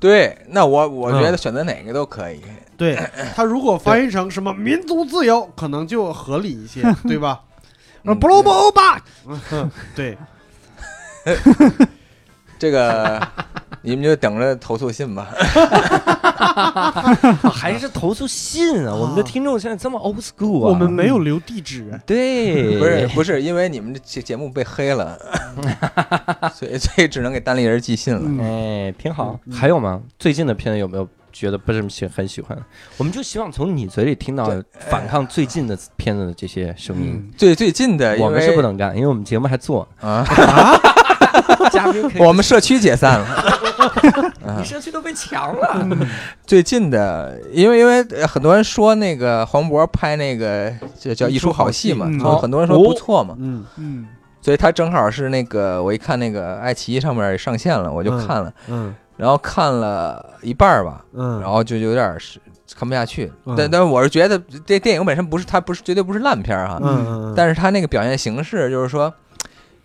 [0.00, 2.40] 对，那我我觉得选择哪个都可以。
[2.76, 2.98] 对
[3.36, 7.42] 他如果翻译成什么民族自由，可能就合理一些， 对吧？
[8.02, 8.98] 那，布鲁布欧巴，
[9.52, 10.16] 嗯 对，
[12.58, 13.20] 这个
[13.82, 15.28] 你们就等着投诉信吧。
[17.52, 18.94] 还是投诉信啊！
[18.94, 20.70] 我们的听众现在这么 old school 啊！
[20.70, 25.18] 我们没有留地址，对，不是不是，因为你们这节节目被黑了，
[26.54, 28.22] 所以所以只能给单立人寄信了。
[28.24, 29.38] 嗯哎，挺好。
[29.44, 30.00] 嗯还有吗？
[30.18, 32.56] 最近的片子有没有觉得不是喜很喜欢？
[32.96, 34.50] 我们就希望从你嘴里听到
[34.88, 37.12] 反抗最近的片子的这些声音。
[37.14, 39.86] 嗯最最近的，我们是不能干，因为我们节目还做。
[40.00, 40.24] 啊，
[41.70, 44.29] 嘉宾我们社区解散了。
[44.60, 45.98] 啊你社区都被抢了。
[46.46, 54.06] 最近的，因为因为呃很多人说那个黄渤拍那个这叫一出好戏嘛，嗯就很多人说不错嘛，嗯嗯。
[54.42, 58.94] 所以他正好是那个我一看那个爱奇艺上面上线了，我就看了，嗯。
[59.16, 62.40] 然后看了一半儿吧，嗯，然后就有点是
[62.74, 63.30] 看不下去。
[63.44, 63.54] 嗯。
[63.54, 66.80] 但但我是觉得这电影本身不是它不是绝对不是烂片儿哈，
[67.36, 69.12] 但是他那个表现形式就是说，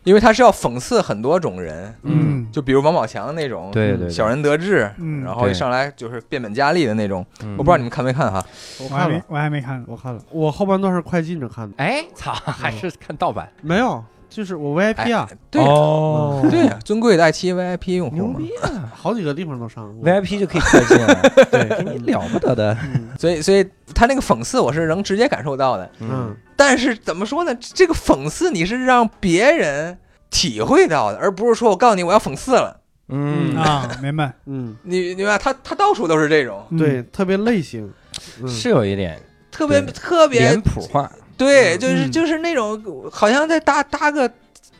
[0.05, 2.47] 因为他是要讽刺很多种人，嗯。
[2.51, 4.09] 就比如王宝强那种对对对。
[4.09, 5.23] 小人得志，嗯。
[5.23, 7.25] 然后一上来就是变本加厉的那种。
[7.43, 7.51] 嗯。
[7.57, 8.45] 我不知道你们看没看哈？
[8.79, 13.51] 我看了，我还没我还没看呢，我看了，我后半段是快进着看的，哎，操，还是看盗版。
[13.61, 14.01] 没有，
[14.35, 20.03] 就是我 VIP 啊，对呀哦对呀，尊贵的爱奇艺 VIP 用户，牛逼啊好几个地方都上过。
[20.05, 22.77] ！VIP 就可以快进了， 对，给你了不得的。
[22.83, 25.89] 嗯所以所以他那个讽刺我是能直接感受到的。
[26.01, 27.55] 嗯但是怎么说呢？
[27.55, 29.97] 这个讽刺你是让别人
[30.29, 32.81] 体会到的，而不是说我告诉你我要讽刺了。
[33.07, 37.89] 嗯啊，明白，嗯，你明白他他到处都是这种嗯对，，特别类型，
[38.41, 39.17] 嗯是有一点
[39.49, 41.09] 特别特别脸谱化。
[41.37, 42.81] 对，嗯就是嗯就是那种
[43.11, 44.31] 好像在搭搭个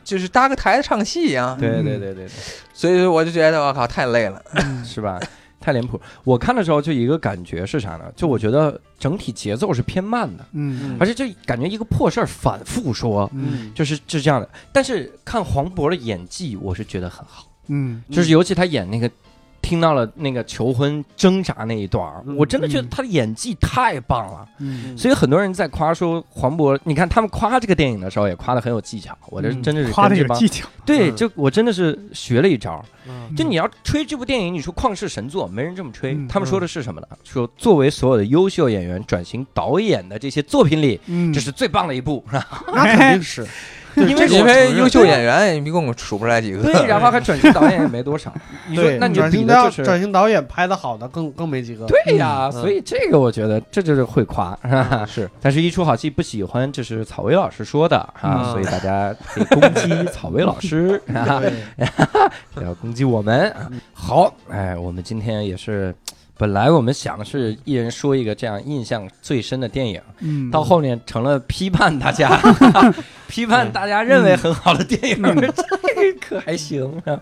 [0.04, 1.58] 就是搭个台子唱戏一样。
[1.58, 2.28] 对嗯对对对对，
[2.72, 4.42] 所以我就觉得我靠太累了。
[4.54, 5.20] 嗯是吧？
[5.60, 6.00] 太脸谱。
[6.22, 8.04] 我看的时候就一个感觉是啥呢？
[8.14, 14.48] 就我觉得整体节奏是偏慢的，嗯而且就感觉一个破事儿反复说，嗯就是就是这样的。
[14.72, 19.10] 但是看黄渤的演技，我是觉得很好，嗯就是尤其他演那个。
[19.66, 22.04] 听到了那个求婚挣扎那一段
[22.36, 24.46] 我真的觉得他的演技太棒了。
[24.58, 32.80] 嗯，所以很多人在夸说黄渤，你看他们夸这个电影的时候也夸的很有技巧，我这嗯真的是夸的技巧，对，嗯就我真的是学了一招。
[33.08, 36.14] 嗯就你要吹这部电影，你说旷世神作，没人这么吹。
[36.14, 37.06] 嗯他们说的是什么呢？
[37.24, 42.64] 说作为所有的优秀演员转型导演的这些作品里，嗯，这是最棒的一部，是吧？
[42.72, 43.50] 那肯定 是，对
[43.96, 46.62] 因为优秀演员一共数不出来几个。
[46.62, 48.32] 对，然后还转型导演也没多少。
[48.68, 51.86] 你说对，那你就转型导比的转型导演拍的好的更更没几个。
[51.86, 55.06] 对呀，嗯所以这个我觉得这就是会夸，是吧？
[55.06, 61.00] 是，但是一出好戏不喜欢，这是草薇老师说的啊，嗯所以大家可以攻击草薇老师，
[62.54, 63.50] 不 要攻击我们。
[63.52, 65.94] 啊好，哎，我们今天也是。
[66.38, 72.38] 本来我们想的是一人说一个这样印象最深的电影，嗯，到后面成了批判大家，
[73.26, 75.34] 批判大家认为很好的电影，嗯。
[75.96, 77.18] 这个可还行啊？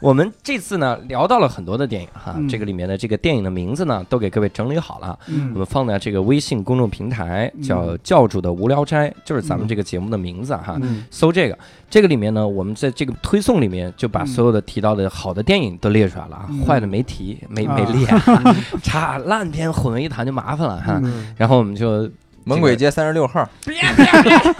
[0.00, 2.48] 我们这次呢聊到了很多的电影哈，嗯。
[2.48, 5.52] 这个里面的这个电影的名字呢都给各位整理好了，嗯。
[5.54, 10.76] 我们放在这个微信公众平台，叫“教主的无聊斋”，就是咱们这个节目的名字哈。
[10.82, 11.04] 嗯。
[11.12, 11.56] 搜这个，
[11.90, 16.64] 这个里面呢，我们在这个推送里面就把所有的提到的好的电影都列出来了啊，嗯。
[16.64, 17.74] 坏的没提，没啊。
[17.74, 18.06] 没列，
[18.82, 21.00] 差烂片混为一谈就麻烦了哈。
[21.02, 21.34] 嗯。
[21.36, 22.08] 然后我们就
[22.48, 24.54] 猛鬼街三十六号，别别别，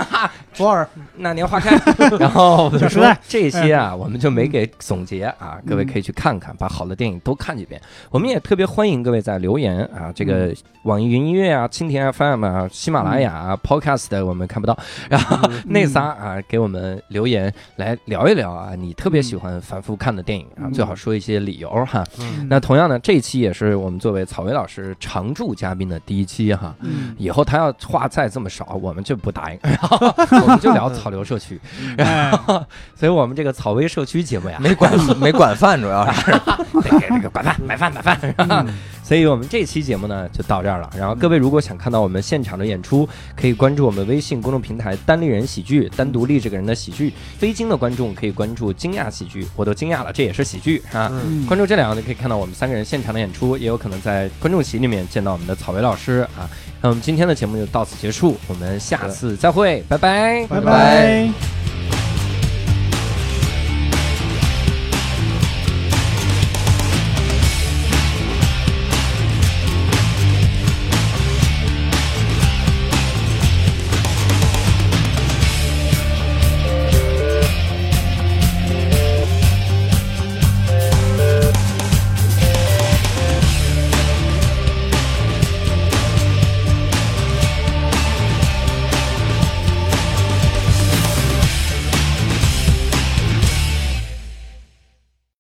[0.53, 0.87] 左耳
[1.17, 1.75] 那年花开。
[2.21, 7.81] 然后我们说 这些啊，我们就没给总结啊，各位可以去看看，把好的电影都看几遍。
[8.11, 14.79] 我们也特别欢迎各位在留言啊，这个网易云音乐啊、蜻蜓 FM 啊、喜马拉雅啊、Podcast 我们看不到，
[15.09, 20.73] 然后那仨啊给我们留言来聊一聊啊，你特别喜欢反复看的电影啊，嗯。
[20.73, 22.05] 最好说一些理由哈。
[22.21, 22.47] 嗯。
[22.51, 26.75] 那同样呢，这一期也是我们作为草薇老师常驻嘉宾的第一期哈。
[26.81, 27.15] 嗯。
[27.19, 29.59] 以后他要话再这么少，我们就不答应，
[30.43, 31.61] 我们就聊草榴社区。
[31.99, 32.31] 哎，
[32.95, 36.31] 所以我们这个草微社区节目呀，没管 没管饭，主要是
[36.83, 38.67] 得给这个管饭买饭买饭。
[39.03, 40.91] 所以我们这期节目呢就到这儿了。
[40.95, 47.15] 然后各位如果想看到我们现场的演出，可以关注我们微信公众平台“单立人喜剧”，单独立这个人的喜剧。
[47.39, 51.11] 非京的观众可以关注“惊讶喜剧”，我都惊讶了，这也是喜剧啊。
[51.11, 56.45] 嗯关注这两个就可以看到我们三个人现场的演出，也有可能在观众席里面见到我们的草薇老师啊。
[56.81, 61.68] 那我们今天的节目就到此结束，我们下次再会，拜拜，拜拜。